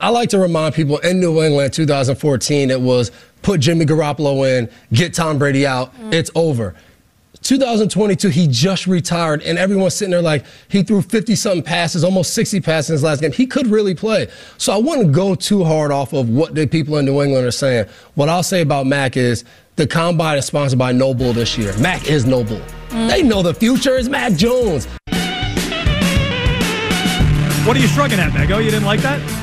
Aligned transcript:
I 0.00 0.10
like 0.10 0.28
to 0.28 0.38
remind 0.38 0.76
people 0.76 0.98
in 0.98 1.18
New 1.18 1.42
England 1.42 1.72
2014, 1.72 2.70
it 2.70 2.80
was 2.80 3.10
put 3.42 3.60
Jimmy 3.60 3.84
Garoppolo 3.84 4.48
in, 4.48 4.70
get 4.92 5.12
Tom 5.12 5.38
Brady 5.38 5.66
out, 5.66 5.92
mm. 5.96 6.14
it's 6.14 6.30
over. 6.36 6.76
2022, 7.42 8.28
he 8.28 8.46
just 8.46 8.86
retired, 8.86 9.42
and 9.42 9.58
everyone's 9.58 9.94
sitting 9.94 10.12
there 10.12 10.22
like 10.22 10.44
he 10.68 10.84
threw 10.84 11.02
50 11.02 11.34
something 11.34 11.64
passes, 11.64 12.04
almost 12.04 12.32
60 12.34 12.60
passes 12.60 12.90
in 12.90 12.94
his 12.94 13.02
last 13.02 13.20
game. 13.20 13.32
He 13.32 13.44
could 13.44 13.66
really 13.66 13.96
play. 13.96 14.28
So 14.56 14.72
I 14.72 14.76
wouldn't 14.76 15.10
go 15.10 15.34
too 15.34 15.64
hard 15.64 15.90
off 15.90 16.12
of 16.12 16.28
what 16.28 16.54
the 16.54 16.68
people 16.68 16.96
in 16.98 17.04
New 17.04 17.20
England 17.20 17.44
are 17.44 17.50
saying. 17.50 17.86
What 18.14 18.28
I'll 18.28 18.44
say 18.44 18.60
about 18.60 18.86
Mac 18.86 19.16
is 19.16 19.44
the 19.74 19.86
combine 19.88 20.38
is 20.38 20.44
sponsored 20.44 20.78
by 20.78 20.92
NOBULL 20.92 21.32
this 21.32 21.58
year. 21.58 21.76
Mac 21.78 22.08
is 22.08 22.24
NOBULL. 22.24 22.60
Mm. 22.90 23.08
They 23.08 23.24
know 23.24 23.42
the 23.42 23.54
future 23.54 23.96
is 23.96 24.08
Mac 24.08 24.34
Jones. 24.34 24.86
What 27.66 27.76
are 27.76 27.80
you 27.80 27.88
shrugging 27.88 28.20
at, 28.20 28.30
Mego? 28.30 28.52
Oh, 28.52 28.58
you 28.58 28.70
didn't 28.70 28.86
like 28.86 29.00
that? 29.00 29.37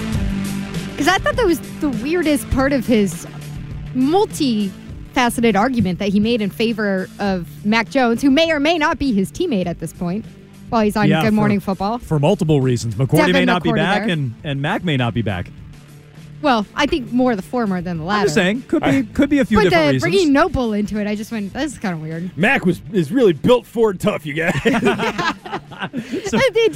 Because 0.96 1.10
I 1.10 1.18
thought 1.18 1.36
that 1.36 1.46
was 1.46 1.60
the 1.82 1.90
weirdest 1.90 2.50
part 2.52 2.72
of 2.72 2.86
his 2.88 3.28
multi-faceted 3.94 5.56
argument 5.58 6.00
that 6.00 6.08
he 6.10 6.22
made 6.22 6.42
in 6.42 6.50
favor 6.50 7.10
of 7.20 7.66
Mac 7.66 7.90
Jones, 7.90 8.22
who 8.22 8.32
may 8.32 8.50
or 8.52 8.62
may 8.62 8.78
not 8.78 8.98
be 8.98 9.12
his 9.12 9.30
teammate 9.30 9.66
at 9.66 9.80
this 9.80 9.92
point 9.92 10.26
while 10.70 10.84
he's 10.84 10.96
on 10.96 11.08
Yeah, 11.10 11.22
Good 11.22 11.28
for- 11.28 11.34
Morning 11.34 11.60
Football. 11.60 11.98
For 12.00 12.18
multiple 12.18 12.62
reasons. 12.62 12.96
McCourty 12.96 13.18
Devin 13.18 13.34
may 13.34 13.46
not 13.46 13.62
be 13.62 13.74
back, 13.74 14.04
there. 14.04 14.14
and, 14.14 14.36
and 14.46 14.62
Mac 14.62 14.86
may 14.86 14.96
not 14.96 15.14
be 15.14 15.22
back. 15.22 15.50
Well, 16.46 16.66
I 16.76 16.86
think 16.86 17.12
more 17.12 17.36
the 17.36 17.42
former 17.42 17.82
than 17.82 17.98
the 17.98 18.04
latter. 18.04 18.20
I'm 18.20 18.26
just 18.28 18.36
saying, 18.36 18.62
could 18.68 18.84
be 18.84 19.02
could 19.14 19.32
be 19.32 19.40
a 19.40 19.46
few 19.46 19.58
but 19.58 19.64
different 19.64 19.84
the, 19.84 19.94
reasons. 19.94 20.04
bringing 20.04 20.32
NOBULL 20.32 20.74
into 20.74 21.00
it, 21.00 21.08
I 21.08 21.16
just 21.16 21.32
went, 21.32 21.52
this 21.54 21.74
is 21.74 21.80
kind 21.80 21.96
of 21.96 22.02
weird. 22.02 22.38
Mac 22.38 22.68
was 22.68 22.84
is 22.94 23.12
really 23.12 23.34
built 23.34 23.66
Ford 23.66 24.00
tough, 24.00 24.28
you 24.28 24.36
guys. 24.36 24.54
it, 24.64 24.74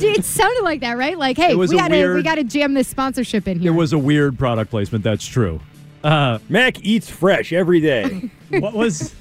it 0.03 0.25
sounded 0.25 0.64
like 0.64 0.80
that, 0.80 0.97
right? 0.97 1.16
Like, 1.16 1.38
hey, 1.38 1.53
we 1.53 1.67
gotta 1.67 2.16
we 2.16 2.23
gotta 2.23 2.44
jam 2.44 2.73
this 2.73 2.88
sponsorship 2.88 3.47
in 3.47 3.59
here. 3.59 3.72
It 3.72 3.75
was 3.75 3.94
a 3.94 4.00
weird 4.00 4.40
product 4.40 4.72
placement. 4.72 5.03
That's 5.03 5.28
true. 5.28 5.59
Uh, 6.03 6.40
Mac 6.50 6.84
eats 6.84 7.08
fresh 7.08 7.53
every 7.53 7.80
day. 7.80 8.31
what 8.50 8.73
was 8.73 9.14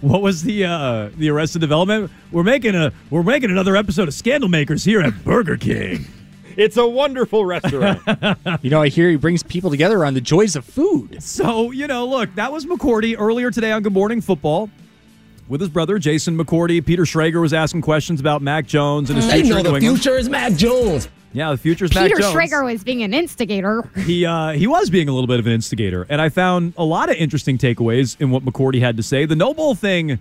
what 0.00 0.22
was 0.22 0.42
the 0.42 0.64
uh, 0.64 1.10
the 1.18 1.28
Arrested 1.28 1.60
Development? 1.60 2.10
We're 2.32 2.44
making 2.44 2.74
a 2.74 2.94
we're 3.10 3.22
making 3.22 3.50
another 3.50 3.76
episode 3.76 4.08
of 4.08 4.14
Scandal 4.14 4.48
Makers 4.48 4.84
here 4.84 5.02
at 5.02 5.22
Burger 5.22 5.58
King. 5.58 6.06
It's 6.56 6.76
a 6.76 6.86
wonderful 6.86 7.44
restaurant. 7.44 8.00
You 8.62 8.70
know, 8.70 8.80
I 8.82 8.88
hear 8.88 9.10
he 9.10 9.16
brings 9.16 9.42
people 9.42 9.70
together 9.70 10.04
on 10.04 10.14
the 10.14 10.20
joys 10.20 10.56
of 10.56 10.64
food. 10.64 11.22
So 11.22 11.70
you 11.70 11.86
know, 11.86 12.06
look, 12.06 12.34
that 12.36 12.52
was 12.52 12.64
McCourty 12.66 13.16
earlier 13.18 13.50
today 13.50 13.72
on 13.72 13.82
Good 13.82 13.92
Morning 13.92 14.20
Football. 14.20 14.70
With 15.48 15.60
his 15.60 15.68
brother 15.70 15.98
Jason 15.98 16.38
McCourty, 16.38 16.84
Peter 16.84 17.02
Schrager 17.02 17.40
was 17.40 17.52
asking 17.52 17.82
questions 17.82 18.20
about 18.20 18.40
Mac 18.42 18.66
Jones 18.66 19.10
and 19.10 19.16
his 19.18 19.26
They 19.26 19.42
future 19.42 19.62
know 19.62 19.72
the 19.72 19.80
future 19.80 20.16
is 20.16 20.28
Mac 20.28 20.54
Jones. 20.54 21.08
Yeah, 21.34 21.50
the 21.50 21.58
future's 21.58 21.92
Mac 21.94 22.08
Jones. 22.08 22.12
Peter 22.12 22.22
Jones. 22.22 22.34
Schrager 22.34 22.64
was 22.64 22.84
being 22.84 23.02
an 23.02 23.12
instigator. 23.12 23.82
he 24.06 24.24
uh, 24.24 24.52
he 24.52 24.66
was 24.66 24.88
being 24.88 25.08
a 25.08 25.12
little 25.12 25.26
bit 25.26 25.40
of 25.40 25.46
an 25.46 25.52
instigator, 25.52 26.06
and 26.08 26.20
I 26.20 26.28
found 26.30 26.74
a 26.78 26.84
lot 26.84 27.10
of 27.10 27.16
interesting 27.16 27.58
takeaways 27.58 28.18
in 28.20 28.30
what 28.30 28.44
McCourty 28.44 28.80
had 28.80 28.96
to 28.96 29.02
say. 29.02 29.26
The 29.26 29.36
NOBULL 29.36 29.74
thing 29.74 30.18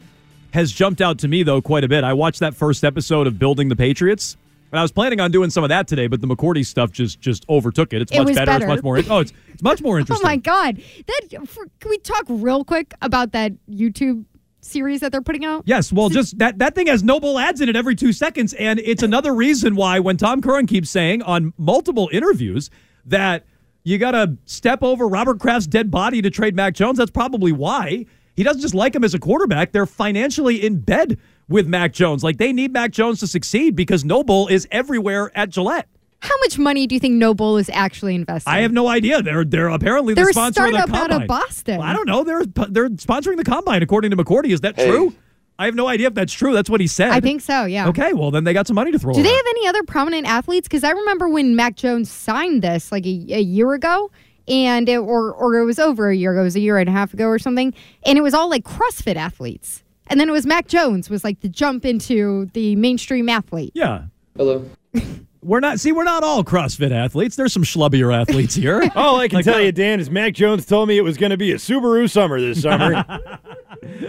has 0.51 0.71
jumped 0.71 1.01
out 1.01 1.19
to 1.19 1.27
me 1.27 1.43
though 1.43 1.61
quite 1.61 1.83
a 1.83 1.87
bit. 1.87 2.03
I 2.03 2.13
watched 2.13 2.39
that 2.41 2.53
first 2.55 2.83
episode 2.83 3.27
of 3.27 3.39
Building 3.39 3.69
the 3.69 3.75
Patriots, 3.75 4.35
and 4.73 4.79
I 4.79 4.81
was 4.81 4.91
planning 4.91 5.19
on 5.19 5.29
doing 5.29 5.51
some 5.51 5.63
of 5.63 5.69
that 5.69 5.87
today, 5.87 6.07
but 6.07 6.19
the 6.19 6.25
McCourty 6.25 6.65
stuff 6.65 6.91
just 6.91 7.21
just 7.21 7.47
overtook 7.47 7.93
it. 7.93 8.01
It's 8.01 8.11
It 8.11 8.17
much 8.17 8.27
was 8.29 8.35
better. 8.35 8.51
better. 8.53 8.65
It's 8.65 8.69
much 8.69 8.83
more. 8.83 8.97
Oh, 9.15 9.19
it's 9.19 9.31
it's 9.49 9.61
much 9.61 9.81
more 9.83 9.99
interesting. 9.99 10.25
Oh 10.27 10.27
my 10.27 10.37
god! 10.37 10.81
That 11.05 11.47
for, 11.47 11.67
can 11.79 11.91
we 11.91 11.99
talk 11.99 12.25
real 12.27 12.65
quick 12.65 12.95
about 13.01 13.33
that 13.33 13.51
YouTube 13.69 14.25
series 14.61 15.01
that 15.01 15.11
they're 15.11 15.21
putting 15.21 15.45
out? 15.45 15.61
Yes, 15.67 15.93
well, 15.93 16.09
just 16.09 16.39
that 16.39 16.57
that 16.57 16.73
thing 16.73 16.87
has 16.87 17.03
NOBULL 17.03 17.37
ads 17.37 17.61
in 17.61 17.69
it 17.69 17.75
every 17.75 17.93
two 17.93 18.11
seconds, 18.11 18.53
and 18.55 18.79
it's 18.79 19.03
another 19.11 19.35
reason 19.35 19.75
why 19.75 19.99
when 19.99 20.17
Tom 20.17 20.41
Curran 20.41 20.65
keeps 20.65 20.89
saying 20.89 21.21
on 21.21 21.53
multiple 21.59 22.09
interviews 22.11 22.71
that 23.05 23.45
you 23.83 23.99
got 23.99 24.11
to 24.11 24.37
step 24.45 24.81
over 24.81 25.07
Robert 25.07 25.39
Kraft's 25.39 25.67
dead 25.67 25.91
body 25.91 26.19
to 26.23 26.31
trade 26.31 26.55
Mac 26.55 26.73
Jones, 26.73 26.97
that's 26.97 27.11
probably 27.11 27.51
why 27.51 28.07
he 28.35 28.41
doesn't 28.41 28.61
just 28.61 28.73
like 28.73 28.95
him 28.95 29.03
as 29.03 29.13
a 29.13 29.19
quarterback; 29.19 29.71
they're 29.71 29.85
financially 29.85 30.65
in 30.65 30.79
bed 30.79 31.19
with 31.47 31.67
Mac 31.67 31.93
Jones. 31.93 32.23
Like 32.23 32.37
they 32.37 32.53
need 32.53 32.71
Mac 32.73 32.91
Jones 32.91 33.19
to 33.21 33.27
succeed 33.27 33.75
because 33.75 34.03
NOBULL 34.03 34.47
is 34.47 34.67
everywhere 34.71 35.31
at 35.35 35.49
Gillette. 35.49 35.87
How 36.21 36.35
much 36.39 36.57
money 36.57 36.87
do 36.87 36.95
you 36.95 36.99
think 37.01 37.15
NOBULL 37.15 37.57
is 37.57 37.69
actually 37.73 38.15
investing? 38.15 38.51
I 38.53 38.61
have 38.61 38.71
no 38.71 38.87
idea. 38.87 39.21
They're 39.21 39.43
they're 39.43 39.67
apparently 39.67 40.13
They're 40.13 40.25
the 40.25 40.29
a 40.29 40.33
sponsor 40.33 40.65
of 40.65 40.71
the 40.71 40.77
startup 40.87 41.11
out 41.11 41.21
of 41.21 41.27
Boston. 41.27 41.79
Well, 41.79 41.87
I 41.87 41.93
don't 41.93 42.07
know. 42.07 42.23
They're 42.23 42.45
they're 42.45 42.89
sponsoring 42.89 43.37
the 43.37 43.43
combine 43.43 43.83
according 43.83 44.11
to 44.11 44.17
McCourty. 44.17 44.51
Is 44.51 44.61
that 44.61 44.75
Hey. 44.77 44.89
true? 44.89 45.13
I 45.59 45.65
have 45.65 45.75
no 45.75 45.87
idea 45.87 46.07
if 46.07 46.15
that's 46.15 46.33
true. 46.33 46.51
That's 46.53 46.69
what 46.69 46.81
he 46.81 46.87
said. 46.87 47.11
I 47.11 47.19
think 47.19 47.41
so. 47.41 47.65
Yeah. 47.65 47.87
Okay, 47.89 48.13
well 48.13 48.31
then 48.31 48.43
they 48.43 48.53
got 48.53 48.65
some 48.67 48.75
money 48.75 48.91
to 48.91 48.97
throw. 48.99 49.13
Do 49.13 49.21
they 49.21 49.29
around. 49.29 49.35
have 49.35 49.45
any 49.49 49.67
other 49.67 49.83
prominent 49.83 50.25
athletes? 50.27 50.67
Because 50.67 50.83
I 50.83 50.91
remember 50.91 51.29
when 51.29 51.55
Mac 51.55 51.75
Jones 51.75 52.09
signed 52.09 52.61
this 52.61 52.91
like 52.91 53.05
a, 53.05 53.09
a 53.09 53.39
year 53.41 53.73
ago, 53.73 54.09
and 54.47 54.89
it, 54.89 54.97
or 54.97 55.31
or 55.33 55.59
it 55.59 55.65
was 55.65 55.77
over 55.77 56.09
a 56.09 56.15
year 56.15 56.31
ago. 56.31 56.41
It 56.41 56.45
was 56.45 56.55
a 56.55 56.59
year 56.61 56.77
and 56.79 56.89
a 56.89 56.91
half 56.91 57.13
ago 57.13 57.27
or 57.27 57.37
something, 57.37 57.73
and 58.05 58.17
it 58.17 58.21
was 58.21 58.33
all 58.33 58.49
like 58.49 58.63
CrossFit 58.63 59.15
athletes. 59.15 59.83
And 60.07 60.19
then 60.19 60.29
it 60.29 60.31
was 60.31 60.45
Mac 60.45 60.67
Jones 60.67 61.09
was 61.09 61.23
like 61.23 61.39
the 61.41 61.49
jump 61.49 61.85
into 61.85 62.45
the 62.53 62.75
mainstream 62.75 63.29
athlete. 63.29 63.71
Yeah. 63.73 64.05
Hello. 64.37 64.65
We're 65.41 65.59
not. 65.59 65.77
See, 65.81 65.91
we're 65.91 66.05
not 66.05 66.23
all 66.23 66.41
CrossFit 66.41 66.91
athletes. 66.91 67.35
There's 67.35 67.51
some 67.51 67.63
schlubbier 67.63 68.15
athletes 68.17 68.55
here. 68.55 68.89
All 68.95 69.19
I 69.19 69.27
can 69.27 69.39
Like, 69.39 69.43
tell 69.43 69.55
uh, 69.55 69.59
you, 69.59 69.73
Dan, 69.73 69.99
is 69.99 70.09
Mac 70.09 70.33
Jones 70.33 70.65
told 70.65 70.87
me 70.87 70.97
it 70.97 71.01
was 71.01 71.17
going 71.17 71.31
to 71.31 71.37
be 71.37 71.51
a 71.51 71.55
Subaru 71.55 72.09
summer 72.09 72.39
this 72.39 72.61
summer. 72.61 73.03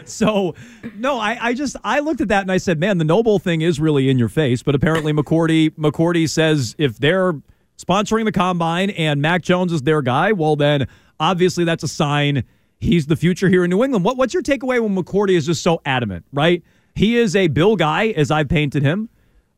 So, 0.04 0.54
no, 0.96 1.18
I, 1.18 1.48
I 1.48 1.54
just 1.54 1.74
I 1.82 1.98
looked 1.98 2.20
at 2.20 2.28
that 2.28 2.42
and 2.42 2.52
I 2.52 2.58
said, 2.58 2.78
man, 2.78 2.98
the 2.98 3.04
NOBULL 3.04 3.40
thing 3.40 3.62
is 3.62 3.80
really 3.80 4.08
in 4.08 4.18
your 4.18 4.28
face. 4.28 4.62
But 4.62 4.76
apparently, 4.76 5.12
McCourty 5.12 5.70
McCourty 5.70 6.28
says 6.28 6.76
if 6.78 6.98
they're 6.98 7.32
sponsoring 7.76 8.24
the 8.24 8.30
combine 8.30 8.90
and 8.90 9.20
Mac 9.20 9.42
Jones 9.42 9.72
is 9.72 9.82
their 9.82 10.02
guy, 10.02 10.30
well 10.30 10.54
then 10.54 10.86
obviously 11.18 11.64
that's 11.64 11.82
a 11.82 11.88
sign 11.88 12.44
he's 12.84 13.06
the 13.06 13.16
future 13.16 13.48
here 13.48 13.64
in 13.64 13.70
New 13.70 13.82
England. 13.82 14.04
What 14.04 14.16
what's 14.16 14.34
your 14.34 14.42
takeaway 14.42 14.80
when 14.80 14.94
McCourty 14.94 15.36
is 15.36 15.46
just 15.46 15.62
so 15.62 15.80
adamant? 15.84 16.24
Right, 16.32 16.62
he 16.94 17.16
is 17.16 17.34
a 17.34 17.48
Bill 17.48 17.76
guy 17.76 18.08
as 18.08 18.30
I've 18.30 18.48
painted 18.48 18.82
him, 18.82 19.08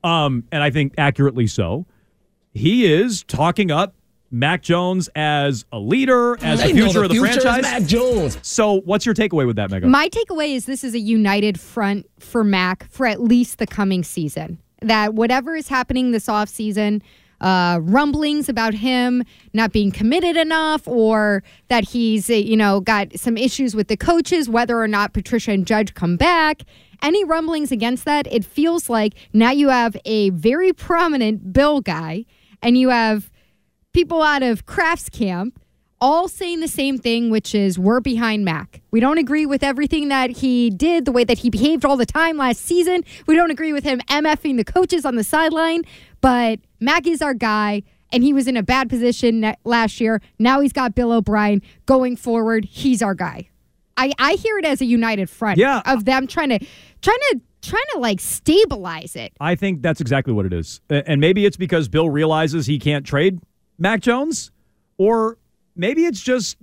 um, 0.02 0.44
and 0.50 0.62
I 0.62 0.70
think 0.70 0.94
accurately 0.96 1.46
so. 1.46 1.86
He 2.54 2.90
is 2.90 3.22
talking 3.24 3.70
up 3.70 3.94
Mac 4.30 4.62
Jones 4.62 5.08
as 5.14 5.64
a 5.72 5.78
leader, 5.78 6.36
as 6.42 6.60
They 6.60 6.72
the 6.72 6.78
know 6.78 6.84
future 6.86 7.02
of 7.02 7.08
the 7.10 7.16
future 7.16 7.40
franchise. 7.40 7.62
Mac 7.62 7.82
Jones. 7.84 8.38
So, 8.42 8.80
what's 8.80 9.04
your 9.04 9.14
takeaway 9.14 9.46
with 9.46 9.56
that, 9.56 9.70
Megan? 9.70 9.90
My 9.90 10.08
takeaway 10.08 10.54
is 10.54 10.66
this 10.66 10.84
is 10.84 10.94
a 10.94 10.98
united 10.98 11.60
front 11.60 12.06
for 12.18 12.44
Mac 12.44 12.90
for 12.90 13.06
at 13.06 13.20
least 13.20 13.58
the 13.58 13.66
coming 13.66 14.02
season. 14.02 14.58
That 14.82 15.14
whatever 15.14 15.54
is 15.54 15.68
happening 15.68 16.12
this 16.12 16.26
offseason, 16.26 17.02
uh, 17.40 17.80
rumblings 17.82 18.48
about 18.48 18.74
him 18.74 19.22
not 19.52 19.72
being 19.72 19.90
committed 19.90 20.36
enough 20.36 20.86
or 20.88 21.42
that 21.68 21.84
he's, 21.84 22.30
uh, 22.30 22.34
you 22.34 22.56
know, 22.56 22.80
got 22.80 23.18
some 23.18 23.36
issues 23.36 23.74
with 23.74 23.88
the 23.88 23.96
coaches, 23.96 24.48
whether 24.48 24.80
or 24.80 24.88
not 24.88 25.12
Patricia 25.12 25.52
and 25.52 25.66
Judge 25.66 25.94
come 25.94 26.16
back, 26.16 26.62
any 27.02 27.24
rumblings 27.24 27.72
against 27.72 28.04
that, 28.04 28.26
it 28.32 28.44
feels 28.44 28.88
like 28.88 29.14
now 29.32 29.50
you 29.50 29.68
have 29.68 29.96
a 30.04 30.30
very 30.30 30.72
prominent 30.72 31.52
Bill 31.52 31.80
guy 31.80 32.24
and 32.62 32.76
you 32.76 32.88
have 32.88 33.30
people 33.92 34.22
out 34.22 34.42
of 34.42 34.66
Kraft's 34.66 35.08
Camp 35.08 35.60
all 36.00 36.28
saying 36.28 36.60
the 36.60 36.68
same 36.68 36.98
thing, 36.98 37.30
which 37.30 37.54
is 37.54 37.78
we're 37.78 38.00
behind 38.00 38.44
Mac. 38.44 38.82
We 38.90 39.00
don't 39.00 39.18
agree 39.18 39.46
with 39.46 39.62
everything 39.62 40.08
that 40.08 40.30
he 40.30 40.68
did, 40.68 41.06
the 41.06 41.12
way 41.12 41.24
that 41.24 41.38
he 41.38 41.48
behaved 41.48 41.84
all 41.84 41.96
the 41.96 42.06
time 42.06 42.36
last 42.36 42.60
season. 42.60 43.02
We 43.26 43.34
don't 43.34 43.50
agree 43.50 43.72
with 43.72 43.84
him 43.84 44.00
MFing 44.08 44.56
the 44.58 44.64
coaches 44.64 45.06
on 45.06 45.16
the 45.16 45.24
sideline, 45.24 45.84
but 46.26 46.58
Mac 46.80 47.06
is 47.06 47.22
our 47.22 47.34
guy. 47.34 47.82
and 48.12 48.22
he 48.24 48.32
was 48.32 48.48
in 48.48 48.56
a 48.56 48.62
bad 48.62 48.88
position 48.88 49.54
last 49.64 50.00
year. 50.00 50.20
Now 50.40 50.60
he's 50.60 50.72
got 50.72 50.94
Bill 50.94 51.12
O'Brien 51.12 51.60
going 51.86 52.16
forward. 52.16 52.64
He's 52.64 53.00
our 53.02 53.14
guy. 53.14 53.48
I, 53.96 54.12
I 54.18 54.32
hear 54.34 54.58
it 54.58 54.64
as 54.64 54.80
a 54.80 54.84
united 54.86 55.28
front 55.30 55.58
Yeah. 55.58 55.82
of 55.86 56.04
them 56.04 56.26
trying 56.26 56.48
to 56.50 56.58
trying 57.02 57.18
to 57.30 57.40
trying 57.62 57.84
to 57.94 57.98
like 58.00 58.18
stabilize 58.20 59.14
it. 59.16 59.32
I 59.40 59.54
think 59.54 59.82
that's 59.82 60.00
exactly 60.00 60.32
what 60.32 60.46
it 60.46 60.52
is. 60.52 60.80
And 60.90 61.20
maybe 61.20 61.46
it's 61.46 61.56
because 61.56 61.88
Bill 61.88 62.08
realizes 62.10 62.66
he 62.66 62.78
can't 62.78 63.04
trade 63.06 63.40
Mac 63.78 64.00
Jones, 64.00 64.50
or 64.98 65.38
maybe 65.76 66.06
it's 66.06 66.20
just 66.20 66.56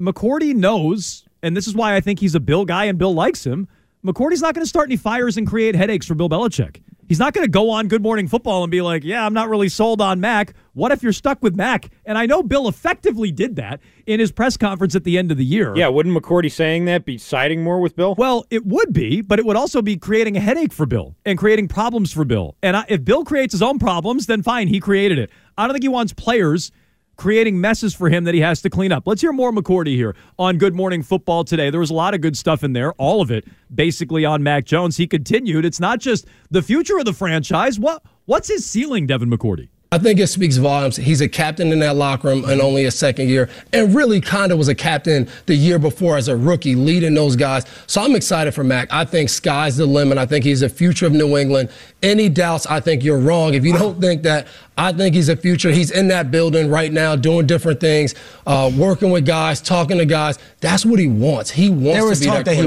McCourty 0.00 0.54
knows, 0.54 1.24
and 1.42 1.54
this 1.56 1.66
is 1.66 1.74
why 1.74 1.96
I 1.96 2.00
think 2.00 2.18
he's 2.18 2.34
a 2.34 2.40
Bill 2.40 2.64
guy 2.64 2.84
and 2.86 2.98
Bill 2.98 3.14
likes 3.14 3.44
him. 3.44 3.66
McCourty's 4.04 4.42
not 4.42 4.54
going 4.54 4.64
to 4.64 4.68
start 4.68 4.88
any 4.88 4.96
fires 4.96 5.36
and 5.36 5.46
create 5.46 5.74
headaches 5.74 6.06
for 6.06 6.14
Bill 6.14 6.28
Belichick. 6.28 6.82
He's 7.12 7.18
not 7.18 7.34
going 7.34 7.44
to 7.44 7.50
go 7.50 7.68
on 7.68 7.88
Good 7.88 8.02
Morning 8.02 8.26
Football 8.26 8.64
and 8.64 8.70
be 8.70 8.80
like, 8.80 9.04
yeah, 9.04 9.26
I'm 9.26 9.34
not 9.34 9.50
really 9.50 9.68
sold 9.68 10.00
on 10.00 10.18
Mac. 10.18 10.54
What 10.72 10.92
if 10.92 11.02
you're 11.02 11.12
stuck 11.12 11.42
with 11.42 11.54
Mac? 11.54 11.90
And 12.06 12.16
I 12.16 12.24
know 12.24 12.42
Bill 12.42 12.68
effectively 12.68 13.30
did 13.30 13.56
that 13.56 13.80
in 14.06 14.18
his 14.18 14.32
press 14.32 14.56
conference 14.56 14.96
at 14.96 15.04
the 15.04 15.18
end 15.18 15.30
of 15.30 15.36
the 15.36 15.44
year. 15.44 15.76
Yeah, 15.76 15.88
wouldn't 15.88 16.16
McCourty 16.16 16.50
saying 16.50 16.86
that 16.86 17.04
be 17.04 17.18
siding 17.18 17.62
more 17.62 17.80
with 17.80 17.96
Bill? 17.96 18.14
Well, 18.16 18.46
it 18.48 18.64
would 18.64 18.94
be, 18.94 19.20
but 19.20 19.38
it 19.38 19.44
would 19.44 19.56
also 19.56 19.82
be 19.82 19.98
creating 19.98 20.38
a 20.38 20.40
headache 20.40 20.72
for 20.72 20.86
Bill 20.86 21.14
and 21.26 21.38
creating 21.38 21.68
problems 21.68 22.14
for 22.14 22.24
Bill. 22.24 22.56
And 22.62 22.78
I, 22.78 22.86
if 22.88 23.04
Bill 23.04 23.26
creates 23.26 23.52
his 23.52 23.60
own 23.60 23.78
problems, 23.78 24.24
then 24.24 24.42
fine, 24.42 24.68
he 24.68 24.80
created 24.80 25.18
it. 25.18 25.28
I 25.58 25.66
don't 25.66 25.74
think 25.74 25.84
he 25.84 25.88
wants 25.88 26.14
players 26.14 26.72
creating 27.16 27.60
messes 27.60 27.94
for 27.94 28.08
him 28.08 28.24
that 28.24 28.34
he 28.34 28.40
has 28.40 28.62
to 28.62 28.70
clean 28.70 28.92
up. 28.92 29.06
Let's 29.06 29.20
hear 29.20 29.32
more 29.32 29.52
McCourty 29.52 29.94
here 29.94 30.16
on 30.38 30.58
Good 30.58 30.74
Morning 30.74 31.02
Football 31.02 31.44
today. 31.44 31.70
There 31.70 31.80
was 31.80 31.90
a 31.90 31.94
lot 31.94 32.14
of 32.14 32.20
good 32.20 32.36
stuff 32.36 32.64
in 32.64 32.72
there, 32.72 32.92
all 32.94 33.20
of 33.20 33.30
it 33.30 33.46
basically 33.74 34.24
on 34.24 34.42
Mac 34.42 34.64
Jones. 34.64 34.96
He 34.96 35.06
continued. 35.06 35.64
It's 35.64 35.80
not 35.80 36.00
just 36.00 36.26
the 36.50 36.62
future 36.62 36.98
of 36.98 37.04
the 37.04 37.12
franchise. 37.12 37.78
What 37.78 38.02
what's 38.24 38.48
his 38.48 38.64
ceiling, 38.66 39.06
Devin 39.06 39.30
McCourty? 39.30 39.68
I 39.92 39.98
think 39.98 40.18
it 40.18 40.28
speaks 40.28 40.56
volumes. 40.56 40.96
He's 40.96 41.20
a 41.20 41.28
captain 41.28 41.70
in 41.70 41.80
that 41.80 41.96
locker 41.96 42.28
room 42.28 42.48
in 42.48 42.62
only 42.62 42.86
a 42.86 42.90
second 42.90 43.28
year, 43.28 43.50
and 43.74 43.94
really 43.94 44.22
kind 44.22 44.50
of 44.50 44.56
was 44.56 44.68
a 44.68 44.74
captain 44.74 45.28
the 45.44 45.54
year 45.54 45.78
before 45.78 46.16
as 46.16 46.28
a 46.28 46.36
rookie, 46.36 46.74
leading 46.74 47.12
those 47.12 47.36
guys. 47.36 47.66
So 47.86 48.00
I'm 48.00 48.16
excited 48.16 48.54
for 48.54 48.64
Mac. 48.64 48.90
I 48.90 49.04
think 49.04 49.28
sky's 49.28 49.76
the 49.76 49.84
limit. 49.84 50.16
I 50.16 50.24
think 50.24 50.46
he's 50.46 50.60
the 50.60 50.70
future 50.70 51.04
of 51.04 51.12
New 51.12 51.36
England. 51.36 51.68
Any 52.02 52.30
doubts, 52.30 52.66
I 52.66 52.80
think 52.80 53.04
you're 53.04 53.18
wrong. 53.18 53.52
If 53.52 53.66
you 53.66 53.74
don't 53.74 54.00
think 54.00 54.22
that, 54.22 54.46
I 54.78 54.94
think 54.94 55.14
he's 55.14 55.28
a 55.28 55.36
future. 55.36 55.70
He's 55.70 55.90
in 55.90 56.08
that 56.08 56.30
building 56.30 56.70
right 56.70 56.90
now, 56.90 57.14
doing 57.14 57.46
different 57.46 57.78
things, 57.78 58.14
uh, 58.46 58.72
working 58.74 59.10
with 59.10 59.26
guys, 59.26 59.60
talking 59.60 59.98
to 59.98 60.06
guys. 60.06 60.38
That's 60.60 60.86
what 60.86 61.00
he 61.00 61.08
wants. 61.08 61.50
He 61.50 61.68
wants 61.68 61.98
There 61.98 62.06
was 62.06 62.20
to 62.20 62.24
be 62.24 62.30
talk 62.30 62.38
that 62.38 62.44
that 62.46 62.54
he 62.54 62.66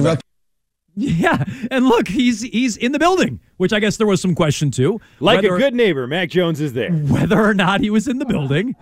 Yeah, 0.96 1.44
and 1.72 1.86
look, 1.88 2.08
he's 2.08 2.42
he's 2.42 2.78
in 2.78 2.92
the 2.94 3.00
building, 3.00 3.40
which 3.58 3.74
I 3.74 3.80
guess 3.80 3.98
there 3.98 4.08
was 4.08 4.22
some 4.22 4.34
question 4.34 4.72
too. 4.72 5.02
Like 5.20 5.42
whether- 5.44 5.56
a 5.56 5.60
good 5.60 5.74
neighbor, 5.74 6.08
Mac 6.08 6.30
Jones 6.30 6.62
is 6.62 6.74
there. 6.74 6.92
whether 6.92 7.40
or 7.44 7.54
not 7.54 7.82
he 7.82 7.90
was 7.90 8.08
in 8.08 8.18
the 8.20 8.26
building, 8.26 8.76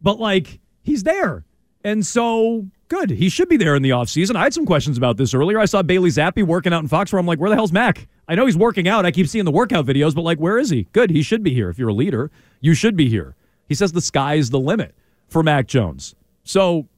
but 0.00 0.18
like 0.18 0.60
he's 0.82 1.02
there. 1.02 1.44
And 1.84 2.04
so 2.04 2.66
good. 2.88 3.10
He 3.10 3.28
should 3.28 3.48
be 3.48 3.56
there 3.56 3.76
in 3.76 3.82
the 3.82 3.90
offseason. 3.90 4.34
I 4.34 4.42
had 4.44 4.54
some 4.54 4.66
questions 4.66 4.96
about 4.98 5.16
this 5.16 5.32
earlier. 5.34 5.58
I 5.60 5.64
saw 5.66 5.82
Bailey 5.82 6.10
Zappe 6.10 6.42
working 6.42 6.72
out 6.72 6.82
in 6.82 6.88
Foxborough. 6.88 7.20
I'm 7.20 7.26
like, 7.26 7.38
where 7.38 7.48
the 7.50 7.54
hell's 7.56 7.72
Mac? 7.72 8.08
I 8.26 8.34
know 8.34 8.46
he's 8.46 8.56
working 8.56 8.88
out. 8.88 9.06
I 9.06 9.10
keep 9.10 9.28
seeing 9.28 9.44
the 9.44 9.50
workout 9.52 9.86
videos, 9.86 10.14
but 10.14 10.22
like, 10.22 10.38
where 10.38 10.58
is 10.58 10.70
he? 10.70 10.84
Good. 10.92 11.10
He 11.10 11.22
should 11.22 11.42
be 11.42 11.54
here. 11.54 11.68
If 11.70 11.78
you're 11.78 11.88
a 11.90 11.94
leader, 11.94 12.30
you 12.60 12.74
should 12.74 12.96
be 12.96 13.08
here. 13.08 13.36
He 13.68 13.74
says 13.74 13.92
the 13.92 14.00
sky's 14.00 14.50
the 14.50 14.58
limit 14.58 14.94
for 15.28 15.42
Mac 15.42 15.66
Jones. 15.68 16.14
So 16.44 16.88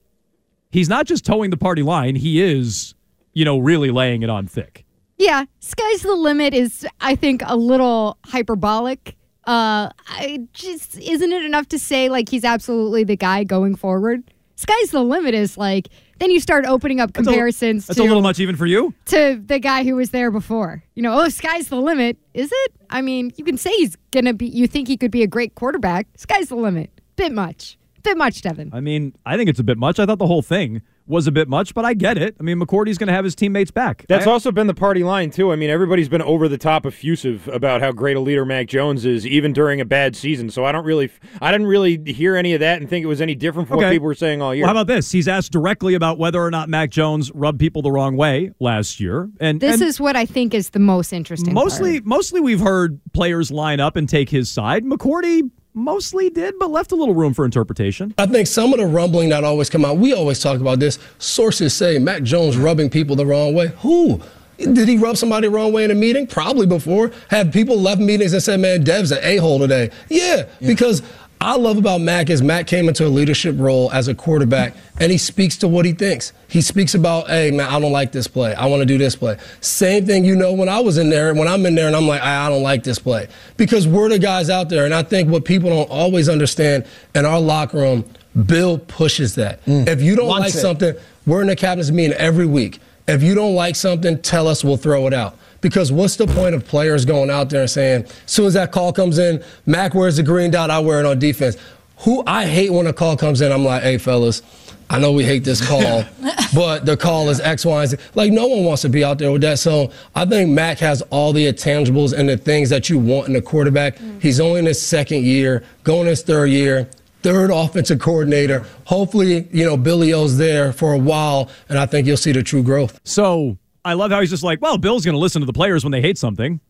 he's 0.71 0.89
not 0.89 1.07
just 1.07 1.25
toeing 1.27 1.51
the 1.51 1.57
party 1.57 1.83
line, 1.83 2.15
he 2.17 2.41
is, 2.41 2.95
you 3.33 3.45
know, 3.45 3.59
really 3.59 3.91
laying 3.91 4.23
it 4.23 4.31
on 4.31 4.47
thick. 4.47 4.85
Yeah, 5.19 5.45
sky's 5.61 6.03
the 6.03 6.15
limit 6.15 6.55
is 6.55 6.87
I 7.01 7.15
think 7.15 7.43
a 7.45 7.57
little 7.57 8.17
hyperbolic. 8.25 9.17
Uh, 9.47 9.91
I 10.09 10.41
just 10.53 10.99
isn't 10.99 11.33
it 11.33 11.45
enough 11.45 11.69
to 11.69 11.79
say 11.79 12.09
like 12.09 12.29
he's 12.29 12.45
absolutely 12.45 13.05
the 13.05 13.17
guy 13.17 13.45
going 13.45 13.75
forward? 13.75 14.23
Sky's 14.57 14.91
the 14.91 15.03
limit 15.03 15.35
is 15.35 15.57
like 15.59 15.89
then 16.19 16.31
you 16.31 16.39
start 16.41 16.67
opening 16.67 17.01
up 17.01 17.13
That's 17.13 17.27
a- 17.27 17.31
comparisons 17.31 17.87
That's 17.87 17.97
to 17.97 18.03
a 18.03 18.07
little 18.07 18.23
much 18.23 18.41
even 18.41 18.57
for 18.57 18.67
you. 18.67 18.95
to 19.07 19.43
the 19.45 19.59
guy 19.59 19.85
who 19.85 19.97
was 19.97 20.11
there 20.11 20.31
before. 20.31 20.83
You 20.95 21.03
know, 21.03 21.19
oh, 21.19 21.29
sky's 21.31 21.69
the 21.69 21.77
limit. 21.81 22.19
Is 22.35 22.51
it? 22.53 22.73
I 22.91 23.01
mean, 23.01 23.33
you 23.37 23.45
can 23.45 23.57
say 23.57 23.71
he's 23.77 23.97
gonna 24.11 24.35
be. 24.35 24.47
You 24.47 24.67
think 24.67 24.87
he 24.89 24.97
could 24.97 25.11
be 25.11 25.23
a 25.23 25.27
great 25.27 25.55
quarterback? 25.55 26.07
Sky's 26.17 26.49
the 26.51 26.57
limit. 26.57 26.91
Bit 27.17 27.33
much. 27.33 27.79
Bit 28.03 28.17
much, 28.19 28.43
Devin. 28.43 28.71
I 28.73 28.81
mean, 28.81 29.15
I 29.27 29.37
think 29.37 29.51
it's 29.51 29.61
a 29.61 29.65
bit 29.65 29.77
much. 29.79 29.99
I 29.99 30.07
thought 30.07 30.19
the 30.19 30.27
whole 30.27 30.43
thing 30.43 30.83
was 31.11 31.27
a 31.27 31.33
bit 31.33 31.49
much, 31.49 31.75
but 31.75 31.85
I 31.85 31.93
get 31.95 32.17
it. 32.17 32.37
I 32.41 32.43
mean, 32.43 32.59
McCourty's 32.61 32.97
going 32.97 33.09
to 33.09 33.13
have 33.13 33.25
his 33.25 33.35
teammates 33.35 33.71
back. 33.71 34.07
That's 34.09 34.27
I- 34.27 34.31
also 34.31 34.51
been 34.53 34.67
the 34.69 34.75
party 34.75 35.03
line 35.05 35.31
too. 35.31 35.53
I 35.53 35.57
mean, 35.57 35.69
everybody's 35.69 36.09
been 36.09 36.23
over 36.23 36.49
the 36.49 36.57
top 36.57 36.87
effusive 36.87 37.49
about 37.49 37.81
how 37.81 37.93
great 37.93 38.17
a 38.17 38.21
leader 38.21 38.45
Mac 38.47 38.69
Jones 38.69 39.05
is, 39.05 39.27
even 39.27 39.53
during 39.53 39.81
a 39.81 39.85
bad 39.85 40.17
season. 40.17 40.49
So 40.51 40.65
I 40.65 40.73
don't 40.73 40.85
really, 40.85 41.11
I 41.43 41.51
didn't 41.53 41.67
really 41.67 42.01
hear 42.13 42.37
any 42.37 42.55
of 42.55 42.61
that 42.61 42.81
and 42.81 42.89
think 42.89 43.03
it 43.03 43.07
was 43.09 43.21
any 43.21 43.35
different 43.35 43.69
from 43.69 43.79
what 43.79 43.91
people 43.91 44.07
were 44.07 44.15
saying 44.15 44.41
all 44.41 44.55
year. 44.55 44.65
Well, 44.65 44.75
how 44.75 44.81
about 44.81 44.87
this? 44.93 45.11
He's 45.13 45.29
asked 45.29 45.53
directly 45.53 45.95
about 45.95 46.19
whether 46.19 46.41
or 46.43 46.51
not 46.51 46.69
Mac 46.69 46.91
Jones 46.91 47.31
rubbed 47.35 47.59
people 47.59 47.83
the 47.83 47.91
wrong 47.91 48.17
way 48.17 48.53
last 48.61 49.01
year, 49.01 49.29
and 49.41 49.61
This 49.61 49.75
and 49.81 49.83
is 49.83 50.01
what 50.01 50.15
I 50.17 50.25
think 50.27 50.55
is 50.55 50.71
the 50.71 50.79
most 50.79 51.13
interesting. 51.13 51.55
part. 51.55 51.65
mostly 51.67 52.01
mostly 52.03 52.41
we've 52.41 52.61
heard 52.61 53.01
players 53.13 53.51
line 53.51 53.81
up 53.81 53.97
and 53.97 54.09
take 54.09 54.31
his 54.31 54.49
side. 54.51 54.85
McCourty 54.85 55.51
mostly 55.81 56.31
did, 56.31 56.55
but 56.59 56.71
left 56.71 56.93
a 56.93 56.97
little 56.97 57.15
room 57.15 57.35
for 57.35 57.45
interpretation. 57.45 58.15
I 58.19 58.27
think 58.27 58.47
some 58.47 58.73
of 58.73 58.79
the 58.79 58.87
rumbling 58.87 59.31
that 59.31 59.45
always 59.45 59.71
come 59.71 59.85
out, 59.85 59.97
we 59.97 60.13
always 60.13 60.39
talk 60.39 60.61
about 60.61 60.79
this. 60.79 60.99
Sources 61.19 61.75
say 61.75 61.99
Mac 61.99 62.23
Jones 62.23 62.57
rubbing 62.57 62.91
people 62.91 63.17
the 63.17 63.27
wrong 63.27 63.55
way. 63.55 63.69
Who? 63.79 64.21
Did 64.59 64.89
he 64.89 64.99
rub 64.99 65.17
somebody 65.17 65.49
the 65.49 65.55
wrong 65.55 65.73
way 65.73 65.85
in 65.85 65.91
a 65.91 65.95
meeting? 65.95 66.27
Probably 66.27 66.67
before. 66.67 67.13
Have 67.29 67.51
people 67.51 67.81
left 67.81 67.99
meetings 67.99 68.35
and 68.35 68.43
said, 68.43 68.61
man, 68.61 68.85
Dev's 68.85 69.11
an 69.11 69.21
a-hole 69.23 69.59
today? 69.59 69.91
Yeah, 70.11 70.47
because 70.61 71.03
I 71.43 71.57
love 71.57 71.79
about 71.79 72.03
Mac 72.03 72.29
is 72.29 72.43
Mac 72.43 72.67
came 72.67 72.87
into 72.87 73.07
a 73.07 73.09
leadership 73.09 73.55
role 73.59 73.91
as 73.93 74.09
a 74.09 74.15
quarterback 74.15 74.75
and 74.99 75.11
he 75.11 75.17
speaks 75.17 75.57
to 75.59 75.69
what 75.69 75.87
he 75.87 75.93
thinks. 75.93 76.35
He 76.49 76.61
speaks 76.61 76.95
about, 76.95 77.29
hey, 77.29 77.51
man, 77.51 77.67
I 77.67 77.81
don't 77.81 77.93
like 77.93 78.13
this 78.13 78.27
play. 78.27 78.53
I 78.55 78.67
want 78.67 78.81
to 78.81 78.87
do 78.87 78.99
this 78.99 79.17
play. 79.17 79.39
Same 79.63 80.05
thing, 80.05 80.27
you 80.27 80.37
know, 80.37 80.53
when 80.53 80.69
I 80.69 80.81
was 80.81 80.99
in 80.99 81.09
there, 81.09 81.33
when 81.33 81.49
I'm 81.49 81.65
in 81.65 81.75
there 81.75 81.87
and 81.87 81.97
I'm 81.97 82.07
like, 82.07 82.21
I 82.21 82.51
don't 82.51 82.63
like 82.63 82.83
this 82.83 82.99
play. 82.99 83.29
Because 83.57 83.89
we're 83.89 84.11
the 84.11 84.19
guys 84.19 84.51
out 84.51 84.69
there. 84.69 84.85
And 84.85 84.93
I 84.93 85.03
think 85.03 85.31
what 85.31 85.47
people 85.47 85.71
don't 85.71 85.89
always 85.89 86.29
understand 86.29 86.87
in 87.15 87.25
our 87.25 87.41
locker 87.41 87.79
room, 87.79 88.05
Bill 88.45 88.79
pushes 88.79 89.35
that. 89.37 89.65
Mm. 89.65 89.89
If 89.89 90.03
you 90.03 90.17
don't 90.17 90.29
Wants 90.29 90.49
like 90.49 90.55
it. 90.55 90.59
something, 90.59 90.95
we're 91.27 91.41
in 91.41 91.47
the 91.47 91.57
captain's 91.57 91.91
meeting 91.91 92.19
every 92.19 92.47
week. 92.47 92.81
If 93.09 93.23
you 93.23 93.35
don't 93.35 93.55
like 93.55 93.77
something, 93.77 94.21
tell 94.21 94.47
us, 94.47 94.63
we'll 94.63 94.77
throw 94.77 95.07
it 95.07 95.15
out. 95.15 95.39
Because 95.61 95.93
what's 95.93 96.17
the 96.17 96.27
point 96.27 96.55
of 96.55 96.67
players 96.67 97.05
going 97.05 97.31
out 97.31 97.51
there 97.51 97.63
and 97.63 97.71
saying, 97.71 98.05
as 98.05 98.31
soon 98.31 98.47
as 98.47 98.55
that 98.55 98.73
call 98.73 98.93
comes 98.93 99.19
in, 99.19 99.45
Mac 99.67 99.95
wears 99.95 100.17
the 100.17 100.23
green 100.23 100.51
dot, 100.51 100.71
I 100.71 100.79
wear 100.79 101.01
it 101.01 101.07
on 101.07 101.19
defense. 101.19 101.57
Who 101.99 102.23
I 102.27 102.47
hate 102.47 102.71
when 102.73 102.87
a 102.87 102.93
call 102.93 103.17
comes 103.17 103.41
in, 103.41 103.53
I'm 103.53 103.65
like, 103.65 103.83
hey 103.83 103.99
fellas, 103.99 104.43
I 104.89 104.99
know 104.99 105.13
we 105.13 105.25
hate 105.25 105.45
this 105.45 105.67
call, 105.67 106.05
but 106.55 106.87
the 106.87 106.97
call 106.97 107.29
is 107.29 107.41
X, 107.41 107.65
Y, 107.65 107.81
and 107.81 107.91
Z. 107.91 107.97
Like 108.15 108.33
no 108.33 108.47
one 108.47 108.65
wants 108.65 108.83
to 108.83 108.89
be 108.89 109.05
out 109.05 109.19
there 109.19 109.31
with 109.31 109.43
that. 109.43 109.59
So 109.59 109.93
I 110.15 110.25
think 110.25 110.51
Mac 110.51 110.79
has 110.79 111.03
all 111.11 111.33
the 111.33 111.47
intangibles 111.47 112.13
and 112.13 112.29
the 112.29 112.37
things 112.37 112.71
that 112.71 112.89
you 112.89 112.99
want 112.99 113.29
in 113.29 113.37
a 113.37 113.43
quarterback. 113.43 113.97
Mm-hmm. 113.97 114.21
He's 114.21 114.41
only 114.41 114.61
in 114.61 114.67
his 114.67 114.81
second 114.81 115.25
year, 115.25 115.63
going 115.85 116.07
his 116.07 116.23
third 116.23 116.47
year 116.47 116.89
third 117.23 117.51
offensive 117.51 117.99
coordinator. 117.99 118.65
Hopefully, 118.85 119.49
you 119.53 119.65
know, 119.65 119.77
Billy 119.77 120.13
O's 120.13 120.39
there 120.39 120.73
for 120.73 120.93
a 120.93 120.99
while, 120.99 121.51
and 121.69 121.79
I 121.79 121.87
think 121.87 122.07
you'll 122.07 122.17
see 122.17 122.33
the 122.33 122.43
true 122.43 122.63
growth. 122.63 123.01
So 123.05 123.59
I 123.91 123.95
love 123.95 124.11
how 124.13 124.21
he's 124.21 124.31
just 124.31 124.45
like, 124.45 124.63
well, 124.63 124.79
Bill's 124.79 125.05
going 125.05 125.15
to 125.15 125.19
listen 125.19 125.41
to 125.41 125.47
the 125.47 125.53
players 125.53 125.85
when 125.85 125.91
they 125.91 126.01
hate 126.01 126.17
something. 126.17 126.61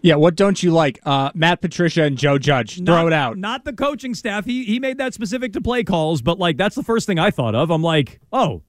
Yeah, 0.00 0.16
what 0.16 0.34
don't 0.34 0.60
you 0.62 0.72
like? 0.72 0.98
Uh, 1.04 1.30
Matt 1.34 1.60
Patricia 1.60 2.02
and 2.02 2.18
Joe 2.18 2.38
Judge. 2.38 2.80
Not- 2.80 2.92
Throw 2.92 3.06
it 3.06 3.12
out. 3.12 3.36
Not 3.38 3.64
the 3.64 3.72
coaching 3.72 4.14
staff. 4.14 4.44
He 4.44 4.64
he 4.64 4.80
made 4.80 4.98
that 4.98 5.14
specific 5.14 5.52
to 5.52 5.60
play 5.60 5.84
calls, 5.84 6.22
but 6.22 6.38
like 6.38 6.56
that's 6.56 6.74
the 6.74 6.82
first 6.82 7.06
thing 7.06 7.18
I 7.20 7.30
thought 7.30 7.54
of. 7.54 7.70
I'm 7.70 7.82
like, 7.82 8.20
oh, 8.32 8.62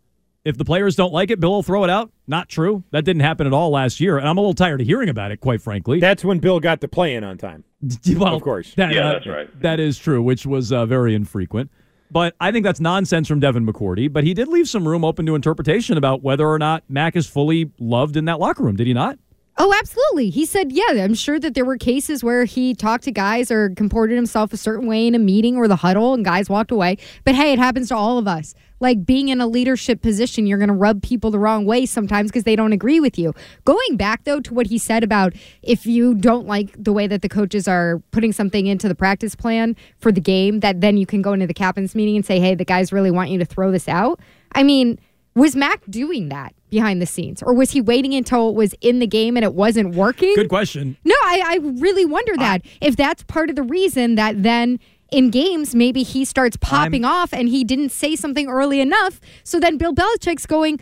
if 0.45 0.57
the 0.57 0.65
players 0.65 0.95
don't 0.95 1.13
like 1.13 1.31
it, 1.31 1.39
Bill 1.39 1.51
will 1.51 1.63
throw 1.63 1.83
it 1.83 1.89
out. 1.89 2.11
Not 2.27 2.49
true. 2.49 2.83
That 2.91 3.03
didn't 3.05 3.21
happen 3.21 3.47
at 3.47 3.53
all 3.53 3.71
last 3.71 3.99
year, 3.99 4.17
and 4.17 4.27
I'm 4.27 4.37
a 4.37 4.41
little 4.41 4.53
tired 4.53 4.81
of 4.81 4.85
hearing 4.87 5.09
about 5.09 5.31
it, 5.31 5.39
quite 5.39 5.61
frankly. 5.61 5.99
That's 5.99 6.23
when 6.23 6.37
Bill 6.39 6.59
got 6.59 6.81
the 6.81 6.87
play 6.87 7.15
in 7.15 7.23
on 7.23 7.37
time. 7.37 7.63
well, 8.15 8.35
of 8.35 8.41
course. 8.43 8.73
that, 8.75 8.93
Yeah, 8.93 9.07
uh, 9.07 9.13
that's 9.13 9.27
right. 9.27 9.61
That 9.61 9.79
is 9.79 9.97
true, 9.97 10.21
which 10.21 10.45
was 10.45 10.71
uh, 10.71 10.85
very 10.85 11.15
infrequent. 11.15 11.71
But 12.13 12.35
I 12.39 12.51
think 12.51 12.63
that's 12.63 12.79
nonsense 12.79 13.27
from 13.27 13.39
Devin 13.39 13.65
McCourty. 13.65 14.11
But 14.11 14.23
he 14.23 14.35
did 14.35 14.47
leave 14.47 14.69
some 14.69 14.87
room 14.87 15.03
open 15.03 15.25
to 15.25 15.35
interpretation 15.35 15.97
about 15.97 16.21
whether 16.21 16.47
or 16.47 16.59
not 16.59 16.83
Mac 16.87 17.15
is 17.15 17.27
fully 17.27 17.71
loved 17.79 18.15
in 18.15 18.25
that 18.25 18.39
locker 18.39 18.63
room. 18.63 18.75
Did 18.75 18.85
he 18.85 18.93
not? 18.93 19.17
Oh, 19.57 19.73
absolutely. 19.77 20.31
He 20.31 20.45
said, 20.45 20.71
yeah, 20.71 21.03
I'm 21.03 21.13
sure 21.13 21.39
that 21.39 21.53
there 21.53 21.65
were 21.65 21.77
cases 21.77 22.23
where 22.23 22.45
he 22.45 22.73
talked 22.73 23.03
to 23.03 23.11
guys 23.11 23.51
or 23.51 23.69
comported 23.71 24.15
himself 24.15 24.51
a 24.51 24.57
certain 24.57 24.87
way 24.87 25.05
in 25.05 25.13
a 25.13 25.19
meeting 25.19 25.57
or 25.57 25.67
the 25.67 25.75
huddle 25.75 26.15
and 26.15 26.25
guys 26.25 26.49
walked 26.49 26.71
away. 26.71 26.97
But 27.23 27.35
hey, 27.35 27.53
it 27.53 27.59
happens 27.59 27.89
to 27.89 27.95
all 27.95 28.17
of 28.17 28.27
us. 28.27 28.55
Like 28.79 29.05
being 29.05 29.29
in 29.29 29.39
a 29.39 29.47
leadership 29.47 30.01
position, 30.01 30.45
you're 30.45 30.57
going 30.57 30.67
to 30.67 30.73
rub 30.73 31.01
people 31.01 31.31
the 31.31 31.39
wrong 31.39 31.65
way 31.65 31.85
sometimes 31.85 32.31
because 32.31 32.43
they 32.43 32.55
don't 32.55 32.73
agree 32.73 32.99
with 32.99 33.17
you. 33.17 33.33
Going 33.65 33.95
back, 33.97 34.23
though, 34.25 34.39
to 34.41 34.53
what 34.53 34.67
he 34.67 34.77
said 34.77 35.03
about 35.03 35.33
if 35.61 35.85
you 35.85 36.15
don't 36.15 36.47
like 36.47 36.75
the 36.81 36.91
way 36.91 37.07
that 37.07 37.21
the 37.21 37.29
coaches 37.29 37.67
are 37.67 38.01
putting 38.11 38.33
something 38.33 38.67
into 38.67 38.87
the 38.87 38.95
practice 38.95 39.35
plan 39.35 39.75
for 39.99 40.11
the 40.11 40.21
game, 40.21 40.59
that 40.59 40.81
then 40.81 40.97
you 40.97 41.05
can 41.05 41.21
go 41.21 41.33
into 41.33 41.47
the 41.47 41.53
captain's 41.53 41.95
meeting 41.95 42.15
and 42.15 42.25
say, 42.25 42.39
hey, 42.39 42.55
the 42.55 42.65
guys 42.65 42.91
really 42.91 43.11
want 43.11 43.29
you 43.29 43.39
to 43.39 43.45
throw 43.45 43.71
this 43.71 43.87
out. 43.87 44.19
I 44.53 44.63
mean, 44.63 44.99
was 45.35 45.55
Mac 45.55 45.81
doing 45.89 46.29
that 46.29 46.53
behind 46.69 47.01
the 47.01 47.05
scenes, 47.05 47.41
or 47.41 47.53
was 47.53 47.71
he 47.71 47.81
waiting 47.81 48.13
until 48.13 48.49
it 48.49 48.55
was 48.55 48.75
in 48.81 48.99
the 48.99 49.07
game 49.07 49.35
and 49.35 49.43
it 49.43 49.53
wasn't 49.53 49.95
working? 49.95 50.33
Good 50.35 50.49
question. 50.49 50.97
No, 51.03 51.15
I, 51.23 51.43
I 51.45 51.55
really 51.79 52.05
wonder 52.05 52.35
that 52.37 52.61
if 52.81 52.95
that's 52.95 53.23
part 53.23 53.49
of 53.49 53.55
the 53.55 53.63
reason 53.63 54.15
that 54.15 54.43
then 54.43 54.79
in 55.13 55.29
games, 55.29 55.75
maybe 55.75 56.03
he 56.03 56.25
starts 56.25 56.57
popping 56.57 57.05
I'm- 57.05 57.13
off 57.13 57.33
and 57.33 57.47
he 57.49 57.63
didn't 57.63 57.89
say 57.89 58.15
something 58.15 58.47
early 58.47 58.79
enough. 58.79 59.19
So 59.43 59.59
then 59.59 59.77
Bill 59.77 59.93
Belichick's 59.93 60.45
going, 60.45 60.79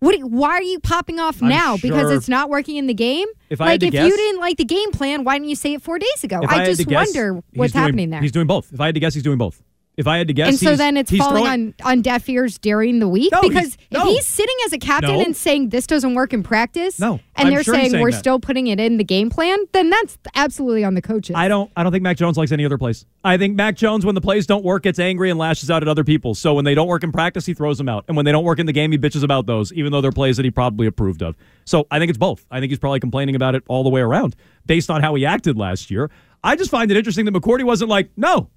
what, 0.00 0.18
why 0.22 0.50
are 0.50 0.62
you 0.62 0.80
popping 0.80 1.18
off 1.20 1.42
I'm 1.42 1.48
now? 1.48 1.76
Because 1.76 2.10
it's 2.10 2.28
not 2.28 2.50
working 2.50 2.76
in 2.76 2.86
the 2.86 2.94
game? 2.94 3.26
If 3.48 3.60
I 3.60 3.66
like, 3.66 3.82
if 3.82 3.92
guess- 3.92 4.08
you 4.08 4.16
didn't 4.16 4.40
like 4.40 4.56
the 4.56 4.64
game 4.64 4.90
plan, 4.92 5.24
why 5.24 5.36
didn't 5.36 5.48
you 5.48 5.56
say 5.56 5.74
it 5.74 5.82
four 5.82 5.98
days 5.98 6.24
ago? 6.24 6.40
If 6.42 6.50
I, 6.50 6.64
just 6.66 6.86
guess, 6.86 7.06
wonder 7.14 7.42
what's 7.54 7.72
doing- 7.72 7.82
happening 7.84 8.10
there. 8.10 8.20
He's 8.20 8.32
doing 8.32 8.46
both. 8.46 8.72
If 8.72 8.80
I 8.80 8.86
had 8.86 8.94
to 8.94 9.00
guess, 9.00 9.14
he's 9.14 9.22
doing 9.22 9.38
both. 9.38 9.62
If 9.96 10.08
I 10.08 10.18
had 10.18 10.26
to 10.26 10.34
guess, 10.34 10.48
and 10.48 10.58
so 10.58 10.66
he's- 10.70 10.78
then 10.78 10.96
it's 10.96 11.08
he's 11.08 11.20
falling 11.20 11.44
throwing- 11.44 11.74
on, 11.84 11.92
on 11.92 12.02
deaf 12.02 12.28
ears 12.28 12.58
during 12.58 12.98
the 12.98 13.06
week 13.08 13.30
No, 13.30 13.42
he's- 13.42 13.54
because 13.54 13.78
no. 13.92 14.00
if 14.02 14.08
he's 14.08 14.26
sitting 14.26 14.54
as 14.66 14.72
a 14.72 14.78
captain 14.78 15.14
No. 15.18 15.20
and 15.24 15.36
saying 15.36 15.68
this 15.68 15.86
doesn't 15.86 16.14
work 16.14 16.32
in 16.32 16.42
practice, 16.42 16.98
No, 16.98 17.20
and 17.36 17.46
I'm 17.46 17.54
they're 17.54 17.62
sure 17.62 17.74
saying, 17.74 17.90
saying 17.92 18.02
we're 18.02 18.10
that. 18.10 18.18
still 18.18 18.40
putting 18.40 18.66
it 18.66 18.80
in 18.80 18.96
the 18.96 19.04
game 19.04 19.30
plan, 19.30 19.56
then 19.72 19.90
that's 19.90 20.18
absolutely 20.34 20.82
on 20.82 20.94
the 20.94 21.02
coaches. 21.02 21.36
I 21.36 21.46
don't. 21.46 21.70
I 21.76 21.84
don't 21.84 21.92
think 21.92 22.02
Mac 22.02 22.16
Jones 22.16 22.36
likes 22.36 22.50
any 22.50 22.64
other 22.64 22.76
place. 22.76 23.04
I 23.22 23.36
think 23.36 23.54
Mac 23.54 23.76
Jones, 23.76 24.04
when 24.04 24.16
the 24.16 24.20
plays 24.20 24.46
don't 24.48 24.64
work, 24.64 24.82
gets 24.82 24.98
angry 24.98 25.30
and 25.30 25.38
lashes 25.38 25.70
out 25.70 25.82
at 25.82 25.88
other 25.88 26.02
people. 26.02 26.34
So 26.34 26.54
when 26.54 26.64
they 26.64 26.74
don't 26.74 26.88
work 26.88 27.04
in 27.04 27.12
practice, 27.12 27.46
he 27.46 27.54
throws 27.54 27.78
them 27.78 27.88
out, 27.88 28.04
and 28.08 28.16
when 28.16 28.24
they 28.26 28.32
don't 28.32 28.44
work 28.44 28.58
in 28.58 28.66
the 28.66 28.72
game, 28.72 28.90
he 28.90 28.98
bitches 28.98 29.22
about 29.22 29.46
those, 29.46 29.72
even 29.74 29.92
though 29.92 30.00
they're 30.00 30.10
plays 30.10 30.36
that 30.38 30.44
he 30.44 30.50
probably 30.50 30.88
approved 30.88 31.22
of. 31.22 31.36
So 31.66 31.86
I 31.92 32.00
think 32.00 32.08
it's 32.08 32.18
both. 32.18 32.44
I 32.50 32.58
think 32.58 32.70
he's 32.70 32.80
probably 32.80 32.98
complaining 32.98 33.36
about 33.36 33.54
it 33.54 33.62
all 33.68 33.84
the 33.84 33.90
way 33.90 34.00
around, 34.00 34.34
based 34.66 34.90
on 34.90 35.02
how 35.02 35.14
he 35.14 35.24
acted 35.24 35.56
last 35.56 35.88
year. 35.88 36.10
I 36.42 36.56
just 36.56 36.70
find 36.70 36.90
it 36.90 36.96
interesting 36.96 37.24
that 37.26 37.32
McCourty 37.34 37.62
wasn't 37.62 37.90
like, 37.90 38.10
"No, 38.16 38.48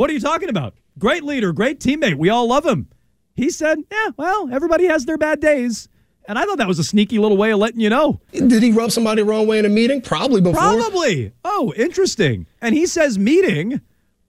what 0.00 0.10
are 0.10 0.14
you 0.14 0.20
talking 0.20 0.48
about? 0.48 0.74
Great 0.98 1.24
leader, 1.24 1.52
great 1.52 1.78
teammate. 1.78 2.16
We 2.16 2.30
all 2.30 2.48
love 2.48 2.64
him." 2.64 2.88
He 3.34 3.50
said, 3.50 3.78
"Yeah, 3.90 4.08
well, 4.16 4.48
everybody 4.52 4.86
has 4.86 5.04
their 5.04 5.18
bad 5.18 5.40
days." 5.40 5.88
And 6.26 6.38
I 6.38 6.44
thought 6.44 6.58
that 6.58 6.68
was 6.68 6.78
a 6.78 6.84
sneaky 6.84 7.18
little 7.18 7.36
way 7.36 7.50
of 7.50 7.58
letting 7.58 7.80
you 7.80 7.90
know. 7.90 8.20
Did 8.32 8.62
he 8.62 8.70
rub 8.70 8.92
somebody 8.92 9.22
the 9.22 9.26
wrong 9.26 9.46
way 9.46 9.58
in 9.58 9.64
a 9.64 9.68
meeting? 9.68 10.00
Probably 10.00 10.40
before. 10.40 10.60
Probably. 10.60 11.32
Oh, 11.44 11.72
interesting. 11.76 12.46
And 12.60 12.74
he 12.74 12.86
says 12.86 13.18
meeting. 13.18 13.80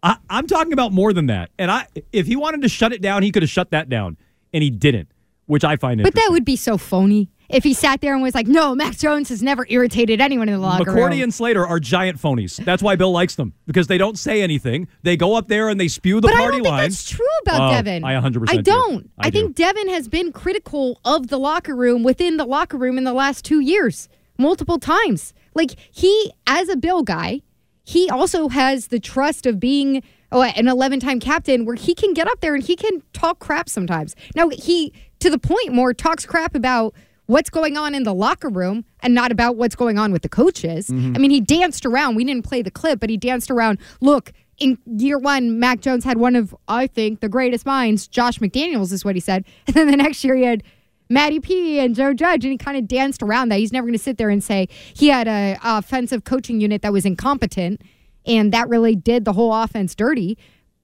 I, 0.01 0.17
I'm 0.29 0.47
talking 0.47 0.73
about 0.73 0.91
more 0.93 1.13
than 1.13 1.27
that. 1.27 1.51
And 1.59 1.69
I, 1.69 1.85
if 2.11 2.25
he 2.25 2.35
wanted 2.35 2.63
to 2.63 2.69
shut 2.69 2.91
it 2.91 3.01
down, 3.01 3.21
he 3.21 3.31
could 3.31 3.43
have 3.43 3.51
shut 3.51 3.69
that 3.71 3.87
down, 3.87 4.17
and 4.51 4.63
he 4.63 4.71
didn't, 4.71 5.09
which 5.45 5.63
I 5.63 5.75
find 5.75 5.99
but 5.99 6.07
interesting. 6.07 6.27
that 6.27 6.31
would 6.33 6.45
be 6.45 6.55
so 6.55 6.77
phony 6.77 7.29
if 7.53 7.63
he 7.63 7.73
sat 7.73 8.01
there 8.01 8.13
and 8.13 8.21
was 8.23 8.33
like, 8.35 8.47
no, 8.47 8.73
Max 8.75 8.97
Jones 8.97 9.29
has 9.29 9.41
never 9.43 9.65
irritated 9.69 10.21
anyone 10.21 10.47
in 10.49 10.53
the 10.55 10.59
locker 10.61 10.91
McCourty 10.91 11.11
room. 11.11 11.23
and 11.23 11.33
Slater 11.33 11.65
are 11.65 11.79
giant 11.79 12.19
phonies. 12.19 12.63
That's 12.63 12.81
why 12.83 12.95
Bill 12.95 13.11
likes 13.11 13.35
them 13.35 13.53
because 13.67 13.87
they 13.87 13.97
don't 13.97 14.17
say 14.17 14.41
anything. 14.41 14.87
They 15.03 15.17
go 15.17 15.35
up 15.35 15.47
there 15.47 15.69
and 15.69 15.79
they 15.79 15.87
spew 15.87 16.15
the 16.21 16.27
but 16.27 16.35
I 16.35 16.39
party 16.39 16.57
don't 16.57 16.63
think 16.63 16.71
lines. 16.71 16.97
that's 17.05 17.09
true 17.09 17.25
about 17.43 17.69
Oh, 17.69 17.73
Devin. 17.75 18.03
I 18.03 18.13
100% 18.13 18.45
I 18.49 18.55
do. 18.57 18.61
don't. 18.63 19.09
I 19.17 19.27
I, 19.27 19.29
do. 19.29 19.39
think 19.39 19.55
Devin 19.55 19.89
has 19.89 20.07
been 20.07 20.31
critical 20.31 20.99
of 21.05 21.27
the 21.27 21.37
locker 21.37 21.75
room 21.75 22.03
within 22.03 22.37
the 22.37 22.45
locker 22.45 22.77
room 22.77 22.97
in 22.97 23.03
the 23.03 23.13
last 23.13 23.43
two 23.45 23.59
years, 23.59 24.07
multiple 24.37 24.79
times. 24.79 25.33
Like 25.53 25.71
he, 25.91 26.31
as 26.47 26.69
a 26.69 26.77
Bill 26.77 27.03
guy, 27.03 27.41
he 27.83 28.09
also 28.09 28.47
has 28.47 28.87
the 28.87 28.99
trust 28.99 29.45
of 29.45 29.59
being 29.59 30.01
oh, 30.31 30.43
an 30.43 30.67
11 30.67 30.99
time 31.01 31.19
captain 31.19 31.65
where 31.65 31.75
he 31.75 31.93
can 31.93 32.13
get 32.13 32.27
up 32.27 32.39
there 32.39 32.55
and 32.55 32.63
he 32.63 32.75
can 32.75 33.01
talk 33.11 33.39
crap 33.39 33.67
sometimes. 33.67 34.15
Now, 34.35 34.47
he, 34.49 34.93
to 35.19 35.29
the 35.29 35.37
point, 35.39 35.73
more 35.73 35.93
talks 35.93 36.25
crap 36.25 36.55
about 36.55 36.93
what's 37.31 37.49
going 37.49 37.77
on 37.77 37.95
in 37.95 38.03
the 38.03 38.13
locker 38.13 38.49
room 38.49 38.83
and 39.01 39.13
not 39.13 39.31
about 39.31 39.55
what's 39.55 39.73
going 39.73 39.97
on 39.97 40.11
with 40.11 40.21
the 40.21 40.29
coaches. 40.29 40.89
Mm-hmm. 40.89 41.15
I 41.15 41.19
mean, 41.19 41.31
he 41.31 41.39
danced 41.39 41.85
around. 41.85 42.15
We 42.15 42.25
didn't 42.25 42.43
play 42.43 42.61
the 42.61 42.69
clip, 42.69 42.99
but 42.99 43.09
he 43.09 43.15
danced 43.15 43.49
around. 43.49 43.79
Look, 44.01 44.33
in 44.59 44.77
year 44.85 45.17
one, 45.17 45.57
Mac 45.57 45.79
Jones 45.79 46.03
had 46.03 46.17
one 46.17 46.35
of, 46.35 46.53
I 46.67 46.87
think, 46.87 47.21
the 47.21 47.29
greatest 47.29 47.65
minds. 47.65 48.05
Josh 48.05 48.39
McDaniels 48.39 48.91
is 48.91 49.05
what 49.05 49.15
he 49.15 49.21
said. 49.21 49.45
And 49.67 49.75
then 49.75 49.89
the 49.89 49.95
next 49.95 50.21
year 50.25 50.35
he 50.35 50.43
had 50.43 50.61
Matty 51.07 51.39
P 51.39 51.79
and 51.79 51.95
Joe 51.95 52.13
Judge, 52.13 52.43
and 52.43 52.51
he 52.51 52.57
kind 52.57 52.77
of 52.77 52.85
danced 52.85 53.23
around 53.23 53.47
that. 53.49 53.59
He's 53.59 53.71
never 53.71 53.87
going 53.87 53.97
to 53.97 54.03
sit 54.03 54.17
there 54.17 54.29
and 54.29 54.43
say 54.43 54.67
he 54.93 55.07
had 55.07 55.29
a 55.29 55.57
offensive 55.63 56.25
coaching 56.25 56.59
unit 56.59 56.81
that 56.81 56.91
was 56.91 57.05
incompetent, 57.05 57.81
and 58.25 58.51
that 58.51 58.67
really 58.67 58.95
did 58.95 59.23
the 59.23 59.33
whole 59.33 59.53
offense 59.53 59.95
dirty. 59.95 60.37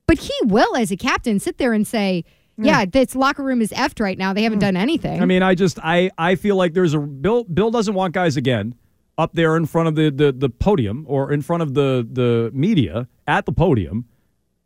But 0.05 0.19
he 0.19 0.33
will, 0.45 0.77
as 0.77 0.91
a 0.91 0.97
captain, 0.97 1.41
sit 1.41 1.57
there 1.57 1.73
and 1.73 1.85
say, 1.85 2.23
"Yeah, 2.57 2.83
hmm. 2.83 2.89
this 2.91 3.15
locker 3.15 3.43
room 3.43 3.61
is 3.61 3.71
effed 3.71 3.99
right 3.99 4.17
now. 4.17 4.33
They 4.33 4.43
haven't 4.43 4.57
hmm. 4.57 4.67
done 4.67 4.77
anything." 4.77 5.21
I 5.21 5.25
mean, 5.25 5.43
I 5.43 5.55
just 5.55 5.79
I 5.83 6.11
I 6.17 6.35
feel 6.35 6.55
like 6.55 6.73
there's 6.73 6.93
a 6.93 6.99
Bill 6.99 7.43
Bill 7.43 7.71
doesn't 7.71 7.93
want 7.93 8.13
guys 8.13 8.37
again 8.37 8.75
up 9.17 9.33
there 9.33 9.57
in 9.57 9.65
front 9.65 9.87
of 9.87 9.95
the 9.95 10.11
the, 10.11 10.31
the 10.31 10.49
podium 10.49 11.05
or 11.07 11.31
in 11.31 11.41
front 11.41 11.63
of 11.63 11.73
the 11.73 12.07
the 12.09 12.51
media 12.53 13.07
at 13.27 13.45
the 13.45 13.51
podium 13.51 14.05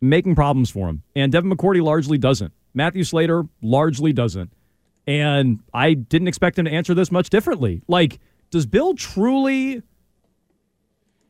making 0.01 0.35
problems 0.35 0.69
for 0.69 0.89
him. 0.89 1.03
And 1.15 1.31
Devin 1.31 1.51
McCourty 1.51 1.81
largely 1.81 2.17
doesn't. 2.17 2.51
Matthew 2.73 3.03
Slater 3.03 3.43
largely 3.61 4.11
doesn't. 4.11 4.51
And 5.07 5.59
I 5.73 5.93
didn't 5.93 6.27
expect 6.27 6.57
him 6.57 6.65
to 6.65 6.71
answer 6.71 6.93
this 6.93 7.11
much 7.11 7.29
differently. 7.29 7.81
Like, 7.87 8.19
does 8.49 8.65
Bill 8.65 8.93
truly 8.95 9.83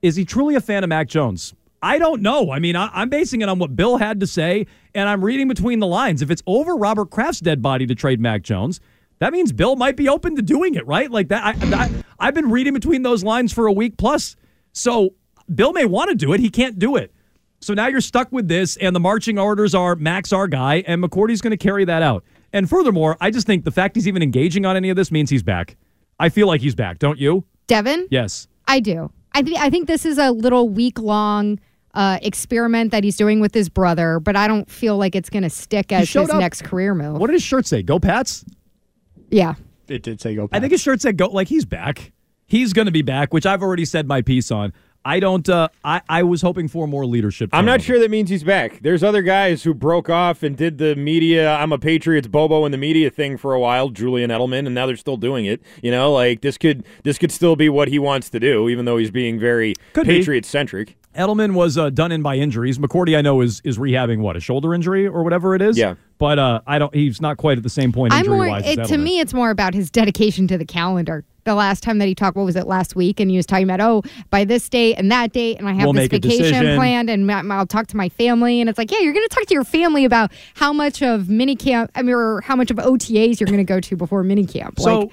is 0.01 0.15
he 0.15 0.25
truly 0.25 0.55
a 0.55 0.61
fan 0.61 0.83
of 0.83 0.89
Mac 0.89 1.07
Jones? 1.07 1.53
I 1.81 1.97
don't 1.97 2.21
know. 2.21 2.51
I 2.51 2.59
mean, 2.59 2.75
I, 2.75 2.89
I'm 2.93 3.09
basing 3.09 3.41
it 3.41 3.49
on 3.49 3.57
what 3.59 3.75
Bill 3.75 3.97
had 3.97 4.19
to 4.19 4.27
say, 4.27 4.67
and 4.93 5.09
I'm 5.09 5.23
reading 5.23 5.47
between 5.47 5.79
the 5.79 5.87
lines. 5.87 6.21
If 6.21 6.29
it's 6.29 6.43
over 6.45 6.75
Robert 6.75 7.09
Kraft's 7.09 7.39
dead 7.39 7.61
body 7.61 7.87
to 7.87 7.95
trade 7.95 8.19
Mac 8.19 8.43
Jones, 8.43 8.79
that 9.19 9.33
means 9.33 9.51
Bill 9.51 9.75
might 9.75 9.95
be 9.95 10.07
open 10.07 10.35
to 10.35 10.41
doing 10.41 10.75
it, 10.75 10.85
right? 10.85 11.09
Like 11.09 11.29
that. 11.29 11.43
I, 11.43 11.75
I, 11.75 12.03
I've 12.19 12.33
been 12.33 12.51
reading 12.51 12.73
between 12.73 13.01
those 13.01 13.23
lines 13.23 13.51
for 13.51 13.67
a 13.67 13.71
week 13.73 13.97
plus. 13.97 14.35
So 14.73 15.15
Bill 15.53 15.73
may 15.73 15.85
want 15.85 16.09
to 16.09 16.15
do 16.15 16.33
it. 16.33 16.39
He 16.39 16.49
can't 16.49 16.77
do 16.77 16.95
it. 16.95 17.11
So 17.61 17.73
now 17.73 17.87
you're 17.87 18.01
stuck 18.01 18.31
with 18.31 18.47
this, 18.47 18.77
and 18.77 18.95
the 18.95 18.99
marching 18.99 19.37
orders 19.37 19.75
are 19.75 19.95
Max 19.95 20.33
our 20.33 20.47
guy, 20.47 20.83
and 20.87 21.03
McCourty's 21.03 21.41
going 21.41 21.51
to 21.51 21.57
carry 21.57 21.85
that 21.85 22.01
out. 22.01 22.23
And 22.53 22.69
furthermore, 22.69 23.17
I 23.21 23.29
just 23.31 23.45
think 23.47 23.63
the 23.65 23.71
fact 23.71 23.95
he's 23.95 24.07
even 24.07 24.23
engaging 24.23 24.65
on 24.65 24.75
any 24.75 24.89
of 24.89 24.95
this 24.95 25.11
means 25.11 25.29
he's 25.29 25.43
back. 25.43 25.77
I 26.19 26.29
feel 26.29 26.47
like 26.47 26.61
he's 26.61 26.75
back, 26.75 26.99
don't 26.99 27.19
you? 27.19 27.45
Devin, 27.67 28.07
Yes. 28.11 28.47
I 28.67 28.79
do. 28.79 29.11
I 29.33 29.41
think 29.41 29.57
I 29.57 29.69
think 29.69 29.87
this 29.87 30.05
is 30.05 30.17
a 30.17 30.31
little 30.31 30.69
week 30.69 30.99
long 30.99 31.59
uh, 31.93 32.19
experiment 32.21 32.91
that 32.91 33.03
he's 33.03 33.17
doing 33.17 33.39
with 33.39 33.53
his 33.53 33.69
brother, 33.69 34.19
but 34.19 34.35
I 34.35 34.47
don't 34.47 34.69
feel 34.69 34.97
like 34.97 35.15
it's 35.15 35.29
going 35.29 35.43
to 35.43 35.49
stick 35.49 35.91
as 35.91 36.11
his 36.11 36.29
up- 36.29 36.39
next 36.39 36.63
career 36.63 36.93
move. 36.95 37.17
What 37.17 37.27
did 37.27 37.33
his 37.33 37.43
shirt 37.43 37.65
say? 37.67 37.81
Go 37.83 37.99
Pats? 37.99 38.45
yeah. 39.29 39.55
It 39.87 40.03
did 40.03 40.21
say 40.21 40.35
go. 40.35 40.47
Pats. 40.47 40.57
I 40.57 40.61
think 40.61 40.71
his 40.71 40.81
shirt 40.81 41.01
said 41.01 41.17
go 41.17 41.27
like 41.27 41.49
he's 41.49 41.65
back. 41.65 42.13
He's 42.45 42.71
going 42.71 42.85
to 42.85 42.91
be 42.91 43.01
back, 43.01 43.33
which 43.33 43.45
I've 43.45 43.61
already 43.61 43.83
said 43.85 44.07
my 44.07 44.21
piece 44.21 44.51
on. 44.51 44.71
I 45.03 45.19
don't. 45.19 45.49
Uh, 45.49 45.67
I 45.83 46.01
I 46.07 46.23
was 46.23 46.41
hoping 46.43 46.67
for 46.67 46.87
more 46.87 47.05
leadership. 47.05 47.49
I'm 47.51 47.65
not 47.65 47.71
turnover. 47.81 47.83
sure 47.85 47.99
that 47.99 48.11
means 48.11 48.29
he's 48.29 48.43
back. 48.43 48.79
There's 48.81 49.03
other 49.03 49.21
guys 49.21 49.63
who 49.63 49.73
broke 49.73 50.09
off 50.09 50.43
and 50.43 50.55
did 50.55 50.77
the 50.77 50.95
media, 50.95 51.55
I'm 51.55 51.71
a 51.73 51.79
Patriots 51.79 52.27
Bobo 52.27 52.65
in 52.65 52.71
the 52.71 52.77
media 52.77 53.09
thing 53.09 53.35
for 53.35 53.53
a 53.53 53.59
while, 53.59 53.89
Julian 53.89 54.29
Edelman, 54.29 54.65
and 54.67 54.75
now 54.75 54.85
they're 54.85 54.95
still 54.95 55.17
doing 55.17 55.45
it. 55.45 55.61
You 55.81 55.89
know, 55.91 56.13
like 56.13 56.41
this 56.41 56.57
could 56.57 56.85
this 57.03 57.17
could 57.17 57.31
still 57.31 57.55
be 57.55 57.67
what 57.67 57.87
he 57.87 57.97
wants 57.99 58.29
to 58.29 58.39
do, 58.39 58.69
even 58.69 58.85
though 58.85 58.97
he's 58.97 59.11
being 59.11 59.39
very 59.39 59.73
Patriot 59.93 60.45
centric. 60.45 60.97
Edelman 61.15 61.53
was 61.53 61.77
uh, 61.77 61.89
done 61.89 62.11
in 62.11 62.21
by 62.21 62.35
injuries. 62.35 62.77
McCourty, 62.77 63.17
I 63.17 63.21
know, 63.21 63.41
is 63.41 63.61
is 63.63 63.77
rehabbing 63.77 64.19
what 64.19 64.35
a 64.35 64.39
shoulder 64.39 64.73
injury 64.73 65.07
or 65.07 65.23
whatever 65.23 65.55
it 65.55 65.61
is. 65.61 65.77
Yeah. 65.77 65.95
but 66.17 66.39
uh, 66.39 66.61
I 66.65 66.79
don't. 66.79 66.93
He's 66.93 67.21
not 67.21 67.37
quite 67.37 67.57
at 67.57 67.63
the 67.63 67.69
same 67.69 67.91
point 67.91 68.13
injury 68.13 68.49
wise. 68.49 68.87
to 68.87 68.97
me 68.97 69.19
it's 69.19 69.33
more 69.33 69.49
about 69.49 69.73
his 69.73 69.91
dedication 69.91 70.47
to 70.47 70.57
the 70.57 70.65
calendar. 70.65 71.25
The 71.43 71.55
last 71.55 71.81
time 71.81 71.97
that 71.97 72.07
he 72.07 72.13
talked, 72.13 72.37
what 72.37 72.45
was 72.45 72.55
it 72.55 72.67
last 72.67 72.95
week? 72.95 73.19
And 73.19 73.31
he 73.31 73.35
was 73.35 73.47
talking 73.47 73.63
about, 73.63 73.81
oh, 73.81 74.03
by 74.29 74.45
this 74.45 74.69
date 74.69 74.93
and 74.99 75.11
that 75.11 75.33
date, 75.33 75.57
and 75.57 75.67
I 75.67 75.71
have 75.73 75.85
We'll 75.85 75.93
this 75.93 76.07
vacation 76.07 76.75
planned, 76.75 77.09
and 77.09 77.31
I'll 77.31 77.65
talk 77.65 77.87
to 77.87 77.97
my 77.97 78.09
family. 78.09 78.61
And 78.61 78.69
it's 78.69 78.77
like, 78.77 78.91
yeah, 78.91 78.99
you're 78.99 79.11
going 79.13 79.27
to 79.27 79.35
talk 79.35 79.47
to 79.47 79.53
your 79.55 79.63
family 79.63 80.05
about 80.05 80.31
how 80.53 80.71
much 80.71 81.01
of 81.01 81.23
minicamp, 81.23 81.89
I 81.95 82.03
mean, 82.03 82.13
or 82.13 82.41
how 82.41 82.55
much 82.55 82.69
of 82.69 82.77
OTAs 82.77 83.39
you're 83.39 83.47
going 83.47 83.57
to 83.57 83.63
go 83.63 83.79
to 83.79 83.95
before 83.95 84.23
minicamp. 84.23 84.79
So 84.79 84.99
like, 84.99 85.11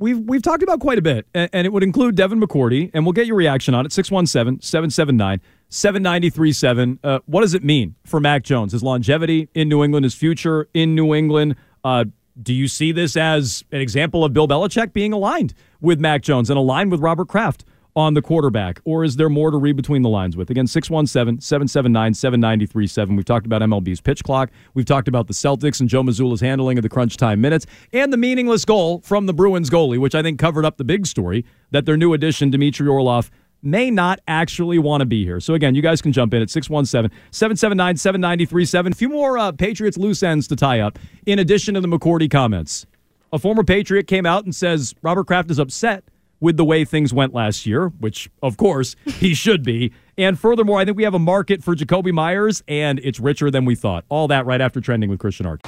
we've 0.00 0.18
we've 0.18 0.42
talked 0.42 0.64
about 0.64 0.80
quite 0.80 0.98
a 0.98 1.02
bit, 1.02 1.26
and, 1.32 1.48
and 1.52 1.66
it 1.66 1.72
would 1.72 1.84
include 1.84 2.16
Devin 2.16 2.40
McCourty, 2.40 2.90
and 2.92 3.04
we'll 3.06 3.12
get 3.12 3.26
your 3.26 3.36
reaction 3.36 3.74
on 3.74 3.86
it 3.86 3.92
617 3.92 4.60
779 4.60 5.40
7937. 5.68 6.98
Uh, 7.04 7.20
What 7.26 7.42
does 7.42 7.54
it 7.54 7.62
mean 7.62 7.94
for 8.04 8.18
Mac 8.18 8.42
Jones? 8.42 8.72
His 8.72 8.82
longevity 8.82 9.48
in 9.54 9.68
New 9.68 9.84
England, 9.84 10.04
his 10.04 10.14
future 10.14 10.68
in 10.74 10.94
New 10.96 11.14
England. 11.14 11.54
Uh, 11.84 12.06
do 12.42 12.54
you 12.54 12.68
see 12.68 12.90
this 12.90 13.16
as 13.16 13.64
an 13.70 13.80
example 13.80 14.24
of 14.24 14.32
Bill 14.32 14.48
Belichick 14.48 14.92
being 14.92 15.12
aligned 15.12 15.52
with 15.80 16.00
Mac 16.00 16.22
Jones 16.22 16.48
and 16.48 16.58
aligned 16.58 16.90
with 16.90 17.00
Robert 17.00 17.28
Kraft 17.28 17.64
on 17.96 18.14
the 18.14 18.22
quarterback? 18.22 18.80
Or 18.84 19.04
is 19.04 19.16
there 19.16 19.28
more 19.28 19.50
to 19.50 19.56
read 19.56 19.76
between 19.76 20.02
the 20.02 20.08
lines 20.08 20.36
with? 20.36 20.50
Again, 20.50 20.66
617 20.66 21.40
779 21.40 22.14
7937. 22.14 23.16
We've 23.16 23.24
talked 23.24 23.46
about 23.46 23.62
MLB's 23.62 24.00
pitch 24.00 24.24
clock. 24.24 24.50
We've 24.74 24.86
talked 24.86 25.08
about 25.08 25.26
the 25.26 25.34
Celtics 25.34 25.80
and 25.80 25.88
Joe 25.88 26.02
Mazzulla's 26.02 26.40
handling 26.40 26.78
of 26.78 26.82
the 26.82 26.88
crunch 26.88 27.16
time 27.16 27.40
minutes 27.40 27.66
and 27.92 28.12
the 28.12 28.16
meaningless 28.16 28.64
goal 28.64 29.00
from 29.00 29.26
the 29.26 29.34
Bruins 29.34 29.70
goalie, 29.70 29.98
which 29.98 30.14
I 30.14 30.22
think 30.22 30.38
covered 30.38 30.64
up 30.64 30.76
the 30.76 30.84
big 30.84 31.06
story 31.06 31.44
that 31.70 31.86
their 31.86 31.96
new 31.96 32.12
addition, 32.12 32.50
Dmitry 32.50 32.88
Orlov, 32.88 33.30
may 33.62 33.90
not 33.90 34.20
actually 34.26 34.78
want 34.78 35.02
to 35.02 35.06
be 35.06 35.24
here. 35.24 35.40
So 35.40 35.54
again, 35.54 35.74
you 35.74 35.82
guys 35.82 36.00
can 36.00 36.12
jump 36.12 36.32
in 36.34 36.42
at 36.42 36.48
617-779-7937. 36.48 38.92
A 38.92 38.94
few 38.94 39.08
more 39.08 39.38
uh, 39.38 39.50
Patriots 39.52 39.98
loose 39.98 40.22
ends 40.22 40.46
to 40.48 40.56
tie 40.56 40.80
up 40.80 40.98
in 41.26 41.38
addition 41.38 41.74
to 41.74 41.80
the 41.80 41.88
McCourty 41.88 42.30
comments. 42.30 42.86
A 43.32 43.38
former 43.38 43.62
Patriot 43.62 44.06
came 44.06 44.26
out 44.26 44.44
and 44.44 44.54
says 44.54 44.94
Robert 45.02 45.26
Kraft 45.26 45.50
is 45.50 45.58
upset 45.58 46.04
with 46.40 46.56
the 46.56 46.64
way 46.64 46.84
things 46.84 47.12
went 47.12 47.34
last 47.34 47.66
year, 47.66 47.88
which 47.98 48.30
of 48.42 48.56
course 48.56 48.96
he 49.04 49.34
should 49.34 49.62
be. 49.62 49.92
And 50.18 50.38
furthermore, 50.38 50.80
I 50.80 50.84
think 50.84 50.96
we 50.96 51.04
have 51.04 51.14
a 51.14 51.18
market 51.18 51.62
for 51.62 51.74
Jakobi 51.74 52.12
Meyers 52.12 52.62
and 52.66 52.98
it's 53.00 53.20
richer 53.20 53.50
than 53.50 53.64
we 53.64 53.74
thought. 53.74 54.04
All 54.08 54.28
that 54.28 54.46
right 54.46 54.60
after 54.60 54.80
trending 54.80 55.10
with 55.10 55.18
Christian 55.18 55.46
Ark. 55.46 55.60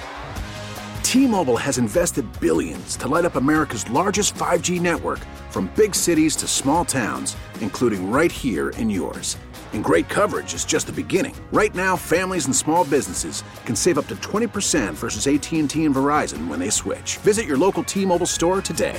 T-Mobile 1.02 1.58
has 1.58 1.76
invested 1.76 2.24
billions 2.40 2.96
to 2.96 3.06
light 3.06 3.26
up 3.26 3.36
America's 3.36 3.88
largest 3.90 4.34
5G 4.34 4.80
network 4.80 5.18
from 5.50 5.70
big 5.76 5.94
cities 5.94 6.34
to 6.36 6.48
small 6.48 6.86
towns, 6.86 7.36
including 7.60 8.10
right 8.10 8.32
here 8.32 8.70
in 8.70 8.88
yours. 8.88 9.36
And 9.74 9.84
great 9.84 10.08
coverage 10.08 10.54
is 10.54 10.64
just 10.64 10.86
the 10.86 10.92
beginning. 10.92 11.34
Right 11.52 11.74
now, 11.74 11.96
families 11.96 12.46
and 12.46 12.56
small 12.56 12.84
businesses 12.84 13.42
can 13.66 13.76
save 13.76 13.98
up 13.98 14.06
to 14.06 14.16
20% 14.16 14.94
versus 14.94 15.26
AT&T 15.26 15.84
and 15.84 15.94
Verizon 15.94 16.46
when 16.48 16.58
they 16.58 16.70
switch. 16.70 17.18
Visit 17.18 17.44
your 17.46 17.58
local 17.58 17.82
T-Mobile 17.82 18.26
store 18.26 18.62
today. 18.62 18.98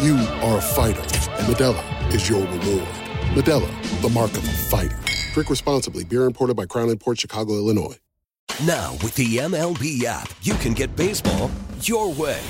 You 0.00 0.14
are 0.42 0.58
a 0.58 0.60
fighter, 0.60 1.00
and 1.00 1.52
Modelo 1.52 2.14
is 2.14 2.28
your 2.28 2.42
reward. 2.42 2.88
Modelo, 3.34 4.00
the 4.00 4.08
mark 4.10 4.30
of 4.30 4.46
a 4.46 4.52
fighter. 4.52 4.96
Drink 5.34 5.50
responsibly. 5.50 6.04
Beer 6.04 6.22
imported 6.22 6.54
by 6.54 6.66
Crown 6.66 6.96
Port 6.98 7.18
Chicago, 7.18 7.54
Illinois. 7.54 7.96
Now, 8.64 8.92
with 9.02 9.16
the 9.16 9.38
MLB 9.38 10.04
app, 10.04 10.30
you 10.42 10.54
can 10.54 10.72
get 10.72 10.94
baseball 10.94 11.50
your 11.82 12.12
way. 12.12 12.40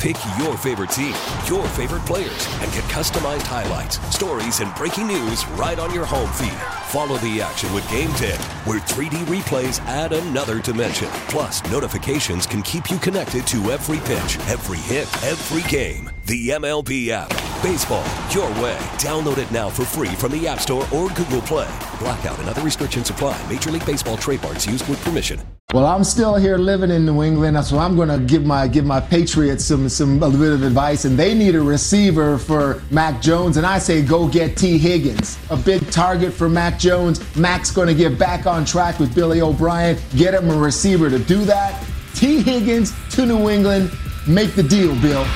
Pick 0.00 0.16
your 0.36 0.56
favorite 0.56 0.90
team, 0.90 1.14
your 1.46 1.68
favorite 1.68 2.04
players, 2.06 2.48
and 2.60 2.72
get 2.72 2.82
customized 2.90 3.42
highlights, 3.42 4.00
stories, 4.12 4.58
and 4.58 4.74
breaking 4.74 5.06
news 5.06 5.46
right 5.50 5.78
on 5.78 5.94
your 5.94 6.04
home 6.04 6.32
feed. 6.32 6.75
Follow 6.88 7.16
the 7.18 7.40
action 7.40 7.72
with 7.72 7.84
Gameday, 7.84 8.36
where 8.64 8.78
3D 8.80 9.24
replays 9.24 9.80
add 9.86 10.12
another 10.12 10.60
dimension. 10.60 11.08
Plus, 11.28 11.62
notifications 11.70 12.46
can 12.46 12.62
keep 12.62 12.90
you 12.90 12.98
connected 12.98 13.46
to 13.48 13.72
every 13.72 13.98
pitch, 13.98 14.38
every 14.48 14.78
hit, 14.78 15.08
every 15.24 15.68
game. 15.68 16.08
The 16.26 16.50
MLB 16.50 17.08
app. 17.08 17.45
Baseball, 17.62 18.04
your 18.30 18.48
way. 18.62 18.76
Download 18.98 19.38
it 19.38 19.50
now 19.50 19.70
for 19.70 19.84
free 19.84 20.08
from 20.08 20.32
the 20.32 20.46
App 20.46 20.60
Store 20.60 20.82
or 20.94 21.08
Google 21.08 21.40
Play. 21.40 21.68
Blackout 21.98 22.38
and 22.38 22.48
other 22.48 22.62
restrictions 22.62 23.10
apply. 23.10 23.40
Major 23.50 23.70
League 23.70 23.86
Baseball 23.86 24.16
trademarks 24.16 24.66
used 24.66 24.86
with 24.88 25.02
permission. 25.02 25.40
Well, 25.72 25.86
I'm 25.86 26.04
still 26.04 26.36
here 26.36 26.58
living 26.58 26.90
in 26.90 27.04
New 27.04 27.22
England, 27.22 27.62
so 27.64 27.78
I'm 27.78 27.96
going 27.96 28.08
to 28.08 28.18
give 28.18 28.44
my 28.44 28.68
give 28.68 28.84
my 28.84 29.00
Patriots 29.00 29.64
some 29.64 29.88
some 29.88 30.22
a 30.22 30.28
little 30.28 30.38
bit 30.38 30.52
of 30.52 30.62
advice, 30.62 31.04
and 31.06 31.18
they 31.18 31.34
need 31.34 31.54
a 31.54 31.60
receiver 31.60 32.38
for 32.38 32.82
Mac 32.90 33.20
Jones, 33.20 33.56
and 33.56 33.66
I 33.66 33.78
say 33.78 34.00
go 34.00 34.28
get 34.28 34.56
Tee 34.56 34.78
Higgins, 34.78 35.38
a 35.50 35.56
big 35.56 35.90
target 35.90 36.32
for 36.32 36.48
Mac 36.48 36.78
Jones. 36.78 37.20
Mac's 37.36 37.70
going 37.70 37.88
to 37.88 37.94
get 37.94 38.18
back 38.18 38.46
on 38.46 38.64
track 38.64 39.00
with 39.00 39.14
Billy 39.14 39.40
O'Brien. 39.40 39.98
Get 40.14 40.34
him 40.34 40.50
a 40.50 40.56
receiver 40.56 41.10
to 41.10 41.18
do 41.18 41.44
that. 41.46 41.84
Tee 42.14 42.40
Higgins 42.42 42.92
to 43.10 43.26
New 43.26 43.50
England. 43.50 43.90
Make 44.28 44.54
the 44.54 44.62
deal, 44.62 44.94
Bill. 45.00 45.26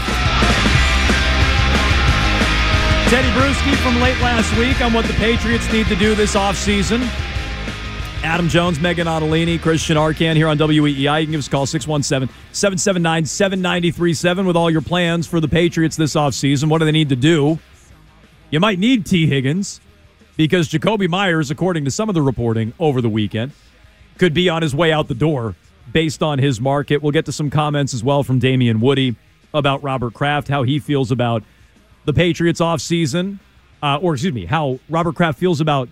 Teddy 3.10 3.28
Bruschi 3.30 3.74
from 3.78 4.00
late 4.00 4.16
last 4.20 4.56
week 4.56 4.80
on 4.80 4.92
what 4.92 5.04
the 5.04 5.12
Patriots 5.14 5.72
need 5.72 5.88
to 5.88 5.96
do 5.96 6.14
this 6.14 6.36
offseason. 6.36 7.00
Adam 8.22 8.48
Jones, 8.48 8.78
Megan 8.78 9.08
Ottolini, 9.08 9.60
Christian 9.60 9.96
Arcan 9.96 10.36
here 10.36 10.46
on 10.46 10.56
WEEI. 10.56 11.20
You 11.20 11.26
can 11.26 11.32
give 11.32 11.40
us 11.40 11.48
a 11.48 11.50
call 11.50 11.66
617 11.66 12.32
779 12.52 13.26
7937 13.26 14.46
with 14.46 14.54
all 14.54 14.70
your 14.70 14.80
plans 14.80 15.26
for 15.26 15.40
the 15.40 15.48
Patriots 15.48 15.96
this 15.96 16.14
offseason. 16.14 16.68
What 16.68 16.78
do 16.78 16.84
they 16.84 16.92
need 16.92 17.08
to 17.08 17.16
do? 17.16 17.58
You 18.50 18.60
might 18.60 18.78
need 18.78 19.04
Tee 19.04 19.26
Higgins 19.26 19.80
because 20.36 20.68
Jakobi 20.68 21.08
Meyers, 21.08 21.50
according 21.50 21.86
to 21.86 21.90
some 21.90 22.08
of 22.08 22.14
the 22.14 22.22
reporting 22.22 22.74
over 22.78 23.00
the 23.00 23.08
weekend, 23.08 23.50
could 24.18 24.34
be 24.34 24.48
on 24.48 24.62
his 24.62 24.72
way 24.72 24.92
out 24.92 25.08
the 25.08 25.14
door 25.14 25.56
based 25.92 26.22
on 26.22 26.38
his 26.38 26.60
market. 26.60 27.02
We'll 27.02 27.10
get 27.10 27.26
to 27.26 27.32
some 27.32 27.50
comments 27.50 27.92
as 27.92 28.04
well 28.04 28.22
from 28.22 28.38
Damien 28.38 28.78
Woody 28.78 29.16
about 29.52 29.82
Robert 29.82 30.14
Kraft, 30.14 30.46
how 30.46 30.62
he 30.62 30.78
feels 30.78 31.10
about 31.10 31.42
the 32.04 32.12
Patriots 32.12 32.60
offseason, 32.60 33.38
uh, 33.82 33.98
or 34.00 34.14
excuse 34.14 34.32
me, 34.32 34.46
how 34.46 34.78
Robert 34.88 35.14
Kraft 35.14 35.38
feels 35.38 35.60
about 35.60 35.88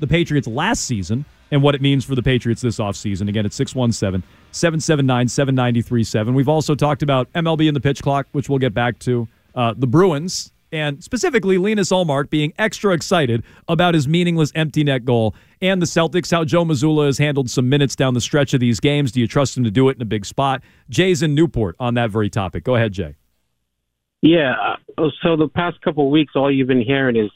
the 0.00 0.06
Patriots 0.06 0.46
last 0.46 0.84
season 0.84 1.24
and 1.50 1.62
what 1.62 1.74
it 1.74 1.80
means 1.80 2.04
for 2.04 2.14
the 2.14 2.22
Patriots 2.22 2.60
this 2.60 2.78
offseason. 2.78 3.28
Again, 3.28 3.46
it's 3.46 3.56
617 3.56 4.22
779 4.52 5.28
7937. 5.28 6.34
We've 6.34 6.48
also 6.48 6.74
talked 6.74 7.02
about 7.02 7.32
MLB 7.32 7.68
and 7.68 7.76
the 7.76 7.80
pitch 7.80 8.02
clock, 8.02 8.26
which 8.32 8.48
we'll 8.48 8.58
get 8.58 8.74
back 8.74 8.98
to. 9.00 9.28
Uh, 9.54 9.74
the 9.76 9.86
Bruins, 9.86 10.52
and 10.70 11.02
specifically 11.02 11.58
Linus 11.58 11.90
Ullmark 11.90 12.30
being 12.30 12.52
extra 12.58 12.92
excited 12.92 13.42
about 13.66 13.94
his 13.94 14.06
meaningless 14.06 14.52
empty 14.54 14.84
net 14.84 15.04
goal, 15.04 15.34
and 15.60 15.80
the 15.82 15.86
Celtics, 15.86 16.30
how 16.30 16.44
Joe 16.44 16.64
Mazzulla 16.64 17.06
has 17.06 17.18
handled 17.18 17.50
some 17.50 17.68
minutes 17.68 17.96
down 17.96 18.14
the 18.14 18.20
stretch 18.20 18.54
of 18.54 18.60
these 18.60 18.78
games. 18.78 19.10
Do 19.12 19.20
you 19.20 19.26
trust 19.26 19.56
him 19.56 19.64
to 19.64 19.70
do 19.70 19.88
it 19.88 19.96
in 19.96 20.02
a 20.02 20.06
big 20.06 20.24
spot? 20.26 20.62
Jay's 20.90 21.22
in 21.22 21.34
Newport 21.34 21.76
on 21.80 21.94
that 21.94 22.10
very 22.10 22.30
topic. 22.30 22.64
Go 22.64 22.76
ahead, 22.76 22.92
Jay. 22.92 23.16
Yeah. 24.22 24.54
uh, 24.98 25.08
So 25.22 25.36
the 25.36 25.48
past 25.48 25.80
couple 25.82 26.06
of 26.06 26.10
weeks, 26.10 26.32
all 26.34 26.50
you've 26.50 26.68
been 26.68 26.82
hearing 26.82 27.16
is 27.16 27.30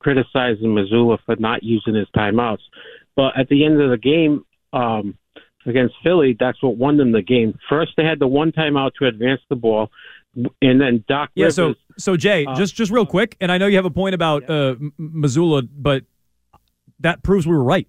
criticizing 0.00 0.68
Mazzulla 0.74 1.18
for 1.26 1.36
not 1.36 1.62
using 1.62 1.94
his 1.94 2.06
timeouts. 2.16 2.60
But 3.16 3.38
at 3.38 3.48
the 3.48 3.64
end 3.64 3.80
of 3.80 3.90
the 3.90 3.98
game 3.98 4.44
um, 4.72 5.16
against 5.66 5.94
Philly, 6.02 6.36
that's 6.38 6.62
what 6.62 6.76
won 6.76 6.96
them 6.96 7.12
the 7.12 7.22
game. 7.22 7.58
First, 7.68 7.92
they 7.96 8.04
had 8.04 8.18
the 8.18 8.26
one 8.26 8.52
timeout 8.52 8.92
to 9.00 9.06
advance 9.06 9.40
the 9.50 9.56
ball, 9.56 9.90
and 10.62 10.80
then 10.80 11.04
Doc 11.08 11.30
Yeah, 11.34 11.46
Rivers. 11.46 11.54
so 11.56 11.74
so 11.98 12.16
Jay, 12.16 12.46
uh, 12.46 12.54
just 12.54 12.74
just 12.76 12.90
real 12.90 13.04
quick, 13.04 13.36
and 13.40 13.50
I 13.52 13.58
know 13.58 13.66
you 13.66 13.76
have 13.76 13.84
a 13.84 13.90
point 13.90 14.14
about 14.14 14.48
uh, 14.48 14.76
Mazzulla, 14.98 15.68
but 15.76 16.04
that 17.00 17.22
proves 17.22 17.46
we 17.46 17.52
were 17.54 17.64
right. 17.64 17.86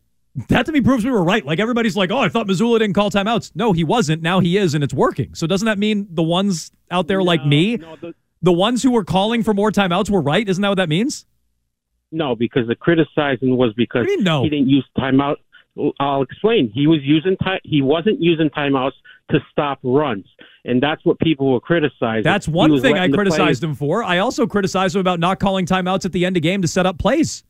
That 0.48 0.66
to 0.66 0.72
me 0.72 0.82
proves 0.82 1.06
we 1.06 1.12
were 1.12 1.24
right. 1.24 1.46
Like 1.46 1.60
everybody's 1.60 1.96
like, 1.96 2.10
oh, 2.10 2.18
I 2.18 2.30
thought 2.30 2.48
Mazzulla 2.48 2.80
didn't 2.80 2.96
call 2.96 3.12
timeouts. 3.12 3.52
No, 3.54 3.74
he 3.74 3.84
wasn't. 3.84 4.22
Now 4.22 4.40
he 4.40 4.58
is, 4.58 4.74
and 4.74 4.84
it's 4.84 4.94
working. 4.94 5.36
So 5.36 5.46
doesn't 5.46 5.66
that 5.66 5.78
mean 5.78 6.08
the 6.10 6.24
ones 6.24 6.72
out 6.90 7.08
there 7.08 7.22
like 7.22 7.46
me, 7.46 7.76
the 7.78 8.14
ones 8.44 8.84
who 8.84 8.92
were 8.92 9.04
calling 9.04 9.44
for 9.44 9.54
more 9.54 9.72
timeouts 9.72 10.10
were 10.10 10.22
right? 10.22 10.48
Isn't 10.48 10.62
that 10.62 10.70
what 10.70 10.76
that 10.76 10.90
means? 10.90 11.26
No, 12.12 12.36
because 12.36 12.68
the 12.68 12.76
criticizing 12.76 13.56
was 13.56 13.74
because 13.74 14.06
he 14.06 14.18
didn't 14.18 14.68
use 14.68 14.86
timeout. 14.98 15.38
I'll 16.00 16.22
explain. 16.22 16.70
He 16.74 16.88
was 16.88 17.00
using 17.04 17.38
time. 17.38 17.60
He 17.64 17.82
wasn't 17.82 18.22
using 18.22 18.50
timeouts 18.50 18.92
to 19.32 19.40
stop 19.50 19.80
runs, 19.84 20.26
and 20.66 20.84
that's 20.84 21.06
what 21.06 21.18
people 21.20 21.54
were 21.54 21.62
criticizing. 21.62 22.24
That's 22.24 22.48
one 22.48 22.82
thing 22.82 22.98
I 22.98 23.08
criticized 23.08 23.64
him 23.64 23.76
for. 23.76 24.04
I 24.04 24.18
also 24.18 24.46
criticized 24.46 24.96
him 24.96 25.00
about 25.00 25.20
not 25.20 25.40
calling 25.40 25.66
timeouts 25.66 26.06
at 26.06 26.12
the 26.12 26.26
end 26.26 26.36
of 26.36 26.44
game 26.44 26.62
to 26.62 26.68
set 26.68 26.86
up 26.86 26.98
plays. 26.98 27.44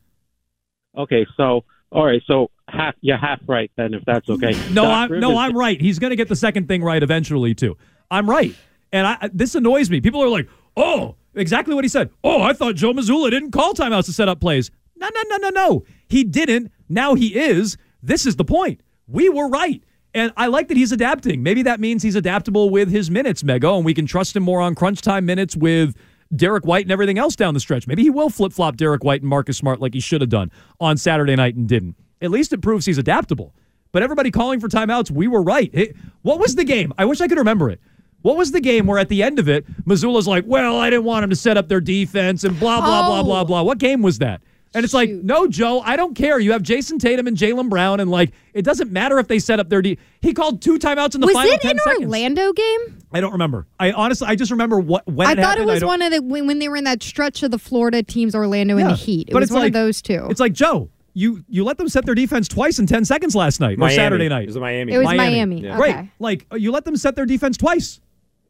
Okay, 0.96 1.26
so 1.36 1.64
all 1.92 2.06
right, 2.06 2.22
so 2.28 2.52
half 2.68 2.94
you're 3.02 3.18
half 3.18 3.40
right 3.48 3.72
then, 3.76 3.94
if 3.96 4.04
that's 4.06 4.30
okay. 4.30 4.54
No, 4.72 4.84
Doc 4.84 5.12
I'm 5.12 5.20
no, 5.20 5.38
I'm 5.38 5.58
right. 5.58 5.80
He's 5.82 5.98
going 5.98 6.12
to 6.12 6.16
get 6.16 6.30
the 6.30 6.36
second 6.36 6.68
thing 6.68 6.84
right 6.84 7.02
eventually 7.02 7.56
too. 7.56 7.78
I'm 8.12 8.30
right, 8.30 8.56
and 8.94 9.08
I, 9.08 9.30
this 9.34 9.56
annoys 9.56 9.90
me. 9.90 10.00
People 10.00 10.22
are 10.22 10.30
like, 10.30 10.48
"Oh, 10.78 11.16
exactly 11.36 11.76
what 11.76 11.84
he 11.84 11.90
said." 11.90 12.10
Oh, 12.24 12.42
I 12.42 12.54
thought 12.54 12.76
Joe 12.76 12.94
Mazzulla 12.94 13.30
didn't 13.32 13.52
call 13.52 13.74
timeouts 13.74 14.06
to 14.06 14.14
set 14.14 14.30
up 14.30 14.40
plays. 14.40 14.72
No, 14.98 15.10
no, 15.14 15.22
no, 15.30 15.38
no, 15.38 15.50
no. 15.50 15.84
He 16.10 16.24
didn't. 16.24 16.72
Now 16.90 17.16
he 17.16 17.36
is. 17.36 17.78
This 18.04 18.26
is 18.26 18.36
the 18.36 18.46
point. 18.46 18.82
We 19.08 19.30
were 19.30 19.48
right. 19.48 19.84
And 20.14 20.34
I 20.36 20.48
like 20.48 20.68
that 20.68 20.78
he's 20.78 20.92
adapting. 20.92 21.42
Maybe 21.42 21.64
that 21.64 21.80
means 21.80 22.04
he's 22.04 22.16
adaptable 22.16 22.70
with 22.70 22.90
his 22.92 23.10
minutes, 23.10 23.44
Mego, 23.44 23.78
and 23.78 23.86
we 23.86 23.94
can 23.94 24.06
trust 24.06 24.36
him 24.36 24.44
more 24.44 24.60
on 24.62 24.76
crunch 24.76 25.02
time 25.02 25.26
minutes 25.26 25.56
with 25.56 25.96
Derrick 26.36 26.66
White 26.66 26.84
and 26.86 26.92
everything 26.92 27.18
else 27.18 27.36
down 27.36 27.54
the 27.54 27.60
stretch. 27.62 27.88
Maybe 27.88 28.04
he 28.04 28.10
will 28.10 28.30
flip 28.30 28.52
flop 28.54 28.76
Derrick 28.76 29.04
White 29.04 29.22
and 29.22 29.30
Marcus 29.30 29.58
Smart 29.58 29.80
like 29.80 29.94
he 29.94 30.00
should 30.02 30.22
have 30.22 30.30
done 30.30 30.52
on 30.80 30.98
Saturday 30.98 31.36
night 31.36 31.56
and 31.56 31.68
didn't. 31.68 31.96
At 32.22 32.30
least 32.32 32.52
it 32.54 32.62
proves 32.62 32.86
he's 32.86 32.98
adaptable. 32.98 33.54
But 33.94 34.04
everybody 34.04 34.32
calling 34.32 34.60
for 34.60 34.68
timeouts, 34.70 35.12
we 35.12 35.28
were 35.28 35.42
right. 35.42 35.70
It- 35.74 35.96
what 36.22 36.40
was 36.40 36.56
the 36.56 36.64
game? 36.64 36.94
I 36.98 37.06
wish 37.06 37.20
I 37.22 37.28
could 37.28 37.38
remember 37.38 37.70
it. 37.70 37.80
What 38.22 38.38
was 38.38 38.52
the 38.52 38.62
game 38.62 38.86
where 38.88 39.00
at 39.00 39.10
the 39.10 39.24
end 39.24 39.40
of 39.40 39.50
it, 39.50 39.66
Mazzulla's 39.86 40.28
like, 40.28 40.44
well, 40.48 40.78
I 40.78 40.90
didn't 40.90 41.06
want 41.06 41.24
him 41.24 41.30
to 41.32 41.36
set 41.36 41.58
up 41.58 41.68
their 41.68 41.82
defense 41.82 42.44
and 42.44 42.60
blah, 42.60 42.80
blah, 42.82 43.08
blah, 43.08 43.20
Oh. 43.20 43.24
blah, 43.24 43.44
blah. 43.44 43.62
What 43.64 43.78
game 43.80 44.02
was 44.02 44.20
that? 44.20 44.42
And 44.74 44.86
it's 44.86 44.94
like, 44.94 45.10
no, 45.10 45.48
Joe, 45.48 45.82
I 45.82 45.98
don't 45.98 46.14
care. 46.16 46.40
You 46.40 46.54
have 46.54 46.62
Jayson 46.64 46.98
Tatum 46.98 47.28
and 47.28 47.36
Jaylen 47.36 47.68
Brown, 47.70 48.00
and 48.00 48.10
like, 48.10 48.32
it 48.54 48.62
doesn't 48.64 48.90
matter 48.90 49.20
if 49.20 49.28
they 49.28 49.38
set 49.38 49.60
up 49.60 49.68
their 49.68 49.82
D. 49.82 49.98
He 50.22 50.34
called 50.34 50.62
two 50.62 50.80
timeouts 50.80 51.14
in 51.14 51.20
the 51.20 51.28
was 51.28 51.36
final 51.36 51.52
it 51.52 51.62
10 51.62 51.72
an 51.72 51.78
seconds. 51.80 52.06
Orlando 52.06 52.54
game? 52.54 52.98
I 53.12 53.20
don't 53.20 53.34
remember. 53.34 53.68
I 53.82 53.92
honestly, 53.92 54.28
I 54.30 54.36
just 54.36 54.50
remember 54.50 54.80
what 54.80 55.06
when 55.08 55.28
I 55.28 55.34
it 55.34 55.36
thought 55.36 55.44
happened. 55.58 55.70
it 55.70 55.74
was 55.74 55.84
one 55.84 56.02
of 56.02 56.14
the 56.14 56.22
when, 56.22 56.48
when 56.48 56.60
they 56.60 56.70
were 56.70 56.78
in 56.78 56.86
that 56.86 57.04
stretch 57.04 57.44
of 57.44 57.52
the 57.52 57.60
Florida 57.60 58.02
teams, 58.02 58.34
Orlando 58.34 58.78
in 58.78 58.86
Yeah, 58.86 58.92
the 58.92 58.96
Heat. 58.96 59.28
It 59.28 59.34
but 59.34 59.40
was 59.42 59.50
it's 59.50 59.54
one 59.54 59.64
like- 59.64 59.70
of 59.72 59.74
those 59.74 60.02
two. 60.02 60.26
It's 60.30 60.40
like 60.40 60.54
Joe, 60.54 60.90
you 61.14 61.44
you 61.50 61.66
let 61.66 61.78
them 61.78 61.90
set 61.90 62.06
their 62.06 62.16
defense 62.16 62.48
twice 62.48 62.80
in 62.80 62.88
ten 62.88 63.04
seconds 63.04 63.36
last 63.36 63.60
night 63.60 63.78
Miami. 63.78 63.94
or 63.94 63.96
Saturday 63.98 64.30
night. 64.30 64.44
It 64.44 64.48
was 64.48 64.58
Miami. 64.58 64.94
It 64.94 64.98
was 65.00 65.06
Miami. 65.08 65.62
Yeah. 65.64 65.78
Right. 65.78 66.10
Like 66.20 66.46
you 66.54 66.72
let 66.72 66.86
them 66.86 66.96
set 66.96 67.18
their 67.18 67.26
defense 67.26 67.58
twice. 67.58 68.00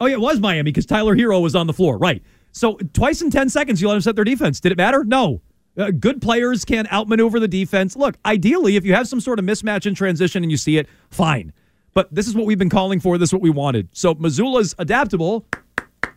Oh 0.02 0.08
yeah, 0.08 0.16
it 0.16 0.20
was 0.20 0.40
Miami 0.40 0.72
because 0.72 0.88
Tyler 0.88 1.16
Herro 1.16 1.40
was 1.42 1.56
on 1.56 1.68
the 1.68 1.74
floor. 1.74 1.98
Right. 1.98 2.24
So 2.52 2.78
twice 2.94 3.22
in 3.22 3.30
ten 3.30 3.50
seconds 3.50 3.82
you 3.82 3.88
let 3.88 3.94
them 3.94 4.02
set 4.02 4.16
their 4.16 4.26
defense. 4.26 4.60
Did 4.60 4.72
it 4.72 4.78
matter? 4.78 5.04
No. 5.04 5.42
Uh, 5.78 5.92
good 5.92 6.22
players 6.22 6.66
can 6.66 6.88
outmaneuver 6.92 7.40
the 7.40 7.48
defense. 7.48 7.96
Look, 7.96 8.18
ideally, 8.26 8.76
if 8.76 8.84
you 8.84 8.94
have 8.94 9.08
some 9.08 9.22
sort 9.22 9.40
of 9.40 9.46
mismatch 9.46 9.86
in 9.86 9.96
transition 9.96 10.44
and 10.44 10.52
you 10.52 10.58
see 10.58 10.78
it, 10.78 10.90
fine. 11.12 11.54
But 11.94 12.14
this 12.14 12.28
is 12.28 12.36
what 12.36 12.46
we've 12.46 12.58
been 12.58 12.70
calling 12.70 13.00
for. 13.00 13.18
This 13.18 13.30
is 13.30 13.34
what 13.34 13.44
we 13.44 13.52
wanted. 13.52 13.90
So 13.94 14.16
Mazzulla's 14.16 14.76
adaptable. 14.80 15.46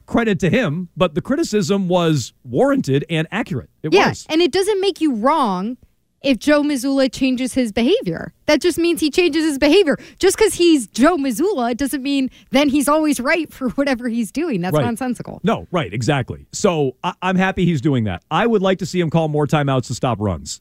Credit 0.06 0.38
to 0.40 0.50
him, 0.50 0.88
but 0.96 1.14
the 1.14 1.22
criticism 1.22 1.88
was 1.88 2.32
warranted 2.42 3.06
and 3.08 3.26
accurate. 3.30 3.70
It 3.82 3.92
yeah, 3.92 4.08
was. 4.08 4.26
and 4.28 4.42
it 4.42 4.52
doesn't 4.52 4.80
make 4.80 5.00
you 5.00 5.14
wrong 5.14 5.76
if 6.24 6.38
Joe 6.38 6.62
Mazzulla 6.62 7.12
changes 7.12 7.54
his 7.54 7.70
behavior. 7.72 8.32
That 8.46 8.60
just 8.60 8.78
means 8.78 9.00
he 9.00 9.10
changes 9.10 9.44
his 9.44 9.58
behavior. 9.58 9.98
Just 10.18 10.36
because 10.36 10.54
he's 10.54 10.86
Joe 10.88 11.16
Mazzulla, 11.16 11.70
it 11.72 11.78
doesn't 11.78 12.02
mean 12.02 12.30
then 12.50 12.68
he's 12.68 12.88
always 12.88 13.20
right 13.20 13.52
for 13.52 13.68
whatever 13.70 14.08
he's 14.08 14.32
doing. 14.32 14.60
That's 14.60 14.74
Right. 14.76 14.84
nonsensical. 14.84 15.40
No, 15.44 15.66
right, 15.70 15.92
exactly. 15.92 16.46
So 16.52 16.96
I- 17.04 17.14
I'm 17.22 17.36
happy 17.36 17.64
he's 17.64 17.80
doing 17.80 18.04
that. 18.04 18.22
I 18.30 18.46
would 18.46 18.62
like 18.62 18.78
to 18.78 18.86
see 18.86 19.00
him 19.00 19.10
call 19.10 19.28
more 19.28 19.46
timeouts 19.46 19.86
to 19.88 19.94
stop 19.94 20.18
runs. 20.20 20.60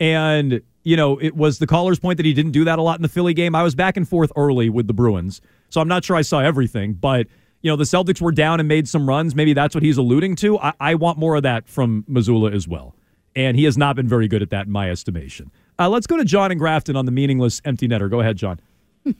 And, 0.00 0.60
you 0.82 0.96
know, 0.96 1.18
it 1.18 1.36
was 1.36 1.58
the 1.58 1.66
caller's 1.66 1.98
point 1.98 2.16
that 2.16 2.26
he 2.26 2.32
didn't 2.32 2.52
do 2.52 2.64
that 2.64 2.78
a 2.78 2.82
lot 2.82 2.98
in 2.98 3.02
the 3.02 3.08
Philly 3.08 3.34
game. 3.34 3.54
I 3.54 3.62
was 3.62 3.74
back 3.74 3.96
and 3.96 4.08
forth 4.08 4.32
early 4.36 4.68
with 4.68 4.86
the 4.86 4.94
Bruins. 4.94 5.40
So 5.70 5.80
I'm 5.80 5.88
not 5.88 6.04
sure 6.04 6.16
I 6.16 6.22
saw 6.22 6.40
everything, 6.40 6.94
but, 6.94 7.26
you 7.62 7.70
know, 7.70 7.76
the 7.76 7.84
Celtics 7.84 8.20
were 8.20 8.32
down 8.32 8.60
and 8.60 8.68
made 8.68 8.88
some 8.88 9.08
runs. 9.08 9.34
Maybe 9.34 9.52
that's 9.52 9.74
what 9.74 9.82
he's 9.82 9.96
alluding 9.96 10.36
to. 10.36 10.58
I, 10.58 10.72
I 10.80 10.94
want 10.96 11.18
more 11.18 11.36
of 11.36 11.42
that 11.44 11.68
from 11.68 12.04
Mazzulla 12.10 12.52
as 12.54 12.66
well. 12.68 12.94
And 13.36 13.56
he 13.56 13.64
has 13.64 13.76
not 13.76 13.96
been 13.96 14.06
very 14.06 14.28
good 14.28 14.42
at 14.42 14.50
that 14.50 14.66
in 14.66 14.72
my 14.72 14.90
estimation. 14.90 15.50
Uh, 15.78 15.88
let's 15.88 16.06
go 16.06 16.16
to 16.16 16.24
John 16.24 16.50
and 16.50 16.60
Grafton 16.60 16.96
on 16.96 17.04
the 17.04 17.12
meaningless 17.12 17.60
empty 17.64 17.88
netter. 17.88 18.08
Go 18.08 18.20
ahead, 18.20 18.36
John. 18.36 18.60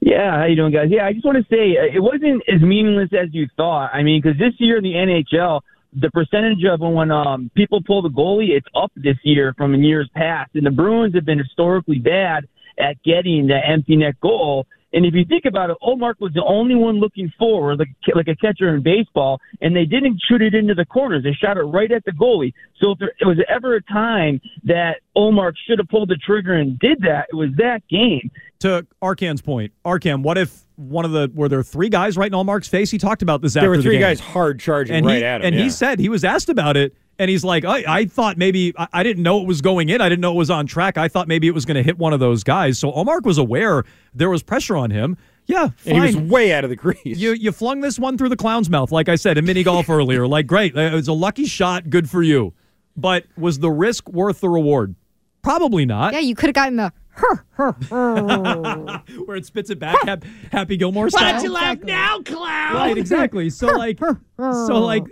Yeah, 0.00 0.38
how 0.38 0.44
you 0.44 0.54
doing, 0.54 0.72
guys? 0.72 0.88
Yeah, 0.90 1.06
I 1.06 1.12
just 1.12 1.24
want 1.24 1.38
to 1.38 1.44
say 1.50 1.76
uh, 1.76 1.92
it 1.92 2.00
wasn't 2.00 2.42
as 2.46 2.60
meaningless 2.60 3.08
as 3.12 3.30
you 3.32 3.48
thought. 3.56 3.90
I 3.92 4.04
mean, 4.04 4.22
because 4.22 4.38
this 4.38 4.52
year 4.58 4.76
in 4.76 4.84
the 4.84 4.92
NHL, 4.92 5.62
the 6.00 6.10
percentage 6.10 6.64
of 6.64 6.80
when 6.80 7.10
um, 7.10 7.50
people 7.54 7.82
pull 7.82 8.02
the 8.02 8.10
goalie, 8.10 8.50
it's 8.50 8.66
up 8.76 8.92
this 8.94 9.16
year 9.24 9.54
from 9.56 9.74
in 9.74 9.82
years 9.82 10.08
past, 10.14 10.50
and 10.54 10.64
the 10.64 10.70
Bruins 10.70 11.14
have 11.14 11.24
been 11.24 11.38
historically 11.38 11.98
bad 11.98 12.46
at 12.78 13.02
getting 13.02 13.46
the 13.46 13.58
empty 13.66 13.96
net 13.96 14.20
goal. 14.20 14.66
And 14.94 15.04
if 15.04 15.12
you 15.12 15.24
think 15.24 15.44
about 15.44 15.70
it, 15.70 15.76
Ullmark 15.82 16.14
was 16.20 16.32
the 16.32 16.44
only 16.44 16.74
one 16.76 17.00
looking 17.00 17.30
forward, 17.38 17.80
like 17.80 17.88
like 18.14 18.28
a 18.28 18.36
catcher 18.36 18.74
in 18.74 18.82
baseball, 18.82 19.40
and 19.60 19.74
they 19.74 19.84
didn't 19.84 20.22
shoot 20.26 20.40
it 20.40 20.54
into 20.54 20.74
the 20.74 20.84
corners. 20.84 21.24
They 21.24 21.32
shot 21.32 21.56
it 21.56 21.62
right 21.62 21.90
at 21.90 22.04
the 22.04 22.12
goalie. 22.12 22.54
So 22.80 22.92
if 22.92 22.98
there 22.98 23.10
was 23.22 23.38
ever 23.48 23.74
a 23.74 23.82
time 23.82 24.40
that 24.64 25.00
Ullmark 25.16 25.54
should 25.66 25.78
have 25.78 25.88
pulled 25.88 26.08
the 26.08 26.16
trigger 26.16 26.54
and 26.54 26.78
did 26.78 27.00
that, 27.00 27.26
it 27.32 27.36
was 27.36 27.50
that 27.56 27.82
game. 27.90 28.30
To 28.60 28.86
Arcan's 29.02 29.42
point, 29.42 29.72
Arcan, 29.84 30.22
what 30.22 30.38
if 30.38 30.64
one 30.76 31.04
of 31.04 31.10
the 31.10 31.30
were 31.34 31.48
there 31.48 31.62
three 31.62 31.88
guys 31.88 32.16
right 32.16 32.32
in 32.32 32.38
Ullmark's 32.38 32.68
face? 32.68 32.90
He 32.90 32.98
talked 32.98 33.22
about 33.22 33.42
this 33.42 33.54
There 33.54 33.62
after 33.62 33.70
were 33.70 33.76
the 33.78 33.82
three 33.82 33.94
game. 33.94 34.02
guys 34.02 34.20
hard 34.20 34.60
charging 34.60 34.96
and 34.96 35.06
right 35.06 35.18
he, 35.18 35.24
at 35.24 35.40
him. 35.40 35.48
And 35.48 35.56
yeah. 35.56 35.64
he 35.64 35.70
said 35.70 35.98
he 35.98 36.08
was 36.08 36.24
asked 36.24 36.48
about 36.48 36.76
it, 36.76 36.94
and 37.18 37.30
he's 37.30 37.44
like, 37.44 37.64
I, 37.64 37.84
I 37.86 38.04
thought 38.06 38.36
maybe 38.36 38.72
I, 38.76 38.88
I 38.92 39.02
didn't 39.02 39.22
know 39.22 39.40
it 39.40 39.46
was 39.46 39.60
going 39.60 39.88
in. 39.88 40.00
I 40.00 40.08
didn't 40.08 40.20
know 40.20 40.32
it 40.32 40.36
was 40.36 40.50
on 40.50 40.66
track. 40.66 40.98
I 40.98 41.08
thought 41.08 41.28
maybe 41.28 41.46
it 41.46 41.54
was 41.54 41.64
going 41.64 41.76
to 41.76 41.82
hit 41.82 41.98
one 41.98 42.12
of 42.12 42.20
those 42.20 42.44
guys. 42.44 42.78
So 42.78 42.90
Ullmark 42.92 43.22
was 43.24 43.38
aware 43.38 43.84
there 44.14 44.30
was 44.30 44.42
pressure 44.42 44.76
on 44.76 44.90
him. 44.90 45.16
Yeah, 45.46 45.68
And 45.84 45.96
he 45.96 46.00
was 46.00 46.16
way 46.16 46.54
out 46.54 46.64
of 46.64 46.70
the 46.70 46.76
crease. 46.76 47.00
You 47.04 47.32
you 47.32 47.52
flung 47.52 47.82
this 47.82 47.98
one 47.98 48.16
through 48.16 48.30
the 48.30 48.36
clown's 48.36 48.70
mouth, 48.70 48.90
like 48.90 49.10
I 49.10 49.16
said 49.16 49.36
in 49.36 49.44
mini 49.44 49.62
golf 49.62 49.90
earlier. 49.90 50.26
Like 50.26 50.46
great, 50.46 50.74
it 50.74 50.92
was 50.94 51.06
a 51.08 51.12
lucky 51.12 51.44
shot. 51.44 51.90
Good 51.90 52.08
for 52.08 52.22
you. 52.22 52.54
But 52.96 53.26
was 53.36 53.58
the 53.58 53.70
risk 53.70 54.08
worth 54.08 54.40
the 54.40 54.48
reward? 54.48 54.94
Probably 55.42 55.84
not. 55.84 56.14
Yeah, 56.14 56.20
you 56.20 56.34
could 56.34 56.46
have 56.46 56.54
gotten 56.54 56.76
the 56.76 56.92
Where 57.88 59.36
it 59.36 59.46
spits 59.46 59.70
it 59.70 59.78
back, 59.78 60.02
hap- 60.04 60.24
Happy 60.52 60.76
Gilmore 60.76 61.04
Why 61.04 61.08
style. 61.08 61.32
don't 61.34 61.44
you 61.44 61.52
laugh 61.52 61.78
now, 61.82 62.20
clown? 62.22 62.74
Right, 62.74 62.98
exactly. 62.98 63.50
So 63.50 63.66
like, 63.68 63.98
so 64.38 64.80
like, 64.80 65.04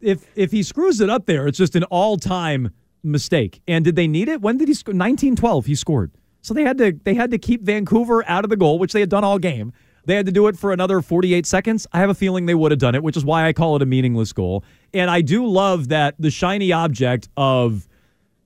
if 0.00 0.26
if 0.36 0.52
he 0.52 0.62
screws 0.62 1.00
it 1.00 1.10
up 1.10 1.26
there, 1.26 1.46
it's 1.46 1.58
just 1.58 1.76
an 1.76 1.84
all 1.84 2.16
time 2.16 2.70
mistake. 3.02 3.62
And 3.66 3.84
did 3.84 3.96
they 3.96 4.06
need 4.08 4.28
it? 4.28 4.40
When 4.40 4.58
did 4.58 4.68
he 4.68 4.74
score? 4.74 4.92
1912, 4.92 5.66
he 5.66 5.74
scored. 5.74 6.12
So 6.42 6.54
they 6.54 6.62
had 6.62 6.78
to 6.78 6.92
they 7.04 7.14
had 7.14 7.30
to 7.30 7.38
keep 7.38 7.62
Vancouver 7.62 8.24
out 8.28 8.44
of 8.44 8.50
the 8.50 8.56
goal, 8.56 8.78
which 8.78 8.92
they 8.92 9.00
had 9.00 9.08
done 9.08 9.24
all 9.24 9.38
game. 9.38 9.72
They 10.04 10.14
had 10.14 10.26
to 10.26 10.32
do 10.32 10.46
it 10.46 10.56
for 10.56 10.72
another 10.72 11.02
48 11.02 11.44
seconds. 11.46 11.84
I 11.92 11.98
have 11.98 12.10
a 12.10 12.14
feeling 12.14 12.46
they 12.46 12.54
would 12.54 12.70
have 12.70 12.78
done 12.78 12.94
it, 12.94 13.02
which 13.02 13.16
is 13.16 13.24
why 13.24 13.48
I 13.48 13.52
call 13.52 13.74
it 13.74 13.82
a 13.82 13.86
meaningless 13.86 14.32
goal. 14.32 14.62
And 14.94 15.10
I 15.10 15.20
do 15.20 15.44
love 15.44 15.88
that 15.88 16.14
the 16.20 16.30
shiny 16.30 16.70
object 16.70 17.28
of 17.36 17.88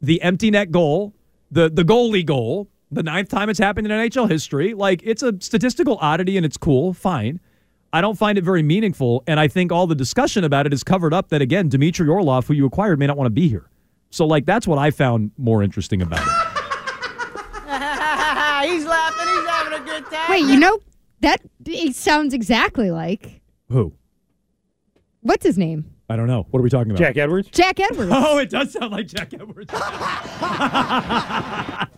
the 0.01 0.23
empty 0.23 0.51
net 0.51 0.71
goal, 0.71 1.13
the 1.51 1.69
the 1.69 1.83
goalie 1.83 2.25
goal, 2.25 2.69
the 2.91 3.03
ninth 3.03 3.29
time 3.29 3.49
it's 3.49 3.59
happened 3.59 3.87
in 3.87 3.93
NHL 3.93 4.31
history. 4.31 4.75
Like 4.75 5.03
it's 5.05 5.23
a 5.23 5.35
statistical 5.41 5.99
oddity 6.01 6.37
and 6.37 6.45
it's 6.45 6.57
cool, 6.57 6.93
fine. 6.93 7.41
I 7.93 8.01
don't 8.01 8.17
find 8.17 8.39
it 8.39 8.45
very 8.45 8.63
meaningful, 8.63 9.25
and 9.27 9.41
I 9.41 9.49
think 9.49 9.73
all 9.73 9.89
the 9.89 9.97
discussion 9.97 10.45
about 10.45 10.65
it 10.65 10.73
is 10.73 10.85
covered 10.85 11.13
up. 11.13 11.31
That 11.31 11.43
again, 11.43 11.69
Dmitry 11.69 12.09
Orlov, 12.09 12.47
who 12.47 12.55
you 12.55 12.65
acquired, 12.65 13.01
may 13.01 13.09
not 13.09 13.17
want 13.17 13.27
to 13.27 13.33
be 13.33 13.49
here. 13.49 13.69
So 14.11 14.27
like 14.27 14.47
that's 14.47 14.67
what 14.67 14.79
I 14.79 14.91
found 14.91 15.33
more 15.37 15.63
interesting 15.63 16.03
about 16.03 16.21
it. 16.21 16.25
he's 18.71 18.85
laughing. 18.85 19.29
He's 19.29 19.49
having 19.49 19.81
a 19.81 19.85
good 19.85 20.05
time. 20.07 20.31
Wait, 20.31 20.47
you 20.47 20.59
know 20.59 20.79
that 21.21 21.41
it 21.67 21.97
sounds 21.97 22.35
exactly 22.35 22.91
like 22.91 23.41
Who? 23.69 23.93
what's 25.21 25.45
his 25.45 25.59
name? 25.59 25.91
I 26.11 26.17
don't 26.17 26.27
know. 26.27 26.45
What 26.51 26.59
are 26.59 26.63
we 26.65 26.71
talking 26.71 26.91
about? 26.91 26.99
Jack 26.99 27.17
Edwards. 27.17 27.49
Jack 27.53 27.79
Edwards. 27.79 28.11
Oh, 28.23 28.39
it 28.39 28.51
does 28.51 28.73
sound 28.73 28.91
like 28.91 29.07
Jack 29.07 29.33
Edwards. 29.33 29.71
that 29.73 31.89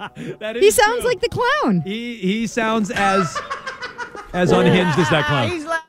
is 0.55 0.63
he 0.63 0.71
sounds 0.71 1.01
true. 1.01 1.09
like 1.09 1.21
the 1.21 1.31
clown. 1.31 1.81
He 1.81 2.17
he 2.17 2.47
sounds 2.47 2.91
as 2.91 3.35
as 4.35 4.53
unhinged 4.53 4.99
as 4.99 5.09
that 5.09 5.25
clown. 5.25 5.51
He's 5.51 5.65
laughing. 5.65 5.89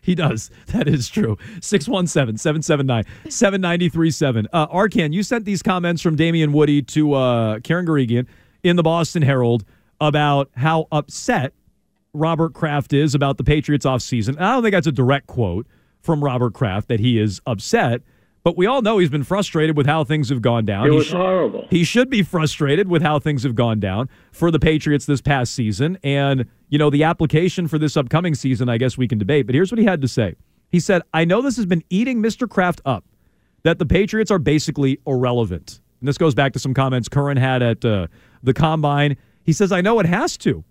He 0.00 0.14
does. 0.14 0.50
That 0.68 0.88
is 0.88 1.10
true. 1.10 1.36
617 1.60 2.38
779 2.38 3.04
7937. 3.30 4.48
Uh, 4.50 4.66
Arcan, 4.68 5.12
you 5.12 5.22
sent 5.22 5.44
these 5.44 5.62
comments 5.62 6.00
from 6.00 6.16
Damien 6.16 6.52
Woody 6.52 6.80
to 6.82 7.12
uh, 7.12 7.60
Karen 7.60 7.86
Guregian 7.86 8.26
in 8.62 8.76
the 8.76 8.82
Boston 8.82 9.20
Herald 9.20 9.66
about 10.00 10.48
how 10.56 10.88
upset 10.90 11.52
Robert 12.14 12.54
Kraft 12.54 12.94
is 12.94 13.14
about 13.14 13.36
the 13.36 13.44
Patriots 13.44 13.84
offseason. 13.84 14.40
I 14.40 14.54
don't 14.54 14.62
think 14.62 14.72
that's 14.72 14.86
a 14.86 14.92
direct 14.92 15.26
quote 15.26 15.66
from 16.00 16.22
Robert 16.24 16.54
Kraft 16.54 16.88
that 16.88 17.00
he 17.00 17.18
is 17.18 17.40
upset, 17.46 18.02
but 18.42 18.56
we 18.56 18.64
all 18.66 18.80
know 18.80 18.98
he's 18.98 19.10
been 19.10 19.22
frustrated 19.24 19.76
with 19.76 19.86
how 19.86 20.02
things 20.02 20.30
have 20.30 20.40
gone 20.40 20.64
down. 20.64 20.86
It 20.86 20.90
He 20.90 20.96
was 20.96 21.06
sh- 21.06 21.12
horrible. 21.12 21.66
he 21.70 21.84
should 21.84 22.08
be 22.08 22.22
frustrated 22.22 22.88
with 22.88 23.02
how 23.02 23.18
things 23.18 23.42
have 23.42 23.54
gone 23.54 23.80
down 23.80 24.08
for 24.32 24.50
the 24.50 24.58
Patriots 24.58 25.04
this 25.04 25.20
past 25.20 25.52
season. 25.52 25.98
And, 26.02 26.46
you 26.70 26.78
know, 26.78 26.88
the 26.88 27.04
application 27.04 27.68
for 27.68 27.78
this 27.78 27.96
upcoming 27.98 28.34
season, 28.34 28.68
I 28.70 28.78
guess 28.78 28.96
we 28.96 29.06
can 29.06 29.18
debate. 29.18 29.44
But 29.46 29.54
here's 29.54 29.70
what 29.70 29.78
he 29.78 29.84
had 29.84 30.00
to 30.00 30.08
say 30.08 30.36
He 30.70 30.80
said, 30.80 31.02
I 31.12 31.24
know 31.26 31.42
this 31.42 31.56
has 31.56 31.66
been 31.66 31.84
eating 31.90 32.22
Mr. 32.22 32.48
Kraft 32.48 32.80
up, 32.86 33.04
that 33.62 33.78
the 33.78 33.84
Patriots 33.86 34.30
are 34.30 34.38
basically 34.38 34.98
irrelevant. 35.06 35.80
And 36.00 36.08
this 36.08 36.16
goes 36.16 36.34
back 36.34 36.54
to 36.54 36.58
some 36.58 36.72
comments 36.72 37.10
Curran 37.10 37.36
had 37.36 37.62
at 37.62 37.84
uh, 37.84 38.06
the 38.42 38.54
combine. 38.54 39.18
He 39.44 39.52
says, 39.52 39.70
I 39.70 39.82
know 39.82 40.00
it 40.00 40.06
has 40.06 40.38
to. 40.38 40.64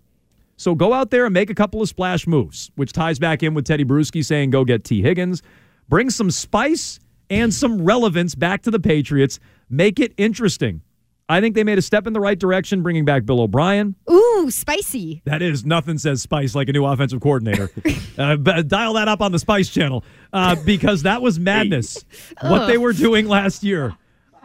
So 0.60 0.74
go 0.74 0.92
out 0.92 1.08
there 1.08 1.24
and 1.24 1.32
make 1.32 1.48
a 1.48 1.54
couple 1.54 1.80
of 1.80 1.88
splash 1.88 2.26
moves, 2.26 2.70
which 2.76 2.92
ties 2.92 3.18
back 3.18 3.42
in 3.42 3.54
with 3.54 3.64
Teddy 3.64 3.82
Bruschi 3.82 4.22
saying, 4.22 4.50
go 4.50 4.62
get 4.62 4.84
Tee 4.84 5.00
Higgins. 5.00 5.42
Bring 5.88 6.10
some 6.10 6.30
spice 6.30 7.00
and 7.30 7.54
some 7.54 7.82
relevance 7.82 8.34
back 8.34 8.60
to 8.64 8.70
the 8.70 8.78
Patriots. 8.78 9.40
Make 9.70 9.98
it 9.98 10.12
interesting. 10.18 10.82
I 11.30 11.40
think 11.40 11.54
they 11.54 11.64
made 11.64 11.78
a 11.78 11.82
step 11.82 12.06
in 12.06 12.12
the 12.12 12.20
right 12.20 12.38
direction, 12.38 12.82
bringing 12.82 13.06
back 13.06 13.24
Bill 13.24 13.40
O'Brien. 13.40 13.94
Ooh, 14.10 14.50
spicy. 14.50 15.22
That 15.24 15.40
is 15.40 15.64
nothing 15.64 15.96
says 15.96 16.20
spice 16.20 16.54
like 16.54 16.68
a 16.68 16.72
new 16.72 16.84
offensive 16.84 17.22
coordinator. 17.22 17.70
uh, 18.18 18.36
but 18.36 18.68
dial 18.68 18.92
that 18.94 19.08
up 19.08 19.22
on 19.22 19.32
the 19.32 19.38
Spice 19.38 19.70
Channel 19.70 20.04
uh, 20.34 20.56
because 20.66 21.04
that 21.04 21.22
was 21.22 21.38
madness. 21.38 22.04
what 22.42 22.66
they 22.66 22.76
were 22.76 22.92
doing 22.92 23.28
last 23.28 23.64
year. 23.64 23.96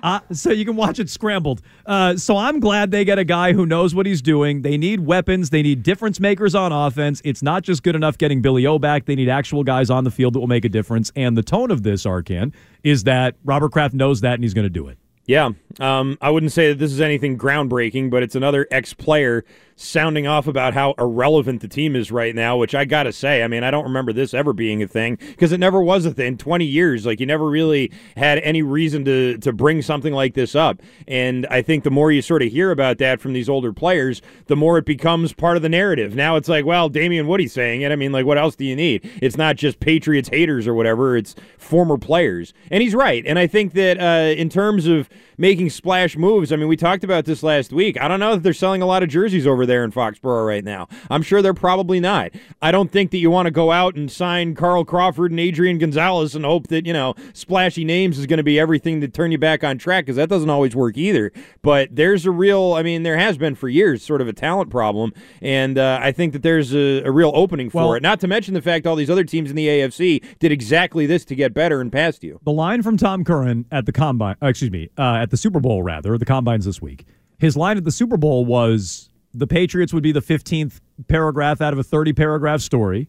Uh, 0.05 0.19
so 0.31 0.51
you 0.51 0.65
can 0.65 0.75
watch 0.75 0.99
it 0.99 1.09
scrambled. 1.09 1.63
Uh, 1.83 2.15
so 2.15 2.37
I'm 2.37 2.59
glad 2.59 2.91
they 2.91 3.03
get 3.03 3.17
a 3.17 3.23
guy 3.23 3.53
who 3.53 3.65
knows 3.65 3.95
what 3.95 4.05
he's 4.05 4.21
doing. 4.21 4.61
They 4.61 4.77
need 4.77 4.99
weapons. 4.99 5.49
They 5.49 5.63
need 5.63 5.81
difference 5.81 6.19
makers 6.19 6.53
on 6.53 6.71
offense. 6.71 7.23
It's 7.25 7.41
not 7.41 7.63
just 7.63 7.81
good 7.81 7.95
enough 7.95 8.19
getting 8.19 8.39
Billy 8.39 8.67
O 8.67 8.77
back. 8.77 9.05
They 9.05 9.15
need 9.15 9.29
actual 9.29 9.63
guys 9.63 9.89
on 9.89 10.03
the 10.03 10.11
field 10.11 10.33
that 10.33 10.39
will 10.39 10.45
make 10.45 10.63
a 10.63 10.69
difference. 10.69 11.11
And 11.15 11.35
the 11.35 11.41
tone 11.41 11.71
of 11.71 11.81
this, 11.81 12.05
Arcan, 12.05 12.53
is 12.83 13.05
that 13.05 13.35
Robert 13.43 13.71
Kraft 13.71 13.95
knows 13.95 14.21
that 14.21 14.35
and 14.35 14.43
he's 14.43 14.53
going 14.53 14.65
to 14.65 14.69
do 14.69 14.87
it. 14.89 14.99
Yeah, 15.27 15.49
um, 15.79 16.17
I 16.21 16.29
wouldn't 16.29 16.51
say 16.51 16.69
that 16.69 16.77
this 16.77 16.91
is 16.91 17.01
anything 17.01 17.35
groundbreaking, 17.37 18.11
but 18.11 18.21
it's 18.21 18.35
another 18.35 18.67
ex-player 18.69 19.43
sounding 19.77 20.25
off 20.25 20.47
about 20.47 20.73
how 20.73 20.93
irrelevant 20.97 21.59
the 21.59 21.67
team 21.67 21.97
is 21.97 22.09
right 22.09 22.33
now. 22.33 22.55
Which 22.55 22.73
I 22.75 22.85
gotta 22.85 23.11
say, 23.11 23.43
I 23.43 23.47
mean, 23.47 23.63
I 23.63 23.71
don't 23.71 23.83
remember 23.83 24.13
this 24.13 24.33
ever 24.33 24.53
being 24.53 24.81
a 24.83 24.87
thing 24.87 25.15
because 25.15 25.51
it 25.51 25.59
never 25.59 25.81
was 25.81 26.05
a 26.05 26.13
thing. 26.13 26.37
Twenty 26.37 26.65
years, 26.65 27.05
like 27.05 27.19
you 27.19 27.25
never 27.25 27.49
really 27.49 27.91
had 28.15 28.37
any 28.39 28.61
reason 28.61 29.03
to 29.05 29.37
to 29.39 29.51
bring 29.51 29.81
something 29.81 30.13
like 30.13 30.35
this 30.35 30.55
up. 30.55 30.79
And 31.07 31.45
I 31.49 31.61
think 31.61 31.83
the 31.83 31.91
more 31.91 32.11
you 32.11 32.21
sort 32.21 32.43
of 32.43 32.51
hear 32.51 32.71
about 32.71 32.99
that 32.99 33.19
from 33.19 33.33
these 33.33 33.49
older 33.49 33.73
players, 33.73 34.21
the 34.45 34.55
more 34.55 34.77
it 34.77 34.85
becomes 34.85 35.33
part 35.33 35.57
of 35.57 35.63
the 35.63 35.69
narrative. 35.69 36.15
Now 36.15 36.35
it's 36.35 36.47
like, 36.47 36.65
well, 36.65 36.87
Damien 36.87 37.27
Woody's 37.27 37.51
saying 37.51 37.81
it. 37.81 37.91
I 37.91 37.95
mean, 37.95 38.11
like, 38.11 38.25
what 38.27 38.37
else 38.37 38.55
do 38.55 38.63
you 38.63 38.75
need? 38.75 39.09
It's 39.21 39.37
not 39.37 39.55
just 39.57 39.79
Patriots 39.79 40.29
haters 40.29 40.67
or 40.67 40.75
whatever. 40.75 41.17
It's 41.17 41.35
former 41.57 41.97
players, 41.97 42.53
and 42.69 42.81
he's 42.81 42.93
right. 42.93 43.25
And 43.25 43.39
I 43.39 43.47
think 43.47 43.73
that 43.73 43.99
uh, 43.99 44.39
in 44.39 44.47
terms 44.49 44.85
of 44.85 45.09
making 45.37 45.69
splash 45.69 46.17
moves. 46.17 46.51
I 46.51 46.55
mean, 46.55 46.67
we 46.67 46.77
talked 46.77 47.03
about 47.03 47.25
this 47.25 47.43
last 47.43 47.71
week. 47.73 47.99
I 48.01 48.07
don't 48.07 48.19
know 48.19 48.33
if 48.33 48.43
they're 48.43 48.53
selling 48.53 48.81
a 48.81 48.85
lot 48.85 49.03
of 49.03 49.09
jerseys 49.09 49.45
over 49.47 49.65
there 49.65 49.83
in 49.83 49.91
Foxborough 49.91 50.45
right 50.47 50.63
now. 50.63 50.87
I'm 51.09 51.21
sure 51.21 51.41
they're 51.41 51.53
probably 51.53 51.99
not. 51.99 52.31
I 52.61 52.71
don't 52.71 52.91
think 52.91 53.11
that 53.11 53.17
you 53.17 53.29
want 53.31 53.45
to 53.47 53.51
go 53.51 53.71
out 53.71 53.95
and 53.95 54.11
sign 54.11 54.55
Carl 54.55 54.85
Crawford 54.85 55.31
and 55.31 55.39
Adrian 55.39 55.77
Gonzalez 55.77 56.35
and 56.35 56.45
hope 56.45 56.67
that, 56.67 56.85
you 56.85 56.93
know, 56.93 57.15
splashy 57.33 57.83
names 57.85 58.17
is 58.17 58.25
going 58.25 58.37
to 58.37 58.43
be 58.43 58.59
everything 58.59 59.01
to 59.01 59.07
turn 59.07 59.31
you 59.31 59.37
back 59.37 59.63
on 59.63 59.77
track 59.77 60.05
because 60.05 60.15
that 60.15 60.29
doesn't 60.29 60.49
always 60.49 60.75
work 60.75 60.97
either. 60.97 61.31
But 61.61 61.95
there's 61.95 62.25
a 62.25 62.31
real, 62.31 62.73
I 62.73 62.83
mean, 62.83 63.03
there 63.03 63.17
has 63.17 63.37
been 63.37 63.55
for 63.55 63.69
years 63.69 64.03
sort 64.03 64.21
of 64.21 64.27
a 64.27 64.33
talent 64.33 64.69
problem. 64.69 65.13
And 65.41 65.77
uh, 65.77 65.99
I 66.01 66.11
think 66.11 66.33
that 66.33 66.43
there's 66.43 66.73
a, 66.73 67.03
a 67.03 67.11
real 67.11 67.31
opening 67.35 67.69
for 67.69 67.77
Well- 67.77 67.93
it. 67.93 68.01
Not 68.03 68.19
to 68.21 68.27
mention 68.27 68.53
the 68.53 68.61
fact 68.61 68.85
all 68.85 68.95
these 68.95 69.09
other 69.09 69.23
teams 69.23 69.49
in 69.49 69.55
the 69.55 69.67
AFC 69.67 70.23
did 70.39 70.51
exactly 70.51 71.05
this 71.05 71.25
to 71.25 71.35
get 71.35 71.53
better 71.53 71.81
and 71.81 71.91
past 71.91 72.23
you. 72.23 72.39
The 72.43 72.51
line 72.51 72.83
from 72.83 72.97
Tom 72.97 73.23
Curran 73.23 73.65
at 73.71 73.85
the 73.85 73.91
combine, 73.91 74.35
uh, 74.41 74.47
excuse 74.47 74.69
me, 74.71 74.89
uh, 74.97 75.01
Uh, 75.05 75.17
at 75.17 75.29
the 75.29 75.37
Super 75.37 75.59
Bowl 75.59 75.83
rather, 75.83 76.17
the 76.17 76.25
combines 76.25 76.65
this 76.65 76.81
week. 76.81 77.05
His 77.37 77.55
line 77.55 77.77
at 77.77 77.83
the 77.83 77.91
Super 77.91 78.17
Bowl 78.17 78.43
was 78.43 79.11
the 79.35 79.45
Patriots 79.45 79.93
would 79.93 80.01
be 80.01 80.11
the 80.11 80.19
15th 80.19 80.81
paragraph 81.07 81.61
out 81.61 81.73
of 81.73 81.77
a 81.77 81.83
30 81.83 82.11
paragraph 82.13 82.59
story, 82.59 83.07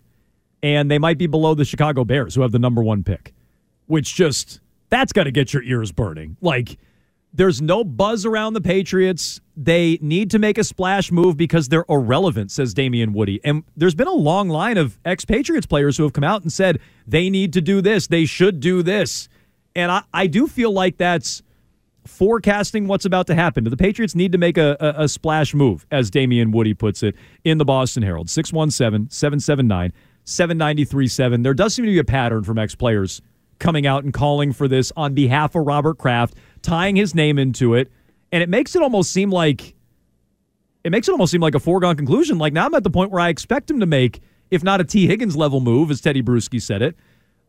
and 0.63 0.91
they 0.91 0.99
might 0.99 1.17
be 1.17 1.27
below 1.27 1.55
the 1.55 1.65
Chicago 1.65 2.05
Bears, 2.05 2.35
who 2.35 2.43
have 2.43 2.53
the 2.53 2.59
number 2.59 2.83
one 2.83 3.03
pick, 3.03 3.33
which 3.87 4.15
just, 4.15 4.61
that's 4.91 5.11
got 5.11 5.25
to 5.25 5.31
get 5.31 5.55
your 5.55 5.63
ears 5.63 5.91
burning. 5.91 6.37
Like, 6.43 6.77
there's 7.33 7.63
no 7.63 7.83
buzz 7.83 8.27
around 8.27 8.53
the 8.53 8.61
Patriots. 8.61 9.41
They 9.57 9.99
need 10.03 10.31
to 10.33 10.39
make 10.39 10.59
a 10.59 10.65
splash 10.65 11.11
move 11.11 11.39
because 11.39 11.71
they're 11.71 11.87
irrelevant, 11.89 12.51
says 12.51 12.75
Damien 12.75 13.15
Woody. 13.15 13.41
And 13.43 13.65
there's 13.75 13.95
been 13.95 14.07
a 14.07 14.13
long 14.13 14.51
line 14.51 14.77
of 14.77 14.99
ex 15.07 15.25
Patriots 15.25 15.67
players 15.67 15.97
who 15.97 16.03
have 16.03 16.13
come 16.13 16.25
out 16.25 16.43
and 16.43 16.53
said 16.53 16.79
they 17.07 17.31
need 17.31 17.55
to 17.55 17.63
do 17.63 17.81
this, 17.81 18.07
they 18.07 18.27
should 18.27 18.61
do 18.61 18.83
this. 18.83 19.31
And 19.75 19.91
I, 19.91 20.03
I 20.13 20.27
do 20.27 20.47
feel 20.47 20.73
like 20.73 20.99
that's 20.99 21.43
forecasting 22.07 22.87
what's 22.87 23.05
about 23.05 23.27
to 23.29 23.35
happen. 23.35 23.65
Do 23.65 23.71
the 23.71 23.77
Patriots 23.77 24.15
need 24.15 24.33
to 24.33 24.39
make 24.39 24.59
a, 24.59 24.77
a, 24.81 25.05
a 25.05 25.09
splash 25.09 25.55
move, 25.55 25.87
as 25.91 26.11
Damien 26.11 26.51
Woody 26.51 26.75
puts 26.75 27.03
it 27.03 27.15
in 27.45 27.59
the 27.59 27.65
Boston 27.65 28.03
Herald? 28.03 28.31
617 28.31 29.11
779 29.11 29.93
7937. 30.25 31.43
There 31.43 31.55
does 31.55 31.75
seem 31.75 31.85
to 31.85 31.91
be 31.91 31.99
a 31.99 32.05
pattern 32.05 32.43
from 32.45 32.59
ex 32.59 32.75
players 32.75 33.23
coming 33.59 33.87
out 33.87 34.05
and 34.05 34.13
calling 34.13 34.53
for 34.53 34.69
this 34.69 34.93
on 34.97 35.15
behalf 35.15 35.55
of 35.55 35.67
Robert 35.67 35.99
Kraft, 35.99 36.35
tying 36.63 36.97
his 36.97 37.15
name 37.15 37.39
into 37.39 37.75
it. 37.75 37.91
And 38.33 38.43
it 38.43 38.49
makes 38.49 38.75
it 38.75 38.83
almost 38.83 39.13
seem 39.13 39.31
like 39.31 39.75
it 40.85 40.91
makes 40.91 41.09
it 41.09 41.13
almost 41.13 41.33
seem 41.33 41.41
like 41.41 41.55
a 41.55 41.61
foregone 41.61 41.97
conclusion. 41.97 42.39
Like 42.39 42.53
now 42.53 42.67
I'm 42.67 42.75
at 42.75 42.85
the 42.85 42.91
point 42.91 43.11
where 43.11 43.21
I 43.21 43.29
expect 43.29 43.71
him 43.71 43.81
to 43.81 43.87
make, 43.87 44.21
if 44.51 44.63
not 44.63 44.81
a 44.81 44.85
Tee 44.85 45.07
Higgins 45.07 45.37
level 45.37 45.61
move, 45.61 45.91
as 45.91 46.01
Teddy 46.01 46.23
Bruschi 46.23 46.61
said 46.61 46.83
it. 46.83 46.97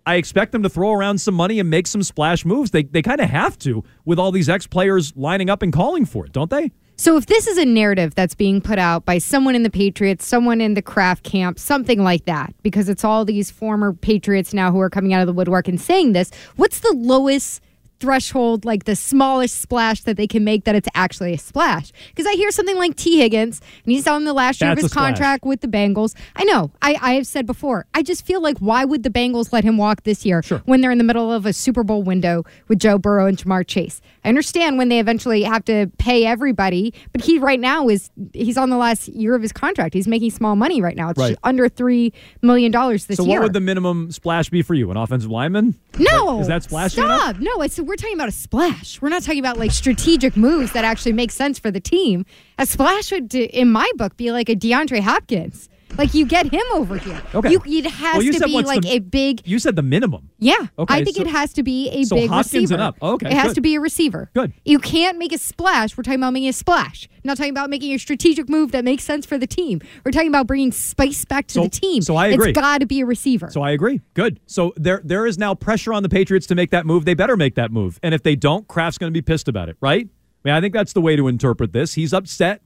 I 0.07 0.15
expect 0.15 0.53
them 0.53 0.63
to 0.63 0.69
throw 0.69 0.93
around 0.93 1.19
some 1.19 1.35
money 1.35 1.59
and 1.59 1.69
make 1.69 1.85
some 1.85 2.01
splash 2.01 2.45
moves. 2.45 2.71
They 2.71 2.83
they 2.83 3.01
kind 3.01 3.19
of 3.19 3.29
have 3.29 3.59
to 3.59 3.83
with 4.05 4.17
all 4.17 4.31
these 4.31 4.47
ex 4.47 4.65
players 4.65 5.11
lining 5.17 5.49
up 5.49 5.61
and 5.61 5.73
calling 5.73 6.05
for 6.05 6.25
it, 6.25 6.31
don't 6.31 6.49
they? 6.49 6.71
So 6.95 7.17
if 7.17 7.25
this 7.25 7.45
is 7.45 7.57
a 7.57 7.65
narrative 7.65 8.15
that's 8.15 8.33
being 8.33 8.61
put 8.61 8.79
out 8.79 9.05
by 9.05 9.17
someone 9.17 9.53
in 9.53 9.63
the 9.63 9.69
Patriots, 9.69 10.25
someone 10.25 10.61
in 10.61 10.75
the 10.75 10.81
Kraft 10.81 11.23
camp, 11.23 11.59
something 11.59 12.01
like 12.01 12.25
that, 12.25 12.55
because 12.63 12.87
it's 12.89 13.03
all 13.03 13.25
these 13.25 13.51
former 13.51 13.91
Patriots 13.93 14.53
now 14.53 14.71
who 14.71 14.79
are 14.79 14.89
coming 14.89 15.13
out 15.13 15.19
of 15.19 15.27
the 15.27 15.33
woodwork 15.33 15.67
and 15.67 15.79
saying 15.79 16.13
this, 16.13 16.31
what's 16.55 16.79
the 16.79 16.93
lowest 16.93 17.61
threshold, 17.99 18.65
like 18.65 18.86
the 18.86 18.95
smallest 18.95 19.62
splash 19.62 20.01
that 20.03 20.17
they 20.17 20.27
can 20.27 20.43
make 20.43 20.65
that 20.65 20.75
it's 20.75 20.88
actually 20.93 21.33
a 21.33 21.38
splash? 21.38 21.91
Because 22.10 22.25
I 22.25 22.33
hear 22.33 22.51
something 22.51 22.77
like 22.77 22.95
Tee 22.95 23.19
Higgins, 23.19 23.62
and 23.83 23.91
he's 23.91 24.07
on 24.07 24.23
the 24.23 24.33
last 24.33 24.62
year 24.62 24.71
That's 24.71 24.83
of 24.83 24.86
his 24.86 24.93
contract 24.93 25.45
with 25.45 25.62
the 25.62 25.67
Bengals. 25.67 26.15
I 26.36 26.43
know. 26.43 26.71
I, 26.81 26.97
I 27.01 27.13
have 27.13 27.27
said 27.27 27.45
before, 27.45 27.86
I 27.93 28.03
just 28.03 28.25
feel 28.25 28.41
like 28.41 28.57
why 28.60 28.86
would 28.86 29.03
the 29.03 29.10
Bengals 29.10 29.51
let 29.53 29.63
him 29.63 29.77
walk 29.77 30.03
this 30.03 30.25
year 30.25 30.41
when 30.65 30.81
they're 30.81 30.91
in 30.91 30.97
the 30.97 31.03
middle 31.03 31.31
of 31.31 31.45
a 31.45 31.53
Super 31.53 31.83
Bowl 31.83 32.03
window 32.03 32.43
with 32.67 32.79
Joe 32.79 32.97
Burrow 32.97 33.25
and 33.27 33.38
Ja'Marr 33.38 33.65
Chase? 33.65 34.01
I 34.27 34.29
understand 34.29 34.77
when 34.77 34.89
they 34.89 34.99
eventually 34.99 35.41
have 35.43 35.63
to 35.65 35.89
pay 35.99 36.25
everybody, 36.25 36.93
but 37.13 37.21
he 37.23 37.39
right 37.39 37.61
now 37.61 37.87
is 37.87 38.09
he's 38.33 38.57
on 38.57 38.69
the 38.69 38.75
last 38.75 39.07
year 39.07 39.35
of 39.35 39.41
his 39.41 39.53
contract. 39.53 39.93
He's 39.93 40.05
making 40.05 40.31
small 40.31 40.57
money 40.57 40.81
right 40.81 40.97
now. 40.97 41.11
It's 41.11 41.17
Right. 41.17 41.37
under 41.45 41.69
three 41.69 42.11
million 42.41 42.69
dollars 42.69 43.05
this 43.05 43.19
year. 43.19 43.23
so 43.23 43.29
year. 43.29 43.39
what 43.39 43.45
would 43.45 43.53
the 43.53 43.61
minimum 43.61 44.11
splash 44.11 44.49
be 44.49 44.61
for 44.63 44.73
you? 44.73 44.91
An 44.91 44.97
offensive 44.97 45.31
lineman? 45.31 45.75
no, 45.97 46.41
Is 46.41 46.47
that 46.47 46.69
enough? 46.69 46.91
Stop. 46.91 47.39
No, 47.39 47.61
it's 47.61 47.79
we're 47.79 47.95
talking 47.95 48.15
about 48.17 48.27
a 48.27 48.33
splash. 48.33 49.01
We're 49.01 49.07
not 49.07 49.23
talking 49.23 49.39
about 49.39 49.57
like 49.57 49.71
strategic 49.71 50.35
moves 50.35 50.73
that 50.73 50.83
actually 50.83 51.13
make 51.13 51.31
sense 51.31 51.57
for 51.57 51.71
the 51.71 51.79
team. 51.79 52.25
A 52.59 52.65
splash 52.65 53.13
would, 53.13 53.33
in 53.33 53.71
my 53.71 53.89
book, 53.95 54.17
be 54.17 54.33
like 54.33 54.49
a 54.49 54.57
DeAndre 54.57 54.99
Hopkins. 54.99 55.69
Like 55.97 56.13
you 56.13 56.25
get 56.25 56.45
him 56.51 56.62
over 56.73 56.97
here. 56.97 57.21
Okay. 57.33 57.51
You, 57.51 57.62
it 57.65 57.86
has 57.86 58.13
Well, 58.15 58.23
you 58.23 58.33
to 58.33 58.45
be 58.45 58.62
like 58.62 58.81
the- 58.83 58.91
a 58.95 58.99
big. 58.99 59.41
You 59.45 59.60
said 59.60 59.75
the 59.75 59.81
minimum. 59.81 60.29
Yeah, 60.39 60.55
Okay, 60.77 60.93
I 60.93 61.03
think 61.03 61.15
so- 61.17 61.23
it 61.23 61.27
has 61.27 61.53
to 61.53 61.63
be 61.63 61.89
a 61.89 62.03
so 62.03 62.15
big 62.15 62.29
Hopkins 62.29 62.53
receiver. 62.53 62.73
and 62.75 62.83
up. 62.83 62.97
Okay, 63.01 63.27
it 63.27 63.33
has 63.33 63.47
good. 63.47 63.55
to 63.55 63.62
be 63.62 63.75
a 63.75 63.79
receiver. 63.79 64.29
Good. 64.33 64.53
You 64.65 64.79
can't 64.79 65.17
make 65.17 65.31
a 65.33 65.38
splash. 65.38 65.97
We're 65.97 66.03
talking 66.03 66.19
about 66.19 66.33
making 66.33 66.49
a 66.49 66.53
splash. 66.53 67.07
We're 67.23 67.29
not 67.29 67.38
talking 67.38 67.51
about 67.51 67.69
making 67.69 67.93
a 67.93 67.97
strategic 67.97 68.47
move 68.47 68.71
that 68.71 68.83
makes 68.86 69.03
sense 69.03 69.25
for 69.25 69.38
the 69.38 69.47
team. 69.47 69.81
We're 70.05 70.12
talking 70.12 70.27
about 70.29 70.47
bringing 70.47 70.71
spice 70.71 71.25
back 71.25 71.47
to 71.47 71.53
So- 71.55 71.63
the 71.63 71.69
team. 71.69 72.01
so 72.03 72.15
I 72.15 72.27
agree. 72.27 72.49
It's 72.51 72.60
got 72.60 72.79
to 72.81 72.86
be 72.86 73.01
a 73.01 73.05
receiver. 73.05 73.49
So 73.51 73.62
I 73.62 73.71
agree. 73.71 74.01
Good. 74.13 74.39
So 74.45 74.73
there 74.77 75.01
there 75.03 75.25
is 75.25 75.38
now 75.38 75.55
pressure 75.55 75.93
on 75.93 76.03
the 76.03 76.10
Patriots 76.10 76.45
to 76.47 76.55
make 76.55 76.69
that 76.71 76.86
move. 76.86 77.05
They 77.05 77.13
better 77.15 77.36
make 77.38 77.55
that 77.55 77.71
move. 77.71 77.99
And 78.03 78.13
if 78.13 78.21
they 78.23 78.36
don't, 78.36 78.67
Kraft's 78.67 78.97
going 78.97 79.12
to 79.12 79.17
be 79.17 79.21
pissed 79.23 79.47
about 79.47 79.67
it, 79.69 79.77
right? 79.81 80.07
I 80.07 80.47
mean, 80.47 80.53
I 80.55 80.62
think 80.62 80.73
that's 80.73 80.93
the 80.93 81.01
way 81.01 81.15
to 81.15 81.27
interpret 81.27 81.73
this. 81.73 81.95
He's 81.95 82.13
upset. 82.13 82.62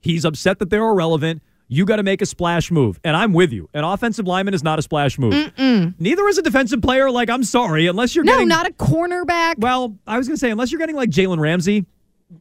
He's 0.00 0.24
upset 0.24 0.58
that 0.58 0.68
they're 0.70 0.86
irrelevant. 0.86 1.42
You 1.68 1.84
got 1.86 1.96
to 1.96 2.02
make 2.02 2.20
a 2.20 2.26
splash 2.26 2.70
move. 2.70 3.00
And 3.04 3.16
I'm 3.16 3.32
with 3.32 3.52
you. 3.52 3.68
An 3.72 3.84
offensive 3.84 4.26
lineman 4.26 4.54
is 4.54 4.62
not 4.62 4.78
a 4.78 4.82
splash 4.82 5.18
move. 5.18 5.32
Mm-mm. 5.32 5.94
Neither 5.98 6.28
is 6.28 6.38
a 6.38 6.42
defensive 6.42 6.82
player. 6.82 7.10
Like, 7.10 7.30
I'm 7.30 7.44
sorry, 7.44 7.86
unless 7.86 8.14
you're 8.14 8.24
no, 8.24 8.32
getting 8.32 8.48
not 8.48 8.68
a 8.68 8.72
cornerback. 8.72 9.58
Well, 9.58 9.96
I 10.06 10.18
was 10.18 10.28
going 10.28 10.36
to 10.36 10.40
say 10.40 10.50
unless 10.50 10.70
you're 10.72 10.78
getting 10.78 10.96
like 10.96 11.10
Jalen 11.10 11.38
Ramsey, 11.38 11.86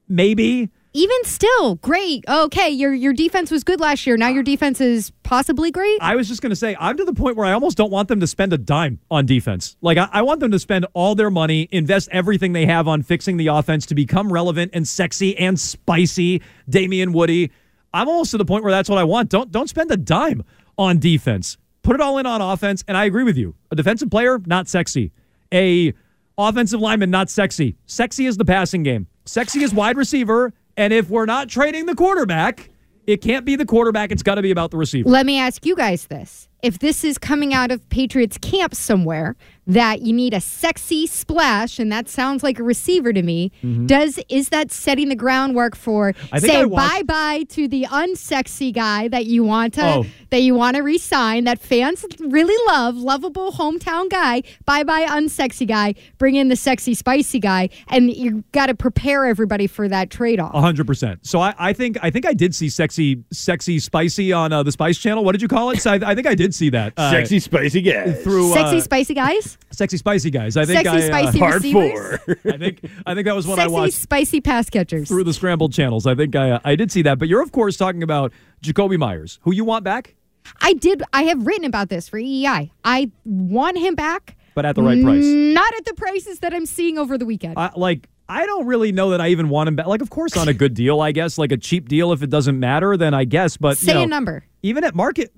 maybe. 0.07 0.69
Even 0.95 1.23
still, 1.23 1.75
great. 1.75 2.23
Okay, 2.29 2.69
your 2.69 2.93
your 2.93 3.13
defense 3.13 3.49
was 3.49 3.63
good 3.63 3.79
last 3.79 4.05
year. 4.05 4.15
Now 4.15 4.27
your 4.27 4.43
defense 4.43 4.79
is 4.79 5.12
possibly 5.23 5.71
great. 5.71 5.97
I 6.01 6.15
was 6.15 6.27
just 6.27 6.43
going 6.43 6.51
to 6.51 6.55
say, 6.55 6.75
I'm 6.79 6.97
to 6.97 7.03
the 7.03 7.13
point 7.13 7.36
where 7.36 7.47
I 7.47 7.53
almost 7.53 7.77
don't 7.77 7.89
want 7.89 8.09
them 8.09 8.19
to 8.19 8.27
spend 8.27 8.53
a 8.53 8.59
dime 8.59 8.99
on 9.09 9.25
defense. 9.25 9.75
Like, 9.81 9.97
I, 9.97 10.07
I 10.12 10.21
want 10.21 10.39
them 10.39 10.51
to 10.51 10.59
spend 10.59 10.86
all 10.93 11.15
their 11.15 11.31
money, 11.31 11.67
invest 11.71 12.09
everything 12.12 12.53
they 12.53 12.67
have 12.67 12.88
on 12.88 13.01
fixing 13.01 13.38
the 13.38 13.47
offense 13.47 13.88
to 13.88 13.95
become 13.95 14.31
relevant 14.31 14.69
and 14.75 14.88
sexy 14.88 15.36
and 15.36 15.59
spicy. 15.59 16.43
Damien 16.69 17.12
Woody. 17.12 17.51
I'm 17.93 18.10
almost 18.10 18.32
to 18.32 18.38
the 18.38 18.45
point 18.45 18.63
where 18.63 18.71
that's 18.71 18.89
what 18.89 18.97
I 18.97 19.03
want. 19.03 19.29
Don't 19.29 19.51
don't 19.51 19.69
spend 19.69 19.91
a 19.91 19.97
dime 19.97 20.43
on 20.77 20.99
defense. 20.99 21.58
Put 21.84 21.95
it 21.95 22.01
all 22.01 22.17
in 22.17 22.25
on 22.25 22.41
offense. 22.41 22.84
And 22.88 22.97
I 22.97 23.06
agree 23.06 23.23
with 23.23 23.38
you. 23.38 23.56
A 23.71 23.75
defensive 23.75 24.10
player, 24.10 24.41
not 24.45 24.67
sexy. 24.67 25.12
A 25.53 25.93
offensive 26.38 26.79
lineman, 26.79 27.12
not 27.12 27.29
sexy. 27.29 27.75
Sexy 27.86 28.25
is 28.25 28.38
the 28.38 28.45
passing 28.45 28.84
game. 28.84 29.08
Sexy 29.25 29.63
is 29.63 29.73
wide 29.73 29.97
receiver. 29.97 30.53
And 30.77 30.91
if 30.91 31.10
we're 31.10 31.25
not 31.25 31.49
trading 31.49 31.86
the 31.86 31.93
quarterback, 31.93 32.71
it 33.06 33.21
can't 33.21 33.45
be 33.45 33.56
the 33.56 33.65
quarterback. 33.65 34.12
It's 34.12 34.23
got 34.23 34.36
to 34.36 34.41
be 34.41 34.51
about 34.51 34.71
the 34.71 34.77
receiver. 34.77 35.10
Let 35.10 35.25
me 35.25 35.38
ask 35.38 35.65
you 35.65 35.75
guys 35.75 36.08
this. 36.08 36.47
If 36.63 36.79
this 36.79 37.03
is 37.03 37.17
coming 37.17 37.53
out 37.53 37.69
of 37.69 37.88
Patriots 37.89 38.38
camp 38.38 38.73
somewhere 38.73 39.36
that 39.65 40.02
you 40.02 40.12
need 40.13 40.34
a 40.34 40.41
sexy 40.41 41.08
splash 41.08 41.80
and 41.80 41.91
that 41.91 42.10
sounds 42.10 42.43
like 42.43 42.60
a 42.60 42.63
receiver 42.63 43.13
to 43.13 43.21
me, 43.23 43.52
Mhm. 43.63 43.88
does 43.88 44.19
is 44.30 44.49
that 44.49 44.71
setting 44.71 45.10
the 45.10 45.15
groundwork 45.15 45.76
for 45.76 46.13
I 46.32 46.39
think 46.39 46.54
I 46.54 46.56
say 46.62 46.65
watched- 46.65 47.08
bye-bye 47.08 47.43
to 47.49 47.67
the 47.67 47.86
unsexy 47.89 48.73
guy 48.73 49.08
that 49.08 49.26
you 49.26 49.43
want 49.43 49.73
to 49.76 49.86
Oh. 49.86 50.06
that 50.32 50.41
you 50.41 50.54
want 50.56 50.76
to 50.76 50.84
resign 50.84 51.43
that 51.45 51.60
fans 51.60 52.04
really 52.19 52.56
love, 52.67 52.97
lovable 52.97 53.52
hometown 53.54 54.10
guy, 54.10 54.43
bye-bye 54.65 55.06
unsexy 55.06 55.67
guy, 55.67 55.93
bring 56.17 56.36
in 56.36 56.49
the 56.49 56.56
sexy 56.56 56.93
spicy 56.93 57.39
guy 57.39 57.69
and 57.89 58.12
you 58.12 58.43
got 58.52 58.65
to 58.65 58.73
prepare 58.76 59.26
everybody 59.26 59.67
for 59.67 59.88
that 59.88 60.10
trade-off. 60.10 60.54
A 60.54 60.62
hundred 60.62 60.88
percent. 60.88 61.19
So 61.23 61.39
I, 61.39 61.54
I 61.58 61.73
think 61.73 61.97
I 62.02 62.10
think 62.10 62.26
I 62.26 62.34
did 62.34 62.54
see 62.54 62.67
sexy, 62.69 63.23
sexy, 63.32 63.80
spicy 63.80 64.34
on 64.34 64.52
uh, 64.52 64.63
the 64.63 64.71
Spice 64.71 64.97
Channel. 64.97 65.23
What 65.23 65.32
did 65.34 65.41
you 65.41 65.47
call 65.47 65.69
it? 65.69 65.82
So 65.82 65.91
I, 65.91 65.99
I 66.12 66.15
think 66.15 66.28
I 66.28 66.36
did 66.36 66.54
see 66.54 66.69
that. 66.71 66.93
Uh, 66.97 67.12
Sexy, 67.12 67.39
spicy 67.39 67.82
guys. 67.82 68.21
through 68.23 68.52
Sexy 68.54 68.78
uh, 68.78 68.82
spicy 68.82 69.13
guys? 69.13 69.52
Sexy, 69.71 69.97
spicy 69.97 70.29
guys. 70.29 70.57
I 70.57 70.65
think 70.65 70.85
Sexy, 70.85 70.89
I, 70.89 70.97
uh, 70.97 71.07
spicy 71.07 71.39
Part 71.39 71.53
receivers? 71.55 72.19
I 72.45 72.57
think 72.57 72.79
I 73.05 73.13
think 73.13 73.25
that 73.25 73.35
was 73.35 73.47
what 73.47 73.59
I 73.59 73.63
Sexy 73.63 73.73
watched 73.73 73.93
spicy 73.93 74.41
pass 74.41 74.69
catchers. 74.69 75.07
through 75.07 75.23
the 75.23 75.33
scrambled 75.33 75.73
channels. 75.73 76.05
I 76.05 76.15
think 76.15 76.35
I 76.35 76.51
uh, 76.51 76.59
I 76.63 76.75
did 76.75 76.91
see 76.91 77.01
that. 77.03 77.19
But 77.19 77.27
you're 77.27 77.41
of 77.41 77.51
course 77.51 77.77
talking 77.77 78.03
about 78.03 78.33
Jakobi 78.63 78.97
Meyers, 78.97 79.39
who 79.43 79.53
you 79.53 79.65
want 79.65 79.83
back, 79.83 80.15
I 80.61 80.73
did. 80.73 81.03
I 81.13 81.23
have 81.23 81.45
written 81.45 81.65
about 81.65 81.89
this 81.89 82.09
for 82.09 82.19
EEI. 82.19 82.71
I 82.83 83.11
want 83.25 83.77
him 83.77 83.95
back, 83.95 84.35
but 84.55 84.65
at 84.65 84.75
the 84.75 84.83
right 84.83 85.01
price. 85.01 85.23
Not 85.23 85.73
at 85.75 85.85
the 85.85 85.93
prices 85.93 86.39
that 86.39 86.53
I'm 86.53 86.65
seeing 86.65 86.97
over 86.97 87.17
the 87.17 87.25
weekend. 87.25 87.57
I, 87.57 87.71
like 87.75 88.07
I 88.29 88.45
don't 88.45 88.65
really 88.65 88.91
know 88.91 89.09
that 89.11 89.21
I 89.21 89.29
even 89.29 89.49
want 89.49 89.67
him 89.67 89.75
back. 89.75 89.87
Like, 89.87 90.01
of 90.01 90.09
course, 90.09 90.37
on 90.37 90.47
a 90.47 90.53
good 90.53 90.73
deal, 90.73 91.01
I 91.01 91.11
guess. 91.11 91.37
Like 91.37 91.51
a 91.51 91.57
cheap 91.57 91.89
deal, 91.89 92.11
if 92.13 92.23
it 92.23 92.29
doesn't 92.29 92.59
matter, 92.59 92.95
then 92.97 93.13
I 93.13 93.25
guess. 93.25 93.57
But 93.57 93.81
you 93.81 93.87
Say 93.87 93.93
know, 93.93 94.03
a 94.03 94.07
number. 94.07 94.45
Even 94.61 94.83
at 94.83 94.95
market, 94.95 95.31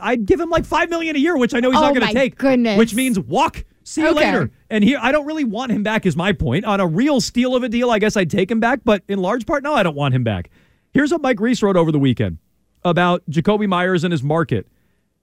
I'd 0.00 0.26
give 0.26 0.40
him 0.40 0.50
like 0.50 0.64
five 0.64 0.90
million 0.90 1.16
a 1.16 1.18
year, 1.18 1.36
which 1.36 1.54
I 1.54 1.60
know 1.60 1.70
he's 1.70 1.78
Oh 1.78 1.82
not 1.82 1.94
going 1.94 2.06
to 2.06 2.12
take. 2.14 2.36
goodness. 2.36 2.78
Which 2.78 2.94
means 2.94 3.18
walk. 3.18 3.64
See 3.84 4.00
you 4.00 4.08
Okay. 4.08 4.24
later. 4.32 4.50
And 4.70 4.82
here, 4.82 4.98
I 5.00 5.12
don't 5.12 5.26
really 5.26 5.44
want 5.44 5.70
him 5.72 5.82
back. 5.82 6.06
Is 6.06 6.16
my 6.16 6.32
point 6.32 6.64
on 6.64 6.80
a 6.80 6.86
real 6.86 7.20
steal 7.20 7.54
of 7.54 7.62
a 7.62 7.68
deal? 7.68 7.90
I 7.90 7.98
guess 7.98 8.16
I'd 8.16 8.30
take 8.30 8.50
him 8.50 8.58
back, 8.60 8.80
but 8.84 9.02
in 9.08 9.18
large 9.20 9.46
part, 9.46 9.62
no, 9.62 9.74
I 9.74 9.82
don't 9.82 9.94
want 9.96 10.14
him 10.14 10.24
back. 10.24 10.50
Here's 10.92 11.12
what 11.12 11.20
Mike 11.22 11.38
Reiss 11.40 11.62
wrote 11.62 11.76
over 11.76 11.92
the 11.92 11.98
weekend 11.98 12.38
about 12.84 13.22
Jakobi 13.30 13.66
Meyers 13.68 14.04
and 14.04 14.12
his 14.12 14.22
market. 14.22 14.66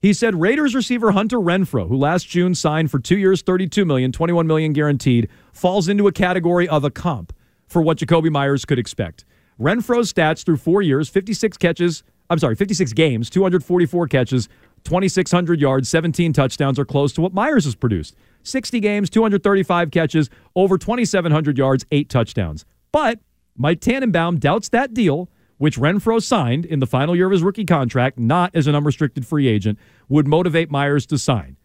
He 0.00 0.12
said 0.12 0.40
Raiders 0.40 0.74
receiver 0.74 1.12
Hunter 1.12 1.38
Renfrow, 1.38 1.88
who 1.88 1.96
last 1.96 2.28
June 2.28 2.54
signed 2.54 2.90
for 2.90 2.98
two 2.98 3.16
years, 3.18 3.40
32 3.42 3.84
million, 3.84 4.10
21 4.12 4.46
million 4.46 4.72
guaranteed, 4.72 5.28
falls 5.52 5.88
into 5.88 6.06
a 6.08 6.12
category 6.12 6.68
of 6.68 6.84
a 6.84 6.90
comp. 6.90 7.32
for 7.68 7.80
what 7.80 7.96
Jakobi 7.98 8.30
Meyers 8.30 8.64
could 8.66 8.78
expect. 8.78 9.24
Renfrow's 9.58 10.12
stats 10.12 10.44
through 10.44 10.56
four 10.58 10.82
years 10.82 11.08
56 11.08 11.56
catches, 11.56 12.02
I'm 12.32 12.38
sorry, 12.38 12.56
56 12.56 12.94
games, 12.94 13.28
244 13.28 14.08
catches, 14.08 14.48
2,600 14.84 15.60
yards, 15.60 15.86
17 15.90 16.32
touchdowns 16.32 16.78
are 16.78 16.86
close 16.86 17.12
to 17.12 17.20
what 17.20 17.34
Meyers 17.34 17.66
has 17.66 17.74
produced. 17.74 18.16
60 18.42 18.80
games, 18.80 19.10
235 19.10 19.90
catches, 19.90 20.30
over 20.56 20.78
2,700 20.78 21.58
yards, 21.58 21.84
eight 21.92 22.08
touchdowns. 22.08 22.64
But 22.90 23.18
Mike 23.54 23.80
Tannenbaum 23.80 24.38
doubts 24.38 24.70
that 24.70 24.94
deal, 24.94 25.28
which 25.58 25.76
Renfrow 25.76 26.22
signed 26.22 26.64
in 26.64 26.78
the 26.78 26.86
final 26.86 27.14
year 27.14 27.26
of 27.26 27.32
his 27.32 27.42
rookie 27.42 27.66
contract, 27.66 28.18
not 28.18 28.50
as 28.54 28.66
an 28.66 28.74
unrestricted 28.74 29.26
free 29.26 29.46
agent, 29.46 29.78
would 30.08 30.26
motivate 30.26 30.70
Meyers 30.70 31.04
to 31.08 31.18
sign 31.18 31.58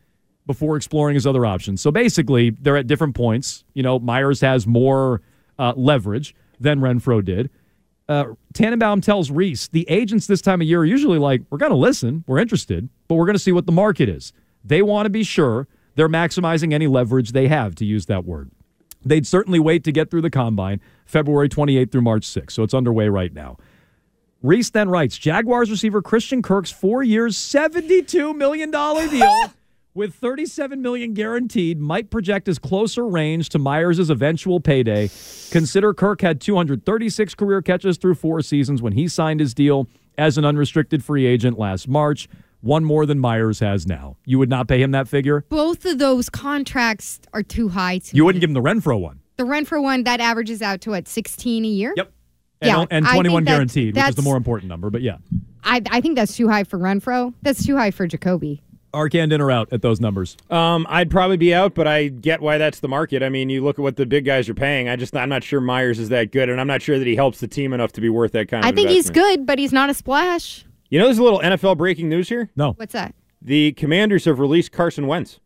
before 0.46 0.76
exploring 0.76 1.16
his 1.16 1.26
other 1.26 1.46
options. 1.46 1.80
So 1.80 1.92
basically, 1.92 2.50
they're 2.50 2.76
at 2.76 2.88
different 2.88 3.16
points. 3.16 3.64
You 3.74 3.84
know, 3.84 4.00
Meyers 4.00 4.42
has 4.42 4.68
more 4.68 5.22
uh, 5.58 5.72
leverage 5.78 6.36
than 6.60 6.82
Renfrow 6.82 7.24
did. 7.24 7.50
Uh, 8.10 8.26
Tannenbaum 8.54 9.02
tells 9.02 9.30
Reiss 9.32 9.68
the 9.68 9.86
agents 9.90 10.28
this 10.28 10.42
time 10.42 10.62
of 10.62 10.68
year 10.68 10.82
are 10.82 10.86
usually 10.86 11.20
like, 11.20 11.42
we're 11.50 11.58
going 11.58 11.72
to 11.72 11.78
listen, 11.78 12.24
we're 12.26 12.40
interested, 12.40 12.88
but 13.08 13.16
we're 13.16 13.26
going 13.26 13.36
to 13.36 13.40
see 13.40 13.52
what 13.52 13.66
the 13.66 13.72
market 13.72 14.08
is. 14.08 14.32
They 14.64 14.82
want 14.82 15.06
to 15.06 15.10
be 15.10 15.24
sure 15.24 15.68
they're 15.96 16.08
maximizing 16.08 16.74
any 16.74 16.88
leverage 16.88 17.32
they 17.32 17.48
have, 17.48 17.76
to 17.76 17.86
use 17.86 18.06
that 18.06 18.24
word. 18.24 18.52
They'd 19.04 19.28
certainly 19.28 19.60
wait 19.60 19.84
to 19.84 19.92
get 19.92 20.10
through 20.10 20.22
the 20.22 20.30
combine 20.30 20.80
February 21.06 21.50
28th 21.50 21.92
through 21.92 22.02
March 22.02 22.24
6th, 22.24 22.52
so 22.52 22.64
it's 22.64 22.74
underway 22.74 23.10
right 23.10 23.34
now. 23.34 23.58
Reiss 24.42 24.70
then 24.70 24.90
writes 24.90 25.18
Jaguars 25.18 25.70
receiver 25.70 26.02
Christian 26.02 26.42
Kirk's 26.42 26.72
four 26.72 27.04
years, 27.04 27.36
$72 27.36 28.36
million 28.36 28.72
deal 28.72 29.52
with 29.98 30.14
37 30.14 30.80
million 30.82 31.14
guaranteed 31.16 31.80
might 31.80 32.12
project 32.12 32.48
as 32.48 32.60
closer 32.60 33.08
range 33.08 33.50
to 33.50 33.58
Meyers' 33.60 34.10
eventual 34.12 34.60
payday. 34.60 35.10
Consider 35.50 35.92
Kirk 35.94 36.22
had 36.22 36.40
236 36.40 37.34
career 37.34 37.64
catches 37.64 37.98
through 37.98 38.14
four 38.14 38.42
seasons 38.42 38.80
when 38.82 38.94
he 38.94 39.08
signed 39.08 39.40
his 39.40 39.56
deal 39.56 39.88
as 40.18 40.38
an 40.38 40.46
unrestricted 40.46 41.04
free 41.04 41.26
agent 41.26 41.58
last 41.58 41.88
March, 41.88 42.30
one 42.62 42.86
more 42.86 43.06
than 43.08 43.18
Meyers 43.20 43.60
has 43.60 43.88
now. 43.88 44.18
You 44.24 44.38
would 44.40 44.50
not 44.50 44.68
pay 44.68 44.82
him 44.82 44.92
that 44.92 45.08
figure? 45.08 45.46
Both 45.50 45.84
of 45.86 45.98
those 45.98 46.30
contracts 46.30 47.20
are 47.34 47.44
too 47.44 47.70
high 47.70 47.98
to 47.98 48.16
You 48.16 48.22
me. 48.22 48.26
wouldn't 48.28 48.42
give 48.42 48.50
him 48.52 48.54
the 48.54 48.62
Renfrow 48.62 49.00
one. 49.00 49.20
The 49.38 49.44
Renfrow 49.46 49.82
one 49.82 50.04
that 50.04 50.20
averages 50.20 50.62
out 50.62 50.82
to 50.82 50.92
what 50.92 51.08
16 51.08 51.66
a 51.66 51.68
year. 51.68 51.94
Yep. 51.98 52.12
And, 52.62 52.70
Yeah, 52.70 52.86
and 52.92 53.06
21 53.06 53.24
think 53.24 53.46
that's- 53.46 53.56
guaranteed, 53.58 53.96
which 53.96 54.10
is 54.10 54.16
the 54.16 54.22
more 54.24 54.38
important 54.38 54.70
number, 54.70 54.90
but 54.92 55.02
yeah. 55.02 55.18
I 55.64 55.82
I 55.92 56.02
think 56.02 56.16
that's 56.16 56.36
too 56.36 56.48
high 56.50 56.64
for 56.64 56.78
Renfrow. 56.80 57.34
That's 57.42 57.66
too 57.66 57.76
high 57.78 57.92
for 57.92 58.08
Jakobi. 58.08 58.62
Arcand 58.94 59.34
in 59.34 59.42
or 59.42 59.52
out 59.52 59.72
at 59.72 59.82
those 59.82 60.00
numbers? 60.00 60.38
Um, 60.50 60.86
I'd 60.90 61.10
probably 61.10 61.38
be 61.38 61.54
out, 61.54 61.74
but 61.74 61.88
I 61.88 62.08
get 62.08 62.42
why 62.42 62.58
that's 62.58 62.80
the 62.80 62.88
market. 62.88 63.24
I 63.24 63.30
mean, 63.30 63.50
you 63.50 63.64
look 63.64 63.78
at 63.80 63.82
what 63.82 63.96
the 63.96 64.06
big 64.06 64.26
guys 64.26 64.50
are 64.50 64.54
paying. 64.54 64.90
I 64.90 64.96
just 64.96 65.16
I'm 65.16 65.30
not 65.30 65.44
sure 65.44 65.62
Meyers 65.62 66.00
is 66.00 66.10
that 66.10 66.32
good, 66.32 66.50
and 66.50 66.60
I'm 66.60 66.68
not 66.68 66.82
sure 66.82 66.98
that 66.98 67.08
he 67.08 67.16
helps 67.16 67.40
the 67.40 67.48
team 67.48 67.74
enough 67.74 67.92
to 67.94 68.02
be 68.02 68.10
worth 68.10 68.32
that 68.34 68.48
kind 68.48 68.64
of. 68.64 68.70
I 68.70 68.74
think 68.74 68.90
he's 68.90 69.10
good, 69.10 69.46
but 69.46 69.60
he's 69.60 69.74
not 69.74 69.90
a 69.90 69.94
splash. 69.94 70.66
You 70.90 71.00
know, 71.00 71.06
there's 71.06 71.18
a 71.18 71.24
little 71.24 71.40
NFL 71.40 71.78
breaking 71.78 72.10
news 72.10 72.30
here. 72.30 72.50
No, 72.56 72.74
What's 72.74 72.94
that? 72.94 73.14
The 73.42 73.74
Commanders 73.74 74.26
have 74.26 74.40
released 74.40 74.72
Carson 74.72 75.06
Wentz. 75.06 75.40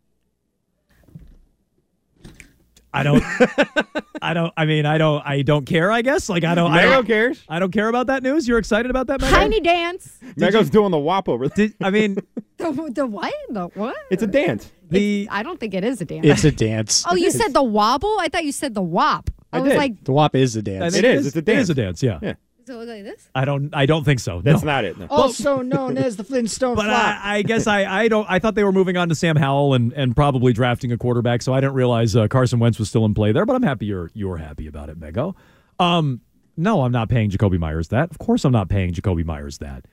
I 2.93 3.03
don't. 3.03 3.23
I 4.21 4.33
don't. 4.33 4.53
I 4.57 4.65
mean, 4.65 4.85
I 4.85 4.97
don't. 4.97 5.25
I 5.25 5.41
don't 5.41 5.65
care. 5.65 5.91
I 5.91 6.01
guess. 6.01 6.29
Like 6.29 6.43
I 6.43 6.55
don't. 6.55 6.71
I 6.71 6.83
Mego 6.83 6.89
don't 6.91 7.05
cares. 7.07 7.43
I 7.47 7.59
don't 7.59 7.71
care 7.71 7.87
about 7.87 8.07
that 8.07 8.21
news. 8.23 8.47
You're 8.47 8.57
excited 8.59 8.89
about 8.91 9.07
that, 9.07 9.19
Mego? 9.21 9.29
Tiny 9.29 9.59
dance. 9.61 10.17
Mego's 10.37 10.69
doing 10.69 10.91
the 10.91 10.99
wop 10.99 11.29
over 11.29 11.47
there. 11.47 11.67
Did, 11.67 11.75
I 11.81 11.89
mean, 11.89 12.17
The, 12.57 12.91
the 12.93 13.07
what? 13.07 13.33
The 13.49 13.67
what? 13.73 13.95
It's 14.11 14.21
a 14.23 14.27
dance. 14.27 14.71
the 14.89 15.27
I 15.31 15.41
don't 15.41 15.59
think 15.59 15.73
it 15.73 15.83
is 15.83 16.01
a 16.01 16.05
dance. 16.05 16.25
It's 16.25 16.43
a 16.43 16.51
dance. 16.51 17.03
oh, 17.09 17.15
you 17.15 17.31
said 17.31 17.53
the 17.53 17.63
wobble? 17.63 18.17
I 18.19 18.27
thought 18.29 18.43
you 18.45 18.51
said 18.51 18.75
the 18.75 18.81
wop. 18.83 19.29
I, 19.53 19.57
I 19.57 19.61
was 19.61 19.71
did. 19.71 19.77
like, 19.77 20.03
The 20.05 20.11
WAP 20.13 20.35
is 20.35 20.55
a 20.55 20.61
dance. 20.61 20.93
think 20.93 21.03
It 21.03 21.07
is. 21.17 21.27
It's 21.27 21.35
a 21.35 21.39
It 21.39 21.49
is 21.49 21.67
dance. 21.67 21.69
a 21.69 21.73
dance. 21.73 22.03
Yeah. 22.03 22.19
Yeah. 22.21 22.33
So 22.71 22.77
it 22.77 22.85
look 22.85 22.95
like 22.95 23.03
this? 23.03 23.27
I 23.35 23.43
don't. 23.43 23.75
I 23.75 23.85
don't 23.85 24.05
think 24.05 24.21
so. 24.21 24.39
That's 24.39 24.61
no. 24.61 24.71
not 24.71 24.85
it. 24.85 24.97
No. 24.97 25.05
Also 25.09 25.61
known 25.61 25.97
as 25.97 26.15
the 26.15 26.23
Flintstone 26.23 26.75
But 26.77 26.85
Flop. 26.85 27.03
I, 27.21 27.39
I 27.39 27.41
guess 27.41 27.67
I, 27.67 28.03
I 28.03 28.07
don't. 28.07 28.25
I 28.29 28.39
thought 28.39 28.55
they 28.55 28.63
were 28.63 28.71
moving 28.71 28.95
on 28.95 29.09
to 29.09 29.15
Sam 29.15 29.35
Howell 29.35 29.73
and, 29.73 29.91
and 29.91 30.15
probably 30.15 30.53
drafting 30.53 30.93
a 30.93 30.97
quarterback. 30.97 31.41
So 31.41 31.53
I 31.53 31.59
didn't 31.59 31.73
realize 31.73 32.15
uh, 32.15 32.29
Carson 32.29 32.59
Wentz 32.59 32.79
was 32.79 32.87
still 32.87 33.03
in 33.03 33.13
play 33.13 33.33
there. 33.33 33.45
But 33.45 33.57
I'm 33.57 33.63
happy 33.63 33.87
you're 33.87 34.09
you're 34.13 34.37
happy 34.37 34.67
about 34.67 34.87
it, 34.87 34.97
Mego. 34.97 35.35
Um, 35.81 36.21
no, 36.55 36.83
I'm 36.83 36.93
not 36.93 37.09
paying 37.09 37.29
Jakobi 37.29 37.59
Meyers 37.59 37.89
that. 37.89 38.09
Of 38.09 38.19
course, 38.19 38.45
I'm 38.45 38.53
not 38.53 38.69
paying 38.69 38.93
Jakobi 38.93 39.25
Meyers 39.25 39.57
that. 39.57 39.83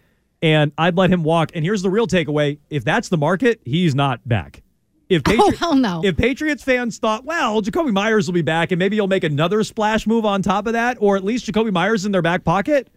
And 0.41 0.71
I'd 0.79 0.97
let 0.97 1.11
him 1.11 1.25
walk. 1.25 1.51
And 1.57 1.65
here's 1.65 1.83
the 1.83 1.91
real 1.91 2.07
takeaway: 2.07 2.61
if 2.71 2.85
that's 2.85 3.09
the 3.09 3.19
market, 3.19 3.61
he's 3.65 3.97
not 3.97 4.21
back. 4.29 4.63
If 5.09 5.23
Oh, 5.29 5.51
hell 5.53 5.75
no. 5.75 6.03
if 6.05 6.17
Patriots 6.17 6.63
fans 6.63 6.99
thought, 6.99 7.25
well, 7.25 7.63
Jakobi 7.63 7.93
Meyers 7.93 8.27
will 8.27 8.35
be 8.35 8.43
back, 8.43 8.73
and 8.73 8.79
maybe 8.79 8.97
he'll 8.97 9.07
make 9.07 9.25
another 9.25 9.65
splash 9.65 10.07
move 10.07 10.25
on 10.25 10.43
top 10.43 10.67
of 10.67 10.75
that, 10.75 10.99
or 11.01 11.17
at 11.17 11.25
least 11.25 11.47
Jakobi 11.51 11.73
Meyers 11.73 12.05
in 12.05 12.13
their 12.13 12.23
back 12.23 12.45
pocket, 12.45 12.89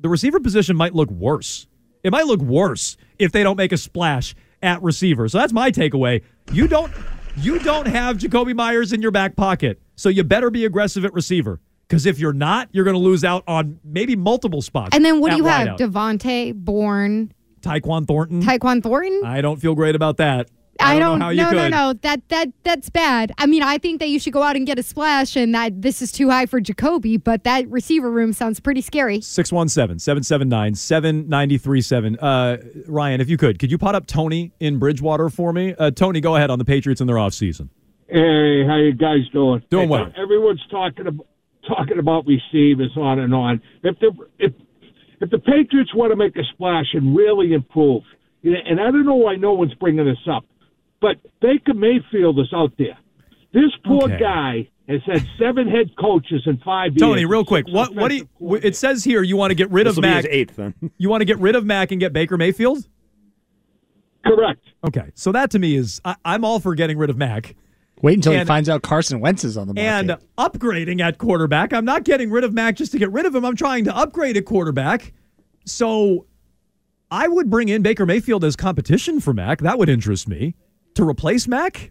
the 0.00 0.08
receiver 0.08 0.40
position 0.40 0.76
might 0.76 0.94
look 0.94 1.10
worse. 1.10 1.66
It 2.02 2.10
might 2.12 2.26
look 2.26 2.40
worse 2.40 2.96
if 3.18 3.32
they 3.32 3.42
don't 3.42 3.56
make 3.56 3.72
a 3.72 3.76
splash 3.76 4.34
at 4.62 4.82
receiver. 4.82 5.28
So 5.28 5.38
that's 5.38 5.52
my 5.52 5.70
takeaway. 5.70 6.22
You 6.52 6.68
don't 6.68 6.92
you 7.36 7.58
don't 7.58 7.86
have 7.86 8.18
Jakobi 8.18 8.54
Meyers 8.54 8.92
in 8.92 9.02
your 9.02 9.10
back 9.10 9.36
pocket. 9.36 9.80
So 9.96 10.08
you 10.08 10.22
better 10.24 10.50
be 10.50 10.64
aggressive 10.64 11.04
at 11.04 11.12
receiver. 11.12 11.60
Because 11.88 12.06
if 12.06 12.18
you're 12.18 12.32
not, 12.32 12.68
you're 12.72 12.84
going 12.84 12.94
to 12.94 13.00
lose 13.00 13.24
out 13.24 13.44
on 13.46 13.78
maybe 13.84 14.16
multiple 14.16 14.62
spots. 14.62 14.94
And 14.96 15.04
then 15.04 15.20
what 15.20 15.30
do 15.30 15.36
you 15.36 15.44
have? 15.44 15.76
DeVante, 15.78 16.54
Bourne, 16.54 17.32
Tyquan 17.60 18.06
Thornton. 18.06 18.42
Tyquan 18.42 18.82
Thornton? 18.82 19.22
I 19.24 19.40
don't 19.42 19.60
feel 19.60 19.74
great 19.74 19.94
about 19.94 20.16
that. 20.16 20.48
I 20.80 20.98
don't, 20.98 21.18
know 21.18 21.26
how 21.26 21.30
you 21.30 21.42
no, 21.42 21.48
could. 21.50 21.56
no, 21.56 21.68
no. 21.68 21.92
That 21.92 22.28
that 22.28 22.48
that's 22.62 22.90
bad. 22.90 23.32
I 23.38 23.46
mean, 23.46 23.62
I 23.62 23.78
think 23.78 24.00
that 24.00 24.08
you 24.08 24.18
should 24.18 24.32
go 24.32 24.42
out 24.42 24.56
and 24.56 24.66
get 24.66 24.78
a 24.78 24.82
splash, 24.82 25.36
and 25.36 25.54
that 25.54 25.82
this 25.82 26.02
is 26.02 26.12
too 26.12 26.30
high 26.30 26.46
for 26.46 26.60
Jakobi. 26.60 27.22
But 27.22 27.44
that 27.44 27.68
receiver 27.68 28.10
room 28.10 28.32
sounds 28.32 28.60
pretty 28.60 28.80
scary. 28.80 29.20
617 29.20 29.98
779 29.98 30.74
7937. 30.74 32.18
Uh, 32.18 32.56
Ryan, 32.86 33.20
if 33.20 33.28
you 33.28 33.36
could, 33.36 33.58
could 33.58 33.70
you 33.70 33.78
pot 33.78 33.94
up 33.94 34.06
Tony 34.06 34.52
in 34.60 34.78
Bridgewater 34.78 35.30
for 35.30 35.52
me? 35.52 35.74
Uh, 35.78 35.90
Tony, 35.90 36.20
go 36.20 36.36
ahead 36.36 36.50
on 36.50 36.58
the 36.58 36.64
Patriots 36.64 37.00
in 37.00 37.06
their 37.06 37.16
offseason. 37.16 37.68
Hey, 38.08 38.66
how 38.66 38.76
you 38.76 38.92
guys 38.92 39.28
doing? 39.32 39.62
Doing 39.70 39.88
Hey, 39.88 39.90
well. 39.90 40.12
Everyone's 40.16 40.64
talking 40.70 41.06
about 41.06 41.26
talking 41.66 41.98
about 41.98 42.26
receivers 42.26 42.92
on 42.96 43.18
and 43.18 43.34
on. 43.34 43.60
If 43.82 43.98
the 44.00 44.12
if 44.38 44.52
if 45.20 45.30
the 45.30 45.38
Patriots 45.38 45.94
want 45.94 46.12
to 46.12 46.16
make 46.16 46.36
a 46.36 46.44
splash 46.52 46.86
and 46.92 47.16
really 47.16 47.52
improve, 47.52 48.02
and 48.42 48.80
I 48.80 48.90
don't 48.90 49.06
know 49.06 49.14
why 49.14 49.36
no 49.36 49.52
one's 49.54 49.74
bringing 49.74 50.04
this 50.04 50.18
up, 50.30 50.44
but 51.04 51.16
Baker 51.42 51.74
Mayfield 51.74 52.38
is 52.40 52.48
out 52.54 52.72
there. 52.78 52.96
This 53.52 53.70
poor 53.84 54.04
Okay. 54.04 54.18
guy 54.18 54.68
has 54.88 55.02
had 55.04 55.26
seven 55.38 55.68
head 55.68 55.90
coaches 56.00 56.42
in 56.46 56.56
five 56.64 56.92
years. 56.92 57.00
Tony, 57.00 57.24
real 57.26 57.44
quick, 57.44 57.66
what 57.68 57.94
what 57.94 58.08
do 58.08 58.16
you? 58.16 58.54
It 58.56 58.74
says 58.74 59.04
here 59.04 59.22
you 59.22 59.36
want 59.36 59.50
to 59.50 59.54
get 59.54 59.70
rid 59.70 59.86
This 59.86 59.92
of 59.98 60.02
will 60.02 60.10
Mac. 60.10 60.24
eighth 60.30 60.56
then. 60.56 60.72
You 60.98 61.10
want 61.10 61.20
to 61.20 61.26
get 61.26 61.38
rid 61.38 61.54
of 61.56 61.66
Mac 61.66 61.90
and 61.90 62.00
get 62.00 62.12
Baker 62.14 62.38
Mayfield? 62.38 62.86
Correct. 64.24 64.60
Okay, 64.86 65.10
so 65.14 65.30
that 65.32 65.50
to 65.50 65.58
me 65.58 65.74
is 65.76 66.00
I, 66.04 66.16
I'm 66.24 66.44
all 66.44 66.58
for 66.58 66.74
getting 66.74 66.96
rid 66.96 67.10
of 67.10 67.16
Mac 67.18 67.54
Wait 68.02 68.14
until 68.16 68.32
he 68.32 68.44
finds 68.44 68.68
out 68.68 68.82
Carson 68.82 69.20
Wentz 69.20 69.44
is 69.44 69.56
on 69.56 69.66
the 69.68 69.74
market. 69.74 70.10
and 70.10 70.18
upgrading 70.38 71.00
at 71.00 71.18
quarterback. 71.18 71.72
I'm 71.72 71.84
not 71.84 72.04
getting 72.04 72.30
rid 72.30 72.44
of 72.44 72.52
Mac 72.52 72.76
just 72.76 72.92
to 72.92 72.98
get 72.98 73.10
rid 73.12 73.24
of 73.26 73.34
him. 73.34 73.44
I'm 73.44 73.56
trying 73.56 73.84
to 73.84 73.96
upgrade 73.96 74.36
at 74.36 74.44
quarterback. 74.46 75.12
So 75.64 76.26
I 77.10 77.28
would 77.28 77.48
bring 77.50 77.68
in 77.68 77.82
Baker 77.82 78.04
Mayfield 78.04 78.44
as 78.44 78.56
competition 78.56 79.20
for 79.20 79.32
Mac. 79.32 79.60
That 79.60 79.78
would 79.78 79.88
interest 79.88 80.26
me 80.28 80.54
to 80.94 81.08
replace 81.08 81.46
Mac 81.48 81.90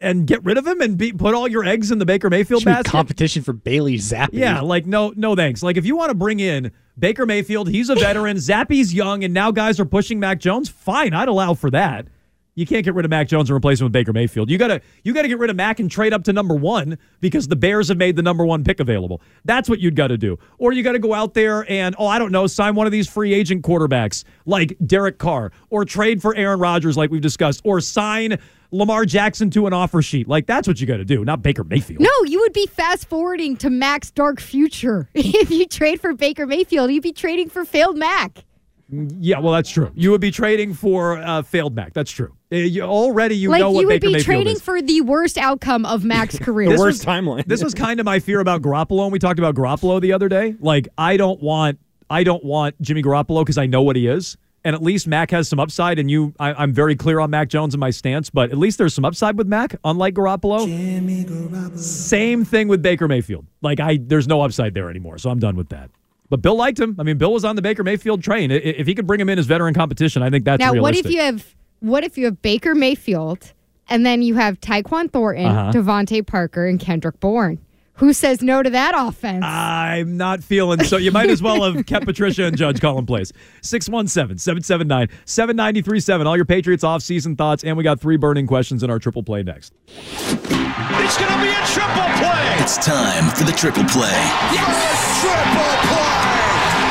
and 0.00 0.26
get 0.26 0.42
rid 0.44 0.56
of 0.56 0.66
him 0.66 0.80
and 0.80 0.96
be, 0.96 1.12
put 1.12 1.34
all 1.34 1.46
your 1.46 1.64
eggs 1.64 1.90
in 1.90 1.98
the 1.98 2.06
Baker 2.06 2.30
Mayfield 2.30 2.62
Should 2.62 2.66
basket. 2.66 2.90
competition 2.90 3.42
for 3.42 3.52
Bailey 3.52 3.96
Zappe. 3.96 4.30
Yeah, 4.32 4.60
like 4.60 4.86
no, 4.86 5.12
no 5.16 5.36
thanks. 5.36 5.62
Like 5.62 5.76
if 5.76 5.84
you 5.84 5.96
want 5.96 6.10
to 6.10 6.14
bring 6.14 6.40
in 6.40 6.72
Baker 6.98 7.26
Mayfield, 7.26 7.68
he's 7.68 7.90
a 7.90 7.94
veteran. 7.94 8.36
Zappe's 8.38 8.94
young, 8.94 9.24
and 9.24 9.34
now 9.34 9.50
guys 9.50 9.78
are 9.78 9.84
pushing 9.84 10.18
Mac 10.20 10.40
Jones. 10.40 10.68
Fine, 10.68 11.12
I'd 11.12 11.28
allow 11.28 11.54
for 11.54 11.70
that. 11.70 12.06
You 12.54 12.66
can't 12.66 12.84
get 12.84 12.94
rid 12.94 13.04
of 13.04 13.10
Mac 13.10 13.28
Jones 13.28 13.48
and 13.48 13.56
replace 13.56 13.80
him 13.80 13.84
with 13.84 13.92
Baker 13.92 14.12
Mayfield. 14.12 14.50
You 14.50 14.58
gotta 14.58 14.80
you 15.04 15.14
gotta 15.14 15.28
get 15.28 15.38
rid 15.38 15.50
of 15.50 15.56
Mac 15.56 15.80
and 15.80 15.90
trade 15.90 16.12
up 16.12 16.24
to 16.24 16.32
number 16.32 16.54
one 16.54 16.98
because 17.20 17.48
the 17.48 17.56
Bears 17.56 17.88
have 17.88 17.96
made 17.96 18.16
the 18.16 18.22
number 18.22 18.44
one 18.44 18.64
pick 18.64 18.80
available. 18.80 19.20
That's 19.44 19.68
what 19.68 19.80
you'd 19.80 19.96
got 19.96 20.08
to 20.08 20.18
do. 20.18 20.38
Or 20.58 20.72
you 20.72 20.82
got 20.82 20.92
to 20.92 20.98
go 20.98 21.14
out 21.14 21.34
there 21.34 21.70
and 21.70 21.94
oh 21.98 22.06
I 22.06 22.18
don't 22.18 22.32
know 22.32 22.46
sign 22.46 22.74
one 22.74 22.86
of 22.86 22.92
these 22.92 23.08
free 23.08 23.32
agent 23.32 23.62
quarterbacks 23.62 24.24
like 24.46 24.76
Derek 24.84 25.18
Carr, 25.18 25.52
or 25.70 25.84
trade 25.84 26.20
for 26.20 26.34
Aaron 26.34 26.60
Rodgers 26.60 26.96
like 26.96 27.10
we've 27.10 27.22
discussed, 27.22 27.60
or 27.64 27.80
sign 27.80 28.38
Lamar 28.72 29.04
Jackson 29.04 29.50
to 29.50 29.66
an 29.66 29.72
offer 29.72 30.02
sheet. 30.02 30.28
Like 30.28 30.46
that's 30.46 30.66
what 30.68 30.80
you 30.80 30.86
got 30.86 30.98
to 30.98 31.04
do, 31.04 31.24
not 31.24 31.42
Baker 31.42 31.64
Mayfield. 31.64 32.00
No, 32.00 32.10
you 32.26 32.40
would 32.40 32.52
be 32.52 32.66
fast 32.66 33.08
forwarding 33.08 33.56
to 33.58 33.70
Mac's 33.70 34.10
dark 34.10 34.40
future 34.40 35.08
if 35.14 35.50
you 35.50 35.66
trade 35.66 36.00
for 36.00 36.14
Baker 36.14 36.46
Mayfield. 36.46 36.90
You'd 36.90 37.02
be 37.02 37.12
trading 37.12 37.48
for 37.48 37.64
failed 37.64 37.96
Mac. 37.96 38.44
Yeah, 38.90 39.38
well, 39.38 39.52
that's 39.52 39.70
true. 39.70 39.92
You 39.94 40.10
would 40.10 40.20
be 40.20 40.32
trading 40.32 40.74
for 40.74 41.18
uh, 41.18 41.42
failed 41.42 41.76
Mac. 41.76 41.92
That's 41.92 42.10
true. 42.10 42.34
Uh, 42.52 42.56
you, 42.56 42.82
already, 42.82 43.36
you 43.36 43.48
like 43.48 43.60
know 43.60 43.70
what 43.70 43.80
you 43.82 43.86
would 43.86 44.00
Baker 44.00 44.06
be 44.08 44.12
Mayfield 44.14 44.24
trading 44.24 44.56
is. 44.56 44.62
for 44.62 44.82
the 44.82 45.00
worst 45.02 45.38
outcome 45.38 45.86
of 45.86 46.04
Mac's 46.04 46.36
career. 46.40 46.68
The 46.68 46.72
this 46.74 46.80
worst 46.80 46.98
was- 46.98 47.06
timeline. 47.06 47.44
This 47.46 47.62
was 47.62 47.74
kind 47.74 48.00
of 48.00 48.06
my 48.06 48.18
fear 48.18 48.40
about 48.40 48.60
Garoppolo, 48.62 49.04
and 49.04 49.12
we 49.12 49.18
talked 49.20 49.38
about 49.38 49.54
Garoppolo 49.54 50.00
the 50.00 50.12
other 50.12 50.28
day. 50.28 50.56
Like, 50.58 50.88
I 50.98 51.16
don't 51.16 51.40
want, 51.40 51.78
I 52.08 52.24
don't 52.24 52.44
want 52.44 52.80
Jimmy 52.82 53.02
Garoppolo 53.02 53.42
because 53.42 53.56
I 53.58 53.66
know 53.66 53.82
what 53.82 53.94
he 53.94 54.08
is, 54.08 54.36
and 54.64 54.74
at 54.74 54.82
least 54.82 55.06
Mac 55.06 55.30
has 55.30 55.48
some 55.48 55.60
upside. 55.60 56.00
And 56.00 56.10
you, 56.10 56.34
I, 56.40 56.52
I'm 56.54 56.72
very 56.72 56.96
clear 56.96 57.20
on 57.20 57.30
Mac 57.30 57.48
Jones 57.48 57.72
and 57.72 57.80
my 57.80 57.90
stance, 57.90 58.30
but 58.30 58.50
at 58.50 58.58
least 58.58 58.78
there's 58.78 58.94
some 58.94 59.04
upside 59.04 59.38
with 59.38 59.46
Mac, 59.46 59.76
unlike 59.84 60.14
Garoppolo. 60.14 60.66
Jimmy 60.66 61.24
Garoppolo. 61.24 61.78
Same 61.78 62.44
thing 62.44 62.66
with 62.66 62.82
Baker 62.82 63.06
Mayfield. 63.06 63.46
Like 63.62 63.78
I, 63.78 63.98
there's 64.02 64.26
no 64.26 64.40
upside 64.42 64.74
there 64.74 64.90
anymore, 64.90 65.18
so 65.18 65.30
I'm 65.30 65.38
done 65.38 65.54
with 65.54 65.68
that. 65.68 65.88
But 66.28 66.42
Bill 66.42 66.56
liked 66.56 66.80
him. 66.80 66.96
I 66.98 67.04
mean, 67.04 67.16
Bill 67.16 67.32
was 67.32 67.44
on 67.44 67.54
the 67.56 67.62
Baker 67.62 67.82
Mayfield 67.84 68.22
train. 68.22 68.50
If 68.50 68.86
he 68.88 68.94
could 68.94 69.06
bring 69.06 69.20
him 69.20 69.28
in 69.28 69.38
as 69.38 69.46
veteran 69.46 69.72
competition, 69.74 70.22
I 70.22 70.30
think 70.30 70.44
that's 70.44 70.60
now, 70.60 70.72
realistic. 70.72 71.04
what 71.04 71.10
if 71.10 71.12
you 71.14 71.20
have 71.22 71.54
what 71.80 72.04
if 72.04 72.16
you 72.16 72.26
have 72.26 72.40
Baker 72.42 72.74
Mayfield 72.74 73.52
and 73.88 74.06
then 74.06 74.22
you 74.22 74.34
have 74.36 74.60
Tyquan 74.60 75.10
Thornton, 75.10 75.46
Uh-huh. 75.46 75.72
DeVante 75.72 76.26
Parker, 76.26 76.66
and 76.66 76.78
Kendrick 76.78 77.18
Bourne? 77.20 77.58
Who 77.94 78.14
says 78.14 78.40
no 78.40 78.62
to 78.62 78.70
that 78.70 78.94
offense? 78.96 79.44
I'm 79.46 80.16
not 80.16 80.42
feeling 80.42 80.82
so. 80.84 80.96
You 80.96 81.10
might 81.12 81.28
as 81.28 81.42
well 81.42 81.70
have 81.70 81.84
kept 81.84 82.06
Patricia 82.06 82.44
and 82.44 82.56
Judge 82.56 82.80
calling 82.80 83.04
plays. 83.04 83.30
617 83.60 84.38
779 84.38 85.08
7937. 85.26 86.26
All 86.26 86.34
your 86.34 86.46
Patriots 86.46 86.82
off-season 86.82 87.36
thoughts. 87.36 87.62
And 87.62 87.76
we 87.76 87.84
got 87.84 88.00
three 88.00 88.16
burning 88.16 88.46
questions 88.46 88.82
in 88.82 88.88
our 88.90 88.98
triple 88.98 89.22
play 89.22 89.42
next. 89.42 89.74
It's 89.86 91.18
going 91.18 91.30
to 91.30 91.42
be 91.42 91.50
a 91.50 91.66
triple 91.66 92.08
play. 92.16 92.56
It's 92.62 92.78
time 92.78 93.28
for 93.36 93.44
the 93.44 93.52
triple 93.52 93.84
play. 93.84 94.08
Yes, 94.54 95.20
triple 95.20 95.94
play. 95.94 96.09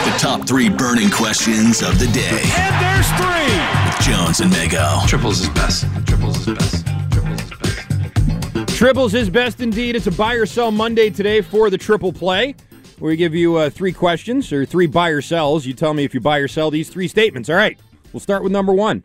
The 0.09 0.17
top 0.17 0.47
three 0.47 0.69
burning 0.69 1.11
questions 1.11 1.83
of 1.83 1.99
the 1.99 2.07
day. 2.07 2.41
And 2.57 2.75
there's 2.81 3.07
three. 3.11 3.53
With 3.85 3.99
Jones 4.01 4.39
and 4.39 4.51
Mego. 4.51 5.07
Triples 5.07 5.41
is 5.41 5.49
best. 5.49 5.85
Triples 6.07 6.47
is 6.47 6.55
best. 6.55 6.87
Triples 7.11 7.41
is 7.43 7.49
best 7.59 8.75
Triples 8.75 9.13
is 9.13 9.29
best 9.29 9.61
indeed. 9.61 9.95
It's 9.95 10.07
a 10.07 10.11
buy 10.11 10.33
or 10.33 10.47
sell 10.47 10.71
Monday 10.71 11.11
today 11.11 11.41
for 11.41 11.69
the 11.69 11.77
triple 11.77 12.11
play. 12.11 12.55
We 12.99 13.17
give 13.17 13.35
you 13.35 13.57
uh, 13.57 13.69
three 13.69 13.93
questions 13.93 14.51
or 14.51 14.65
three 14.65 14.87
buy 14.87 15.09
or 15.09 15.21
sells. 15.21 15.67
You 15.67 15.75
tell 15.75 15.93
me 15.93 16.05
if 16.05 16.15
you 16.15 16.19
buy 16.19 16.39
or 16.39 16.47
sell 16.47 16.71
these 16.71 16.89
three 16.89 17.07
statements. 17.07 17.47
All 17.47 17.55
right, 17.55 17.77
we'll 18.11 18.19
start 18.19 18.41
with 18.41 18.51
number 18.51 18.73
one. 18.73 19.03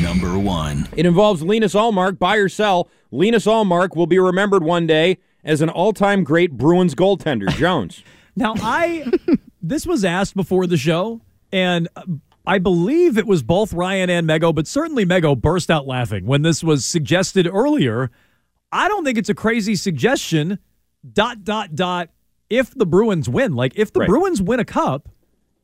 Number 0.00 0.38
one. 0.38 0.88
It 0.96 1.04
involves 1.04 1.42
Linus 1.42 1.74
Ullmark. 1.74 2.18
Buy 2.18 2.36
or 2.36 2.48
sell. 2.48 2.88
Linus 3.10 3.44
Ullmark 3.44 3.94
will 3.94 4.06
be 4.06 4.18
remembered 4.18 4.64
one 4.64 4.86
day 4.86 5.18
as 5.44 5.60
an 5.60 5.68
all-time 5.68 6.24
great 6.24 6.52
Bruins 6.52 6.94
goaltender. 6.94 7.50
Jones. 7.50 8.02
Now, 8.36 8.54
I 8.60 9.10
this 9.62 9.86
was 9.86 10.04
asked 10.04 10.34
before 10.36 10.66
the 10.66 10.76
show, 10.76 11.20
and 11.52 11.88
uh, 11.96 12.02
I 12.46 12.58
believe 12.58 13.16
it 13.16 13.26
was 13.26 13.42
both 13.42 13.72
Ryan 13.72 14.10
and 14.10 14.28
Mego, 14.28 14.54
but 14.54 14.66
certainly 14.66 15.06
Mego 15.06 15.40
burst 15.40 15.70
out 15.70 15.86
laughing 15.86 16.26
when 16.26 16.42
this 16.42 16.62
was 16.62 16.84
suggested 16.84 17.46
earlier. 17.46 18.10
I 18.72 18.88
don't 18.88 19.04
think 19.04 19.18
it's 19.18 19.28
a 19.28 19.34
crazy 19.34 19.76
suggestion. 19.76 20.58
Dot 21.12 21.44
dot 21.44 21.74
dot. 21.74 22.10
If 22.50 22.74
the 22.74 22.86
Bruins 22.86 23.28
win, 23.28 23.54
like 23.54 23.72
if 23.76 23.92
the 23.92 24.00
Right. 24.00 24.08
Bruins 24.08 24.40
win 24.42 24.60
a 24.60 24.64
cup, 24.64 25.08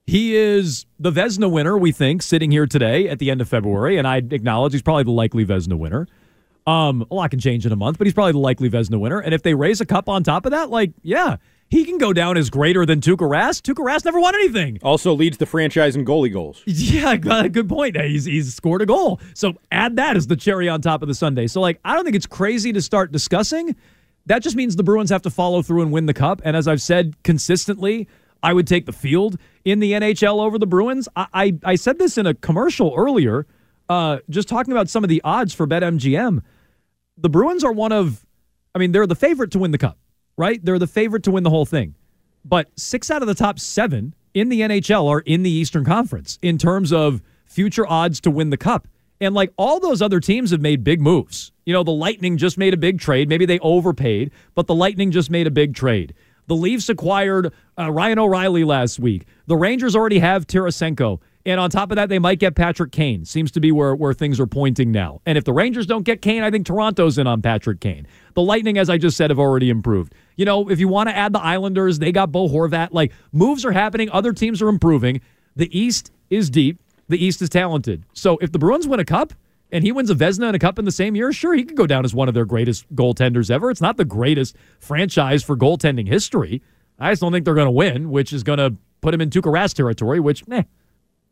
he 0.07 0.35
is 0.37 0.87
the 0.99 1.11
Vezina 1.11 1.51
winner. 1.51 1.77
We 1.79 1.93
think 1.93 2.23
sitting 2.23 2.51
here 2.51 2.67
today 2.67 3.09
at 3.09 3.19
the 3.19 3.31
end 3.31 3.41
of 3.41 3.49
February, 3.49 3.97
and 3.97 4.07
I 4.07 4.17
acknowledge 4.19 4.73
he's 4.73 4.83
probably 4.83 5.05
the 5.05 5.11
likely 5.13 5.45
Vezina 5.45 5.79
winner. 5.79 6.09
Um, 6.67 7.07
a 7.11 7.15
lot 7.15 7.31
can 7.31 7.41
change 7.41 7.65
in 7.67 7.73
a 7.73 7.77
month, 7.77 7.99
but 7.99 8.07
he's 8.07 8.15
probably 8.15 8.33
the 8.33 8.39
likely 8.39 8.69
Vezina 8.71 8.99
winner. 9.01 9.19
And 9.19 9.33
if 9.35 9.43
they 9.43 9.55
raise 9.55 9.81
a 9.81 9.87
cup 9.87 10.09
on 10.09 10.23
top 10.23 10.47
of 10.47 10.53
that, 10.53 10.71
like 10.71 10.93
yeah, 11.03 11.37
he 11.71 11.85
can 11.85 11.99
go 11.99 12.13
down 12.13 12.37
as 12.37 12.51
greater 12.51 12.85
than 12.85 13.01
Tuukka 13.01 13.29
Rask. 13.29 13.63
Tuukka 13.63 13.85
Rask 13.85 14.05
never 14.05 14.21
won 14.21 14.35
anything. 14.35 14.79
Also 14.83 15.15
leads 15.15 15.39
the 15.39 15.47
franchise 15.47 15.95
in 15.95 16.05
goalie 16.05 16.33
goals. 16.33 16.63
Yeah, 16.67 17.17
good 17.17 17.53
good 17.53 17.69
point. 17.69 17.97
He's 17.97 18.25
he's 18.25 18.53
scored 18.53 18.83
a 18.83 18.87
goal. 18.87 19.21
So 19.35 19.55
add 19.71 19.97
that 19.97 20.17
as 20.17 20.27
the 20.27 20.37
cherry 20.37 20.69
on 20.69 20.81
top 20.81 21.01
of 21.01 21.09
the 21.09 21.15
sundae. 21.15 21.47
So 21.47 21.61
like 21.61 21.79
I 21.85 21.95
don't 21.95 22.05
think 22.05 22.17
it's 22.17 22.27
crazy 22.27 22.73
to 22.73 22.83
start 22.83 23.13
discussing. 23.13 23.77
That 24.27 24.43
just 24.43 24.57
means 24.57 24.77
the 24.77 24.83
Bruins 24.83 25.11
have 25.11 25.23
to 25.23 25.31
follow 25.31 25.63
through 25.63 25.83
and 25.83 25.93
win 25.93 26.07
the 26.07 26.15
cup. 26.15 26.43
And 26.45 26.57
as 26.57 26.69
I've 26.69 26.83
said 26.83 27.15
consistently, 27.23 28.09
I 28.43 28.53
would 28.53 28.67
take 28.67 28.87
the 28.87 28.93
field 28.93 29.39
in 29.65 29.79
the 29.79 29.93
NHL 29.93 30.41
over 30.41 30.59
the 30.59 30.67
Bruins. 30.67 31.09
I 31.15 31.27
I, 31.33 31.59
I 31.65 31.75
said 31.77 31.99
this 31.99 32.19
in 32.19 32.27
a 32.27 32.35
commercial 32.35 32.93
earlier, 32.97 33.47
uh, 33.89 34.19
just 34.29 34.49
talking 34.49 34.73
about 34.73 34.89
some 34.89 35.05
of 35.05 35.09
the 35.09 35.21
odds 35.23 35.55
for 35.55 35.67
BetMGM. 35.69 36.43
The 37.17 37.29
Bruins 37.29 37.63
are 37.63 37.73
one 37.73 37.93
of, 37.93 38.25
I 38.75 38.79
mean, 38.79 38.93
they're 38.93 39.07
the 39.07 39.15
favorite 39.15 39.51
to 39.53 39.59
win 39.59 39.73
the 39.73 39.79
cup, 39.79 39.99
right? 40.37 40.65
They're 40.65 40.79
the 40.79 40.87
favorite 40.87 41.23
to 41.25 41.31
win 41.31 41.43
the 41.43 41.51
whole 41.51 41.67
thing. 41.67 41.95
But 42.45 42.69
six 42.77 43.11
out 43.11 43.23
of 43.23 43.29
the 43.29 43.35
top 43.35 43.59
seven 43.59 44.15
in 44.35 44.49
the 44.49 44.61
NHL 44.61 45.09
are 45.09 45.21
in 45.21 45.43
the 45.43 45.51
Eastern 45.51 45.85
Conference 45.85 46.39
in 46.43 46.59
terms 46.59 46.93
of 46.93 47.21
future 47.45 47.87
odds 47.87 48.21
to 48.21 48.31
win 48.31 48.51
the 48.51 48.57
cup. 48.57 48.89
And 49.21 49.35
like 49.35 49.53
all 49.59 49.81
those 49.81 50.01
other 50.01 50.21
teams 50.21 50.51
have 50.51 50.61
made 50.61 50.83
big 50.83 51.01
moves. 51.01 51.53
You 51.67 51.75
know, 51.75 51.83
the 51.83 51.91
Lightning 51.91 52.39
just 52.39 52.57
made 52.57 52.73
a 52.73 52.79
big 52.79 52.99
trade. 52.99 53.29
Maybe 53.29 53.45
they 53.45 53.59
overpaid, 53.59 54.31
but 54.55 54.67
the 54.67 54.75
Lightning 54.75 55.11
just 55.11 55.31
made 55.31 55.47
a 55.47 55.51
big 55.51 55.75
trade. 55.75 56.15
The 56.47 56.57
Leafs 56.57 56.89
acquired 56.89 57.53
uh, 57.79 57.93
Ryan 57.93 58.19
O'Reilly 58.19 58.65
last 58.65 58.99
week. 58.99 59.27
The 59.47 59.57
Rangers 59.57 59.95
already 59.95 60.19
have 60.19 60.47
Tarasenko. 60.47 61.21
And 61.47 61.59
on 61.59 61.71
top 61.71 61.91
of 61.91 61.97
that, 61.97 62.09
they 62.09 62.19
might 62.19 62.39
get 62.39 62.55
Patrick 62.55 62.93
Kane. 62.93 63.25
Seems 63.25 63.51
to 63.53 63.61
be 63.61 63.73
where, 63.73 63.95
where 63.95 64.13
things 64.13 64.39
are 64.39 64.47
pointing 64.47 64.93
now. 64.93 65.23
And 65.25 65.39
if 65.39 65.45
the 65.45 65.53
Rangers 65.53 65.87
don't 65.87 66.03
get 66.03 66.21
Kane, 66.21 66.43
I 66.43 66.51
think 66.51 66.67
Toronto's 66.67 67.17
in 67.17 67.27
on 67.27 67.41
Patrick 67.41 67.81
Kane. 67.81 68.07
The 68.35 68.43
Lightning, 68.43 68.77
as 68.77 68.91
I 68.91 68.99
just 68.99 69.17
said, 69.17 69.31
have 69.31 69.39
already 69.39 69.71
improved. 69.71 70.15
You 70.37 70.45
know, 70.45 70.69
if 70.69 70.79
you 70.79 70.89
want 70.89 71.09
to 71.09 71.17
add 71.17 71.33
the 71.33 71.41
Islanders, 71.41 71.99
they 71.99 72.13
got 72.13 72.31
Bo 72.31 72.49
Horvat. 72.49 72.89
Like, 72.93 73.13
moves 73.33 73.65
are 73.65 73.73
happening. 73.73 74.11
Other 74.11 74.33
teams 74.33 74.61
are 74.61 74.69
improving. 74.69 75.21
The 75.57 75.77
East 75.79 76.11
is 76.29 76.51
deep. 76.51 76.79
The 77.09 77.23
East 77.23 77.43
is 77.43 77.49
talented. 77.49 78.05
So 78.13 78.39
if 78.41 78.53
the 78.53 78.59
Bruins 78.59 78.87
win 78.87 79.01
a 79.01 79.05
cup 79.05 79.33
and 79.73 79.83
he 79.83 79.93
wins 79.93 80.11
a 80.11 80.15
Vezina 80.15 80.47
and 80.47 80.57
a 80.57 80.59
cup 80.59 80.79
in 80.79 80.85
the 80.85 80.93
same 80.93 81.17
year, 81.17 81.33
sure, 81.33 81.55
he 81.55 81.65
could 81.65 81.77
go 81.77 81.87
down 81.87 82.05
as 82.05 82.15
one 82.15 82.29
of 82.29 82.35
their 82.35 82.45
greatest 82.45 82.93
goaltenders 82.95 83.51
ever. 83.51 83.71
It's 83.71 83.81
not 83.81 83.97
the 83.97 84.05
greatest 84.05 84.57
franchise 84.79 85.43
for 85.43 85.57
goaltending 85.57 86.07
history. 86.07 86.63
I 86.99 87.11
just 87.13 87.23
don't 87.23 87.33
think 87.33 87.45
they're 87.45 87.55
going 87.55 87.67
to 87.67 87.73
win, 87.73 88.11
which 88.11 88.33
is 88.33 88.43
going 88.43 88.59
to 88.59 88.77
put 89.01 89.15
him 89.15 89.21
in 89.21 89.31
Tuukka 89.31 89.51
Rask 89.51 89.75
territory, 89.75 90.21
which, 90.21 90.45
eh, 90.51 90.65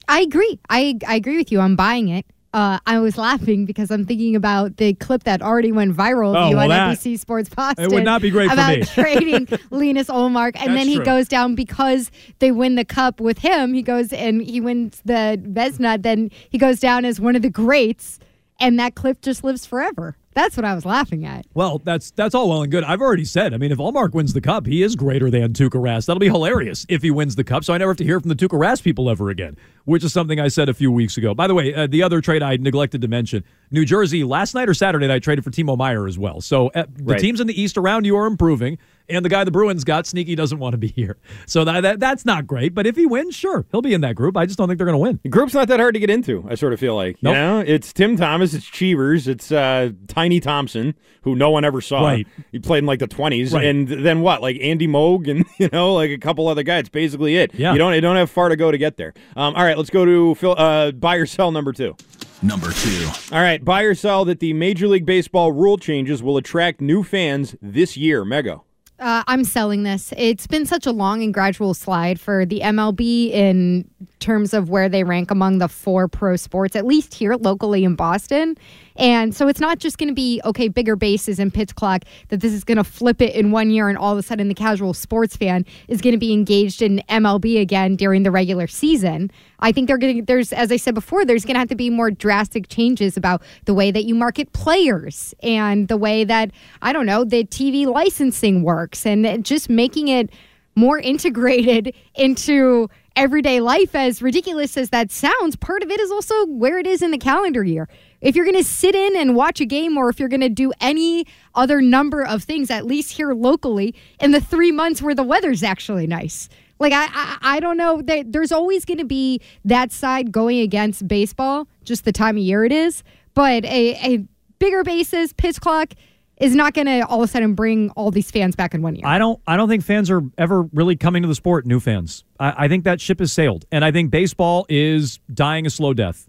I 0.09 0.21
agree. 0.21 0.59
I 0.71 0.97
I 1.07 1.17
agree 1.17 1.37
with 1.37 1.53
you. 1.53 1.61
I'm 1.61 1.77
buying 1.77 2.09
it. 2.09 2.25
Uh, 2.55 2.79
I 2.87 2.99
was 2.99 3.19
laughing 3.19 3.67
because 3.67 3.91
I'm 3.91 4.07
thinking 4.07 4.35
about 4.35 4.79
the 4.79 4.95
clip 4.95 5.25
that 5.25 5.43
already 5.43 5.71
went 5.71 5.95
viral 5.95 6.35
Oh, 6.35 6.49
you 6.49 6.57
well, 6.57 6.65
on 6.65 6.69
that- 6.71 6.97
NBC 6.99 7.19
Sports 7.19 7.51
Boston. 7.51 7.85
it 7.85 7.93
would 7.93 8.05
not 8.05 8.23
be 8.23 8.31
great 8.31 8.49
for 8.49 8.55
about 8.55 8.87
trading 8.95 9.47
Linus 9.71 10.09
Ullmark, 10.09 10.53
and 10.57 10.71
That's 10.71 10.81
then 10.81 10.89
he 10.89 10.97
true. 10.97 11.05
goes 11.05 11.29
down 11.29 11.55
because 11.55 12.11
they 12.39 12.51
win 12.51 12.75
the 12.77 12.87
cup 12.87 13.21
with 13.21 13.39
him. 13.41 13.75
He 13.75 13.83
goes 13.83 14.15
and 14.15 14.41
he 14.43 14.63
wins 14.63 15.03
the 15.05 15.39
Vezina. 15.47 16.03
Then 16.03 16.31
he 16.49 16.57
goes 16.57 16.81
down 16.81 17.05
as 17.05 17.21
one 17.21 17.37
of 17.37 17.43
the 17.43 17.51
greats, 17.51 18.19
and 18.59 18.79
that 18.81 18.95
clip 18.95 19.21
just 19.21 19.45
lives 19.45 19.67
forever. 19.67 20.17
That's 20.39 20.57
what 20.57 20.64
I 20.64 20.72
was 20.76 20.84
laughing 20.84 21.26
at. 21.26 21.47
Well, 21.53 21.80
that's 21.82 22.12
that's 22.12 22.32
all 22.32 22.49
well 22.49 22.62
and 22.62 22.70
good. 22.70 22.84
I've 22.84 23.01
already 23.01 23.24
said. 23.24 23.53
I 23.53 23.57
mean, 23.57 23.72
if 23.72 23.78
Ullmark 23.78 24.12
wins 24.12 24.34
the 24.34 24.41
cup, 24.41 24.66
he 24.66 24.84
is 24.84 24.95
greater 24.95 25.32
than 25.32 25.53
Tuukka 25.53 25.80
Rask. 25.80 26.07
That'll 26.07 26.20
be 26.20 26.26
hilarious 26.28 26.86
if 26.89 27.03
he 27.03 27.11
wins 27.11 27.34
the 27.34 27.43
cup. 27.43 27.64
So 27.64 27.74
I 27.74 27.78
never 27.78 27.91
have 27.91 27.97
to 27.97 28.05
hear 28.05 28.20
from 28.20 28.28
the 28.28 28.36
Tuukka 28.36 28.57
Rask 28.57 28.84
people 28.84 29.11
ever 29.11 29.30
again, 29.30 29.57
which 29.84 30.05
is 30.05 30.12
something 30.12 30.39
I 30.39 30.47
said 30.47 30.68
a 30.68 30.74
few 30.74 30.93
weeks 30.93 31.16
ago. 31.16 31.34
By 31.34 31.49
the 31.49 31.55
way, 31.55 31.74
uh, 31.74 31.89
the 31.89 32.05
other 32.05 32.20
trade 32.20 32.45
I 32.45 32.57
neglected 32.57 33.01
to 33.01 33.09
mention: 33.09 33.43
New 33.72 33.84
Jersey 33.84 34.22
last 34.22 34.55
night 34.55 34.68
or 34.68 34.74
Saturday 34.74 35.09
night 35.09 35.24
traded 35.24 35.43
for 35.43 35.51
Timo 35.51 35.76
Meier 35.76 36.07
as 36.07 36.16
well. 36.20 36.41
So 36.41 36.68
uh, 36.68 36.84
the 36.95 37.03
Right. 37.14 37.18
teams 37.20 37.41
in 37.41 37.49
the 37.49 37.61
East 37.61 37.76
around 37.76 38.05
you 38.05 38.16
are 38.16 38.26
improving, 38.26 38.78
and 39.09 39.24
the 39.24 39.28
guy 39.28 39.43
the 39.43 39.51
Bruins 39.51 39.82
got 39.82 40.07
sneaky 40.07 40.36
doesn't 40.36 40.61
want 40.61 40.74
to 40.74 40.78
be 40.78 40.89
here. 40.89 41.16
So 41.47 41.64
that, 41.64 41.80
that 41.80 41.99
that's 41.99 42.24
not 42.24 42.47
great. 42.47 42.74
But 42.76 42.86
if 42.86 42.95
he 42.95 43.07
wins, 43.07 43.34
sure, 43.34 43.66
he'll 43.72 43.82
be 43.82 43.93
in 43.95 44.03
that 44.03 44.14
group. 44.14 44.36
I 44.36 44.47
just 44.47 44.57
don't 44.57 44.68
think 44.68 44.78
they're 44.78 44.86
going 44.86 44.95
to 44.95 44.99
win. 45.03 45.18
The 45.24 45.30
group's 45.30 45.55
not 45.55 45.66
that 45.66 45.80
hard 45.80 45.95
to 45.95 46.01
get 46.01 46.11
into. 46.11 46.47
I 46.49 46.55
sort 46.55 46.72
of 46.72 46.78
feel 46.78 46.95
like 46.95 47.16
you 47.20 47.32
know, 47.32 47.59
it's 47.66 47.93
Tim 47.93 48.16
Thomas, 48.16 48.55
it's 48.55 48.66
Cheevers, 48.66 49.26
it's 49.26 49.51
uh, 49.51 49.91
Tiny 50.29 50.41
Thompson, 50.41 50.95
who 51.22 51.35
no 51.35 51.49
one 51.49 51.64
ever 51.64 51.81
saw. 51.81 52.03
Right. 52.05 52.26
He 52.53 52.59
played 52.59 52.81
in 52.81 52.87
like 52.87 52.99
the 52.99 53.07
twenties, 53.07 53.55
Right. 53.55 53.64
and 53.64 53.89
then 53.89 54.20
what? 54.20 54.43
Like 54.43 54.59
Andy 54.61 54.87
Moog, 54.87 55.26
and 55.26 55.47
you 55.59 55.70
know, 55.72 55.95
like 55.95 56.11
a 56.11 56.18
couple 56.18 56.49
other 56.49 56.62
guys. 56.62 56.91
Basically, 56.91 57.37
it. 57.37 57.55
Yeah. 57.55 57.72
You 57.72 57.79
don't 57.79 57.95
you 57.95 58.03
don't 58.03 58.16
have 58.16 58.31
far 58.31 58.51
to 58.51 58.57
go 58.57 58.70
to 58.70 58.76
get 58.76 58.99
there. 58.99 59.14
Um, 59.37 59.55
all 59.55 59.64
right, 59.64 59.79
let's 59.79 59.89
go 59.89 60.05
to 60.05 60.35
Phil, 60.35 60.55
uh, 60.59 60.91
buy 60.93 61.16
or 61.16 61.24
sell 61.24 61.51
number 61.51 61.72
two. 61.72 61.97
Number 62.43 62.70
two. 62.72 63.09
All 63.33 63.41
right, 63.41 63.64
buy 63.64 63.83
or 63.83 63.95
sell 63.95 64.26
that 64.26 64.41
the 64.41 64.53
Major 64.53 64.87
League 64.87 65.07
Baseball 65.07 65.51
rule 65.51 65.79
changes 65.79 66.22
will 66.22 66.37
attract 66.37 66.83
new 66.83 67.03
fans 67.03 67.57
this 67.62 67.97
year. 67.97 68.22
Mego. 68.24 68.61
Uh, 69.01 69.22
I'm 69.29 69.45
selling 69.45 69.85
this. 69.85 70.12
It's 70.16 70.49
been 70.49 70.66
such 70.66 70.85
a 70.85 70.91
long 70.91 71.22
and 71.22 71.33
gradual 71.33 71.72
slide 71.72 72.18
for 72.20 72.45
the 72.45 72.61
MLB 72.64 73.31
in 73.31 73.89
terms 74.18 74.53
of 74.53 74.70
where 74.70 74.89
they 74.89 75.05
rank 75.05 75.31
among 75.31 75.59
the 75.59 75.68
four 75.68 76.09
pro 76.09 76.35
sports, 76.35 76.74
at 76.74 76.85
least 76.85 77.14
here 77.14 77.35
locally 77.37 77.85
in 77.85 77.95
Boston. 77.95 78.57
And 78.99 79.35
so 79.35 79.47
it's 79.47 79.61
not 79.61 79.79
just 79.79 79.97
going 79.97 80.09
to 80.09 80.15
be, 80.15 80.41
okay, 80.45 80.69
bigger 80.69 80.97
bases 80.97 81.39
and 81.39 81.55
pitch 81.55 81.75
clock, 81.77 82.03
that 82.29 82.41
this 82.41 82.53
is 82.53 82.65
going 82.65 82.77
to 82.77 82.85
flip 82.85 83.23
it 83.23 83.35
in 83.35 83.53
one 83.53 83.71
year 83.71 83.89
and 83.89 83.97
all 83.97 84.13
of 84.13 84.19
a 84.19 84.23
sudden 84.23 84.49
the 84.49 84.55
casual 84.55 84.93
sports 84.93 85.37
fan 85.37 85.65
is 85.87 86.01
going 86.01 86.13
to 86.13 86.19
be 86.19 86.33
engaged 86.33 86.83
in 86.83 87.01
MLB 87.09 87.61
again 87.61 87.95
during 87.95 88.25
the 88.25 88.31
regular 88.33 88.67
season. 88.67 89.31
I 89.61 89.71
think 89.71 89.87
they're 89.87 89.99
going 89.99 90.17
to, 90.17 90.23
there's, 90.23 90.53
as 90.53 90.73
I 90.73 90.77
said 90.77 90.95
before, 90.95 91.25
there's 91.25 91.45
going 91.45 91.55
to 91.55 91.61
have 91.61 91.69
to 91.69 91.77
be 91.77 91.91
more 91.91 92.11
drastic 92.11 92.69
changes 92.69 93.17
about 93.17 93.43
the 93.67 93.75
way 93.75 93.93
that 93.93 94.05
you 94.05 94.15
market 94.15 94.53
players 94.53 95.33
and 95.43 95.87
the 95.87 95.97
way 95.97 96.25
that, 96.25 96.51
I 96.83 96.93
don't 96.93 97.07
know, 97.07 97.25
the 97.25 97.45
TV 97.45 97.87
licensing 97.87 98.63
works 98.63 99.07
and 99.07 99.45
just 99.45 99.71
making 99.71 100.09
it 100.09 100.31
more 100.75 100.99
integrated 100.99 101.95
into 102.15 102.89
everyday 103.17 103.61
life 103.61 103.97
as 103.97 104.23
ridiculous 104.23 104.77
as 104.77 104.91
that 104.91 105.11
sounds 105.11 105.57
part 105.57 105.83
of 105.83 105.91
it 105.91 105.99
is 105.99 106.11
also 106.13 106.47
where 106.47 106.79
it 106.79 106.87
is 106.87 107.03
in 107.03 107.11
the 107.11 107.19
calendar 107.19 107.65
year 107.65 107.89
if 108.21 108.35
you're 108.35 108.45
going 108.45 108.57
to 108.57 108.64
sit 108.64 108.95
in 108.95 109.16
and 109.16 109.35
watch 109.37 109.61
a 109.61 109.66
game 109.66 109.97
or 109.97 110.09
if 110.09 110.19
you're 110.19 110.29
going 110.29 110.41
to 110.41 110.49
do 110.49 110.73
any 110.81 111.27
other 111.55 111.81
number 111.81 112.23
of 112.27 112.43
things 112.45 112.71
at 112.71 112.87
least 112.87 113.12
here 113.12 113.33
locally 113.33 113.95
in 114.21 114.33
the 114.33 114.41
3 114.41 114.73
months 114.73 115.01
where 115.03 115.14
the 115.14 115.23
weather's 115.23 115.62
actually 115.62 116.07
nice 116.07 116.49
Like 116.79 116.93
I, 116.93 117.07
I, 117.12 117.39
I 117.57 117.61
don't 117.61 117.77
know. 117.77 118.03
There, 118.03 118.23
there's 118.25 118.53
always 118.53 118.85
going 118.85 118.99
to 118.99 119.05
be 119.05 119.41
that 119.64 119.93
side 119.93 120.33
going 120.33 120.61
against 120.61 121.07
baseball, 121.09 121.69
just 121.85 122.05
the 122.05 122.12
time 122.12 122.37
of 122.37 122.43
year 122.43 122.64
it 122.64 122.73
is. 122.73 123.03
But 123.35 123.64
a, 123.64 123.95
a 124.14 124.25
bigger 124.59 124.83
basis, 124.85 125.33
pitch 125.33 125.61
clock, 125.61 125.95
is 126.37 126.55
not 126.55 126.73
going 126.75 126.87
to 126.87 127.01
all 127.07 127.23
of 127.23 127.29
a 127.29 127.33
sudden 127.33 127.55
bring 127.55 127.91
all 127.91 128.12
these 128.12 128.31
fans 128.31 128.55
back 128.55 128.75
in 128.75 128.83
one 128.83 128.95
year. 128.95 129.05
I 129.05 129.19
don't. 129.19 129.41
I 129.47 129.57
don't 129.57 129.69
think 129.69 129.85
fans 129.85 130.09
are 130.11 130.23
ever 130.39 130.62
really 130.73 130.95
coming 130.95 131.23
to 131.23 131.29
the 131.29 131.35
sport. 131.35 131.66
New 131.66 131.81
fans. 131.81 132.25
I, 132.39 132.64
I 132.64 132.69
think 132.69 132.85
that 132.85 133.01
ship 133.01 133.19
has 133.19 133.33
sailed, 133.33 133.64
and 133.73 133.85
I 133.85 133.91
think 133.91 134.12
baseball 134.12 134.64
is 134.69 135.19
dying 135.33 135.66
a 135.66 135.71
slow 135.71 135.95
death. 135.95 136.28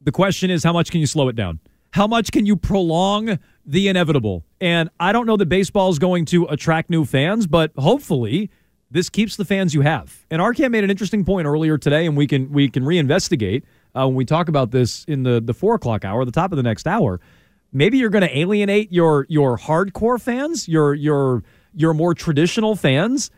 The 0.00 0.12
question 0.12 0.50
is, 0.50 0.64
how 0.64 0.72
much 0.72 0.90
can 0.90 1.00
you 1.00 1.06
slow 1.06 1.28
it 1.28 1.36
down? 1.36 1.60
How 1.92 2.06
much 2.06 2.30
can 2.30 2.46
you 2.46 2.56
prolong 2.56 3.38
the 3.64 3.88
inevitable? 3.88 4.44
And 4.60 4.90
I 5.00 5.12
don't 5.12 5.26
know 5.26 5.36
that 5.36 5.48
baseball 5.48 5.90
is 5.90 5.98
going 5.98 6.26
to 6.26 6.44
attract 6.46 6.90
new 6.90 7.04
fans, 7.04 7.46
but 7.46 7.72
hopefully 7.76 8.50
this 8.90 9.08
keeps 9.08 9.36
the 9.36 9.44
fans 9.44 9.74
you 9.74 9.80
have. 9.82 10.24
And 10.30 10.40
Arcand 10.40 10.70
made 10.70 10.84
an 10.84 10.90
interesting 10.90 11.24
point 11.24 11.46
earlier 11.46 11.78
today, 11.78 12.06
and 12.06 12.16
we 12.16 12.26
can 12.26 12.50
we 12.52 12.68
can 12.68 12.84
reinvestigate 12.84 13.62
uh, 13.98 14.06
when 14.06 14.14
we 14.14 14.24
talk 14.24 14.48
about 14.48 14.70
this 14.70 15.04
in 15.04 15.22
the 15.22 15.40
the 15.40 15.54
four 15.54 15.74
o'clock 15.74 16.04
hour, 16.04 16.24
the 16.24 16.32
top 16.32 16.52
of 16.52 16.56
the 16.56 16.62
next 16.62 16.86
hour. 16.86 17.20
Maybe 17.72 17.98
you're 17.98 18.10
going 18.10 18.26
to 18.26 18.38
alienate 18.38 18.92
your 18.92 19.26
your 19.28 19.58
hardcore 19.58 20.20
fans, 20.20 20.68
your 20.68 20.94
your 20.94 21.42
your 21.74 21.94
more 21.94 22.14
traditional 22.14 22.76
fans. 22.76 23.30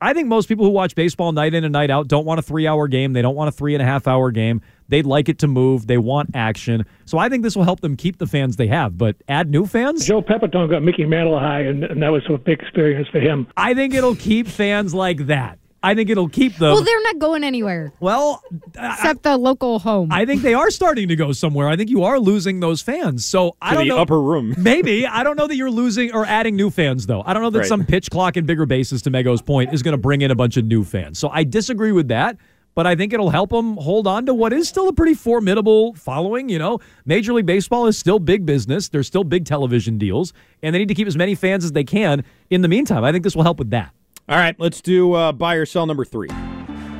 I 0.00 0.12
think 0.12 0.28
most 0.28 0.46
people 0.46 0.64
who 0.64 0.70
watch 0.70 0.94
baseball 0.94 1.32
night 1.32 1.54
in 1.54 1.64
and 1.64 1.72
night 1.72 1.90
out 1.90 2.08
don't 2.08 2.26
want 2.26 2.38
a 2.38 2.42
three 2.42 2.66
hour 2.66 2.86
game. 2.86 3.12
They 3.14 3.22
don't 3.22 3.34
want 3.34 3.48
a 3.48 3.52
three 3.52 3.74
and 3.74 3.82
a 3.82 3.86
half 3.86 4.06
hour 4.06 4.30
game. 4.30 4.60
They'd 4.88 5.06
like 5.06 5.28
it 5.28 5.38
to 5.40 5.48
move. 5.48 5.86
They 5.86 5.98
want 5.98 6.30
action. 6.34 6.84
So 7.06 7.18
I 7.18 7.28
think 7.28 7.42
this 7.42 7.56
will 7.56 7.64
help 7.64 7.80
them 7.80 7.96
keep 7.96 8.18
the 8.18 8.26
fans 8.26 8.56
they 8.56 8.68
have. 8.68 8.98
But 8.98 9.16
add 9.28 9.50
new 9.50 9.66
fans? 9.66 10.06
Joe 10.06 10.22
Pepitone 10.22 10.70
got 10.70 10.82
Mickey 10.82 11.04
Mantle 11.06 11.38
high, 11.38 11.60
and, 11.60 11.82
and 11.84 12.02
that 12.02 12.12
was 12.12 12.22
a 12.28 12.38
big 12.38 12.60
experience 12.60 13.08
for 13.08 13.20
him. 13.20 13.46
I 13.56 13.74
think 13.74 13.94
it'll 13.94 14.14
keep 14.16 14.46
fans 14.46 14.94
like 14.94 15.26
that. 15.26 15.58
I 15.86 15.94
think 15.94 16.10
it'll 16.10 16.28
keep 16.28 16.56
them. 16.56 16.72
well, 16.72 16.82
they're 16.82 17.02
not 17.02 17.18
going 17.18 17.44
anywhere. 17.44 17.92
Well, 18.00 18.42
except 18.78 19.22
the 19.22 19.36
local 19.36 19.78
home. 19.78 20.10
I 20.12 20.24
think 20.26 20.42
they 20.42 20.54
are 20.54 20.70
starting 20.70 21.08
to 21.08 21.16
go 21.16 21.32
somewhere. 21.32 21.68
I 21.68 21.76
think 21.76 21.90
you 21.90 22.02
are 22.04 22.18
losing 22.18 22.60
those 22.60 22.82
fans. 22.82 23.24
So 23.24 23.56
I 23.62 23.74
don't 23.74 23.84
the 23.88 23.94
know. 23.94 23.98
upper 23.98 24.20
room. 24.20 24.54
Maybe 24.58 25.06
I 25.06 25.22
don't 25.22 25.36
know 25.36 25.46
that 25.46 25.56
you're 25.56 25.70
losing 25.70 26.12
or 26.12 26.26
adding 26.26 26.56
new 26.56 26.70
fans 26.70 27.06
though. 27.06 27.22
I 27.24 27.32
don't 27.32 27.42
know 27.42 27.50
that 27.50 27.60
Right. 27.60 27.68
some 27.68 27.84
pitch 27.86 28.10
clock 28.10 28.36
and 28.36 28.46
bigger 28.46 28.66
bases 28.66 29.02
to 29.02 29.10
Mego's 29.10 29.42
point 29.42 29.72
is 29.72 29.82
going 29.82 29.92
to 29.92 29.98
bring 29.98 30.20
in 30.22 30.30
a 30.30 30.34
bunch 30.34 30.56
of 30.56 30.64
new 30.64 30.84
fans. 30.84 31.18
So 31.18 31.28
I 31.28 31.44
disagree 31.44 31.92
with 31.92 32.08
that. 32.08 32.36
But 32.74 32.86
I 32.86 32.94
think 32.94 33.14
it'll 33.14 33.30
help 33.30 33.48
them 33.48 33.78
hold 33.78 34.06
on 34.06 34.26
to 34.26 34.34
what 34.34 34.52
is 34.52 34.68
still 34.68 34.86
a 34.88 34.92
pretty 34.92 35.14
formidable 35.14 35.94
following. 35.94 36.50
You 36.50 36.58
know, 36.58 36.78
Major 37.06 37.32
League 37.32 37.46
Baseball 37.46 37.86
is 37.86 37.96
still 37.96 38.18
big 38.18 38.44
business. 38.44 38.90
There's 38.90 39.06
still 39.06 39.24
big 39.24 39.46
television 39.46 39.96
deals, 39.96 40.34
and 40.62 40.74
they 40.74 40.78
need 40.80 40.88
to 40.88 40.94
keep 40.94 41.06
as 41.06 41.16
many 41.16 41.34
fans 41.34 41.64
as 41.64 41.72
they 41.72 41.84
can. 41.84 42.22
In 42.50 42.60
the 42.60 42.68
meantime, 42.68 43.02
I 43.02 43.12
think 43.12 43.24
this 43.24 43.34
will 43.34 43.44
help 43.44 43.58
with 43.58 43.70
that. 43.70 43.94
All 44.28 44.36
right, 44.36 44.58
let's 44.58 44.80
do 44.80 45.12
uh, 45.12 45.30
buy 45.30 45.54
or 45.54 45.64
sell 45.64 45.86
number 45.86 46.04
three. 46.04 46.28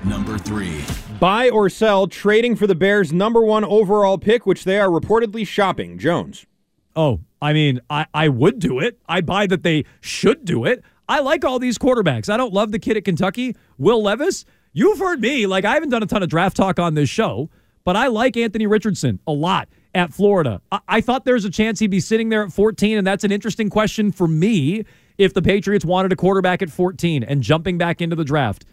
Number 0.04 0.38
three. 0.38 0.84
Buy 1.18 1.50
or 1.50 1.68
sell 1.68 2.06
trading 2.06 2.54
for 2.54 2.68
the 2.68 2.76
Bears' 2.76 3.12
number 3.12 3.42
one 3.42 3.64
overall 3.64 4.16
pick, 4.16 4.46
which 4.46 4.62
they 4.62 4.78
are 4.78 4.88
reportedly 4.88 5.44
shopping. 5.44 5.98
Jones. 5.98 6.46
Oh, 6.94 7.18
I 7.42 7.52
mean, 7.52 7.80
I, 7.90 8.06
I 8.14 8.28
would 8.28 8.60
do 8.60 8.78
it. 8.78 9.00
I 9.08 9.22
buy 9.22 9.48
that 9.48 9.64
they 9.64 9.86
should 10.00 10.44
do 10.44 10.64
it. 10.64 10.84
I 11.08 11.18
like 11.18 11.44
all 11.44 11.58
these 11.58 11.78
quarterbacks. 11.78 12.28
I 12.28 12.36
don't 12.36 12.52
love 12.52 12.70
the 12.70 12.78
kid 12.78 12.96
at 12.96 13.04
Kentucky, 13.04 13.56
Will 13.76 14.00
Levis. 14.00 14.44
You've 14.72 15.00
heard 15.00 15.20
me. 15.20 15.48
Like, 15.48 15.64
I 15.64 15.74
haven't 15.74 15.88
done 15.88 16.04
a 16.04 16.06
ton 16.06 16.22
of 16.22 16.28
draft 16.28 16.56
talk 16.56 16.78
on 16.78 16.94
this 16.94 17.08
show, 17.08 17.50
but 17.82 17.96
I 17.96 18.06
like 18.06 18.36
Anthony 18.36 18.68
Richardson 18.68 19.18
a 19.26 19.32
lot 19.32 19.68
at 19.96 20.14
Florida. 20.14 20.62
I, 20.70 20.80
I 20.86 21.00
thought 21.00 21.24
there's 21.24 21.44
a 21.44 21.50
chance 21.50 21.80
he'd 21.80 21.90
be 21.90 21.98
sitting 21.98 22.28
there 22.28 22.44
at 22.44 22.52
14, 22.52 22.98
and 22.98 23.06
that's 23.06 23.24
an 23.24 23.32
interesting 23.32 23.68
question 23.68 24.12
for 24.12 24.28
me 24.28 24.84
if 25.18 25.34
the 25.34 25.42
Patriots 25.42 25.84
wanted 25.84 26.12
a 26.12 26.16
quarterback 26.16 26.62
at 26.62 26.70
14 26.70 27.22
and 27.22 27.42
jumping 27.42 27.78
back 27.78 28.00
into 28.00 28.16
the 28.16 28.24
draft. 28.24 28.64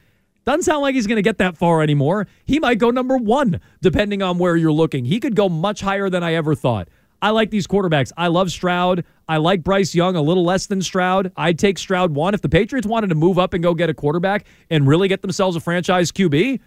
Doesn't 0.45 0.63
sound 0.63 0.81
like 0.81 0.95
he's 0.95 1.07
going 1.07 1.17
to 1.17 1.21
get 1.21 1.37
that 1.37 1.57
far 1.57 1.81
anymore. 1.81 2.27
He 2.45 2.59
might 2.59 2.77
go 2.77 2.89
number 2.89 3.17
one, 3.17 3.61
depending 3.81 4.21
on 4.21 4.37
where 4.37 4.57
you're 4.57 4.73
looking. 4.73 5.05
He 5.05 5.19
could 5.19 5.35
go 5.35 5.47
much 5.47 5.81
higher 5.81 6.09
than 6.09 6.21
I 6.21 6.33
ever 6.33 6.53
thought. 6.53 6.89
I 7.21 7.29
like 7.29 7.51
these 7.51 7.67
quarterbacks. 7.67 8.11
I 8.17 8.27
love 8.27 8.51
Stroud. 8.51 9.05
I 9.29 9.37
like 9.37 9.63
Bryce 9.63 9.95
Young 9.95 10.17
a 10.17 10.21
little 10.21 10.43
less 10.43 10.67
than 10.67 10.81
Stroud. 10.81 11.31
I'd 11.37 11.57
take 11.57 11.77
Stroud 11.77 12.13
one. 12.13 12.33
If 12.33 12.41
the 12.41 12.49
Patriots 12.49 12.85
wanted 12.85 13.07
to 13.07 13.15
move 13.15 13.39
up 13.39 13.53
and 13.53 13.63
go 13.63 13.73
get 13.73 13.89
a 13.89 13.93
quarterback 13.93 14.45
and 14.69 14.85
really 14.85 15.07
get 15.07 15.21
themselves 15.21 15.55
a 15.55 15.61
franchise 15.61 16.11
QB, 16.11 16.59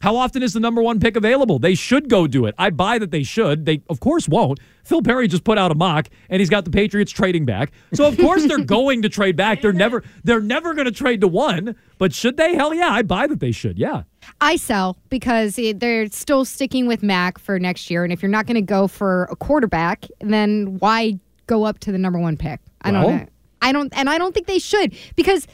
how 0.00 0.16
often 0.16 0.42
is 0.42 0.54
the 0.54 0.60
number 0.60 0.82
one 0.82 0.98
pick 0.98 1.14
available? 1.16 1.58
They 1.58 1.74
should 1.74 2.08
go 2.08 2.26
do 2.26 2.46
it. 2.46 2.54
I 2.58 2.70
buy 2.70 2.98
that 2.98 3.10
they 3.10 3.22
should. 3.22 3.66
They, 3.66 3.82
of 3.90 4.00
course, 4.00 4.28
won't. 4.28 4.58
Phil 4.82 5.02
Perry 5.02 5.28
just 5.28 5.44
put 5.44 5.58
out 5.58 5.70
a 5.70 5.74
mock, 5.74 6.08
and 6.30 6.40
he's 6.40 6.48
got 6.48 6.64
the 6.64 6.70
Patriots 6.70 7.12
trading 7.12 7.44
back. 7.44 7.70
So 7.92 8.06
of 8.06 8.16
course 8.16 8.46
they're 8.46 8.58
going 8.64 9.02
to 9.02 9.08
trade 9.10 9.36
back. 9.36 9.60
They're 9.60 9.72
never, 9.74 10.02
they're 10.24 10.40
never 10.40 10.72
going 10.74 10.86
to 10.86 10.92
trade 10.92 11.20
to 11.20 11.28
one. 11.28 11.76
But 11.98 12.14
should 12.14 12.36
they? 12.38 12.54
Hell 12.54 12.72
yeah, 12.74 12.88
I 12.90 13.02
buy 13.02 13.26
that 13.26 13.40
they 13.40 13.52
should. 13.52 13.78
Yeah. 13.78 14.04
I 14.40 14.56
sell 14.56 14.96
because 15.10 15.58
they're 15.76 16.06
still 16.08 16.44
sticking 16.46 16.86
with 16.86 17.02
Mac 17.02 17.38
for 17.38 17.58
next 17.58 17.90
year. 17.90 18.02
And 18.04 18.12
if 18.12 18.22
you're 18.22 18.30
not 18.30 18.46
going 18.46 18.54
to 18.54 18.62
go 18.62 18.88
for 18.88 19.24
a 19.30 19.36
quarterback, 19.36 20.06
then 20.20 20.78
why 20.78 21.18
go 21.46 21.64
up 21.64 21.78
to 21.80 21.92
the 21.92 21.98
number 21.98 22.18
one 22.18 22.36
pick? 22.38 22.60
I 22.82 22.92
Well- 22.92 23.02
don't 23.02 23.16
know. 23.18 23.26
I 23.62 23.72
don't, 23.72 23.92
and 23.94 24.08
I 24.08 24.16
don't 24.16 24.32
think 24.32 24.46
they 24.46 24.58
should 24.58 24.94
because, 25.16 25.46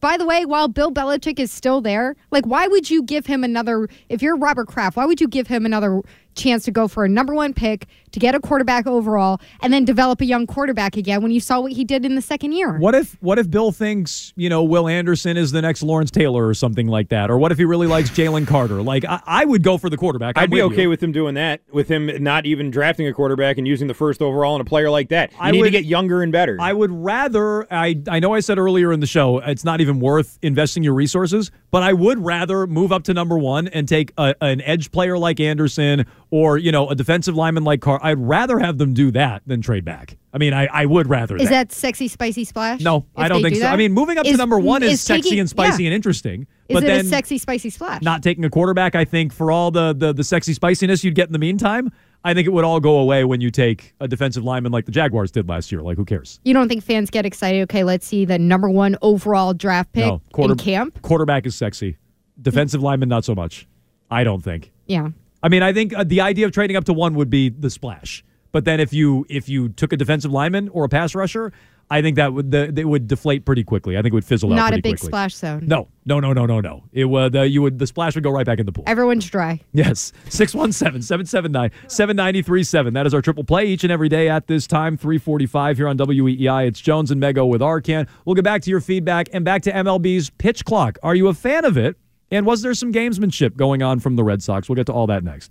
by 0.00 0.16
the 0.16 0.24
way, 0.24 0.44
while 0.44 0.68
Bill 0.68 0.92
Belichick 0.92 1.38
is 1.38 1.50
still 1.50 1.80
there, 1.80 2.16
like, 2.30 2.46
why 2.46 2.68
would 2.68 2.90
you 2.90 3.02
give 3.02 3.26
him 3.26 3.44
another? 3.44 3.88
If 4.08 4.22
you're 4.22 4.36
Robert 4.36 4.68
Kraft, 4.68 4.96
why 4.96 5.04
would 5.04 5.20
you 5.20 5.28
give 5.28 5.48
him 5.48 5.66
another 5.66 6.02
chance 6.38 6.64
to 6.64 6.70
go 6.70 6.88
for 6.88 7.04
a 7.04 7.08
number 7.08 7.34
one 7.34 7.52
pick 7.52 7.86
to 8.12 8.20
get 8.20 8.34
a 8.34 8.40
quarterback 8.40 8.86
overall 8.86 9.40
and 9.60 9.72
then 9.72 9.84
develop 9.84 10.20
a 10.20 10.24
young 10.24 10.46
quarterback 10.46 10.96
again 10.96 11.20
when 11.20 11.32
you 11.32 11.40
saw 11.40 11.60
what 11.60 11.72
he 11.72 11.84
did 11.84 12.04
in 12.04 12.14
the 12.14 12.22
second 12.22 12.52
year? 12.52 12.78
What 12.78 12.94
if 12.94 13.20
what 13.20 13.38
if 13.38 13.50
Bill 13.50 13.72
thinks 13.72 14.32
you 14.36 14.48
know 14.48 14.62
Will 14.62 14.88
Anderson 14.88 15.36
is 15.36 15.50
the 15.50 15.60
next 15.60 15.82
Lawrence 15.82 16.10
Taylor 16.10 16.46
or 16.46 16.54
something 16.54 16.86
like 16.86 17.08
that, 17.10 17.30
or 17.30 17.36
what 17.36 17.52
if 17.52 17.58
he 17.58 17.64
really 17.64 17.86
likes 17.86 18.10
Jalen 18.10 18.46
Carter? 18.46 18.80
Like 18.80 19.04
I, 19.04 19.20
I 19.26 19.44
would 19.44 19.62
go 19.62 19.76
for 19.76 19.90
the 19.90 19.96
quarterback. 19.96 20.38
I'm 20.38 20.44
I'd 20.44 20.50
be 20.50 20.62
okay 20.62 20.82
you. 20.82 20.88
with 20.88 21.02
him 21.02 21.12
doing 21.12 21.34
that, 21.34 21.60
with 21.70 21.88
him 21.88 22.10
not 22.22 22.46
even 22.46 22.70
drafting 22.70 23.06
a 23.08 23.12
quarterback 23.12 23.58
and 23.58 23.66
using 23.66 23.88
the 23.88 23.94
first 23.94 24.22
overall 24.22 24.54
on 24.54 24.60
a 24.60 24.64
player 24.64 24.90
like 24.90 25.08
that. 25.08 25.32
You 25.32 25.38
I 25.40 25.50
need 25.50 25.64
to 25.64 25.70
get 25.70 25.84
younger 25.84 26.22
and 26.22 26.32
better. 26.32 26.56
I 26.60 26.72
would 26.72 26.92
rather. 26.92 27.70
I 27.72 28.00
I 28.08 28.20
know 28.20 28.32
I 28.32 28.40
said 28.40 28.58
earlier 28.58 28.92
in 28.92 29.00
the 29.00 29.06
show 29.06 29.38
it's 29.48 29.64
not 29.64 29.80
even 29.80 30.00
worth 30.00 30.38
investing 30.42 30.82
your 30.82 30.94
resources, 30.94 31.50
but 31.70 31.82
I 31.82 31.92
would 31.92 32.24
rather 32.24 32.66
move 32.66 32.92
up 32.92 33.04
to 33.04 33.14
number 33.14 33.38
one 33.38 33.68
and 33.68 33.88
take 33.88 34.12
a, 34.18 34.34
an 34.40 34.60
edge 34.62 34.90
player 34.90 35.18
like 35.18 35.40
Anderson 35.40 36.06
or 36.30 36.58
you 36.58 36.72
know 36.72 36.88
a 36.88 36.94
defensive 36.94 37.34
lineman 37.34 37.64
like 37.64 37.80
Carr. 37.80 38.00
I'd 38.02 38.18
rather 38.18 38.58
have 38.58 38.78
them 38.78 38.94
do 38.94 39.10
that 39.12 39.42
than 39.46 39.62
trade 39.62 39.84
back. 39.84 40.16
I 40.32 40.38
mean, 40.38 40.52
I, 40.52 40.66
I 40.66 40.86
would 40.86 41.08
rather. 41.08 41.36
Is 41.36 41.48
that 41.48 41.72
sexy, 41.72 42.06
spicy 42.06 42.44
splash? 42.44 42.80
no? 42.80 43.06
I 43.16 43.28
don't 43.28 43.42
think 43.42 43.54
do 43.54 43.60
so. 43.62 43.66
I 43.66 43.76
mean, 43.76 43.92
moving 43.92 44.18
up 44.18 44.24
to 44.24 44.36
number 44.36 44.58
one 44.58 44.82
is, 44.82 44.92
is 44.94 45.00
sexy 45.00 45.22
taking- 45.22 45.40
and 45.40 45.48
spicy 45.48 45.84
yeah. 45.84 45.88
and 45.88 45.94
interesting. 45.94 46.46
Is 46.68 46.74
but 46.74 46.84
it 46.84 46.86
then 46.86 47.06
a 47.06 47.08
sexy, 47.08 47.38
spicy 47.38 47.70
splash? 47.70 48.02
not 48.02 48.22
taking 48.22 48.44
a 48.44 48.50
quarterback, 48.50 48.94
I 48.94 49.06
think 49.06 49.32
for 49.32 49.50
all 49.50 49.70
the, 49.70 49.94
the 49.94 50.12
the 50.12 50.22
sexy 50.22 50.52
spiciness 50.52 51.02
you'd 51.02 51.14
get 51.14 51.26
in 51.26 51.32
the 51.32 51.38
meantime, 51.38 51.90
I 52.28 52.34
think 52.34 52.46
it 52.46 52.50
would 52.50 52.64
all 52.64 52.78
go 52.78 52.98
away 52.98 53.24
when 53.24 53.40
you 53.40 53.50
take 53.50 53.94
a 54.00 54.06
defensive 54.06 54.44
lineman 54.44 54.70
like 54.70 54.84
the 54.84 54.92
Jaguars 54.92 55.30
did 55.30 55.48
last 55.48 55.72
year. 55.72 55.80
Like, 55.80 55.96
who 55.96 56.04
cares? 56.04 56.40
You 56.44 56.52
don't 56.52 56.68
think 56.68 56.84
fans 56.84 57.08
get 57.08 57.24
excited? 57.24 57.62
Okay, 57.62 57.84
let's 57.84 58.06
see 58.06 58.26
the 58.26 58.38
number 58.38 58.68
one 58.68 58.96
overall 59.00 59.54
draft 59.54 59.94
pick 59.94 60.04
no, 60.04 60.20
quarter, 60.34 60.52
in 60.52 60.58
camp. 60.58 61.00
quarterback 61.00 61.46
is 61.46 61.56
sexy. 61.56 61.96
Defensive 62.42 62.82
lineman, 62.82 63.08
not 63.08 63.24
so 63.24 63.34
much. 63.34 63.66
I 64.10 64.24
don't 64.24 64.44
think. 64.44 64.72
Yeah. 64.86 65.08
I 65.42 65.48
mean, 65.48 65.62
I 65.62 65.72
think 65.72 65.94
uh, 65.94 66.04
the 66.04 66.20
idea 66.20 66.44
of 66.44 66.52
trading 66.52 66.76
up 66.76 66.84
to 66.84 66.92
one 66.92 67.14
would 67.14 67.30
be 67.30 67.48
the 67.48 67.70
splash. 67.70 68.22
But 68.52 68.64
then 68.64 68.80
if 68.80 68.92
you 68.92 69.26
if 69.28 69.48
you 69.48 69.68
took 69.70 69.92
a 69.92 69.96
defensive 69.96 70.32
lineman 70.32 70.68
or 70.70 70.84
a 70.84 70.88
pass 70.88 71.14
rusher, 71.14 71.52
I 71.90 72.02
think 72.02 72.16
that 72.16 72.34
would 72.34 72.50
the, 72.50 72.72
it 72.76 72.86
would 72.86 73.06
deflate 73.06 73.44
pretty 73.44 73.64
quickly. 73.64 73.96
I 73.96 74.02
think 74.02 74.12
it 74.12 74.14
would 74.14 74.24
fizzle 74.24 74.52
out. 74.52 74.56
Not 74.56 74.72
a 74.74 74.76
big 74.76 74.94
quickly. 74.94 75.06
splash 75.06 75.34
zone. 75.34 75.64
No, 75.66 75.88
no, 76.04 76.20
no, 76.20 76.32
no, 76.32 76.44
no, 76.44 76.60
no. 76.60 76.84
It 76.92 77.06
would 77.06 77.34
uh, 77.34 77.42
you 77.42 77.62
would 77.62 77.78
the 77.78 77.86
splash 77.86 78.14
would 78.14 78.24
go 78.24 78.30
right 78.30 78.44
back 78.44 78.58
in 78.58 78.66
the 78.66 78.72
pool. 78.72 78.84
Everyone's 78.86 79.28
dry. 79.28 79.60
Yes. 79.72 80.12
617 80.28 81.02
779 81.02 81.70
7937. 81.88 82.94
That 82.94 83.06
is 83.06 83.14
our 83.14 83.22
triple 83.22 83.44
play 83.44 83.66
each 83.66 83.84
and 83.84 83.92
every 83.92 84.08
day 84.08 84.28
at 84.28 84.46
this 84.46 84.66
time, 84.66 84.96
345 84.96 85.76
here 85.78 85.88
on 85.88 85.96
WEEI. 85.96 86.66
It's 86.66 86.80
Jones 86.80 87.10
and 87.10 87.20
Mego 87.20 87.48
with 87.48 87.62
Arcand. 87.62 88.08
We'll 88.24 88.34
get 88.34 88.44
back 88.44 88.62
to 88.62 88.70
your 88.70 88.80
feedback 88.80 89.28
and 89.32 89.44
back 89.44 89.62
to 89.62 89.72
MLB's 89.72 90.30
pitch 90.30 90.64
clock. 90.64 90.98
Are 91.02 91.14
you 91.14 91.28
a 91.28 91.34
fan 91.34 91.64
of 91.64 91.78
it? 91.78 91.96
And 92.30 92.44
was 92.44 92.60
there 92.60 92.74
some 92.74 92.92
gamesmanship 92.92 93.56
going 93.56 93.82
on 93.82 94.00
from 94.00 94.16
the 94.16 94.24
Red 94.24 94.42
Sox? 94.42 94.68
We'll 94.68 94.76
get 94.76 94.86
to 94.86 94.92
all 94.92 95.06
that 95.06 95.24
next. 95.24 95.50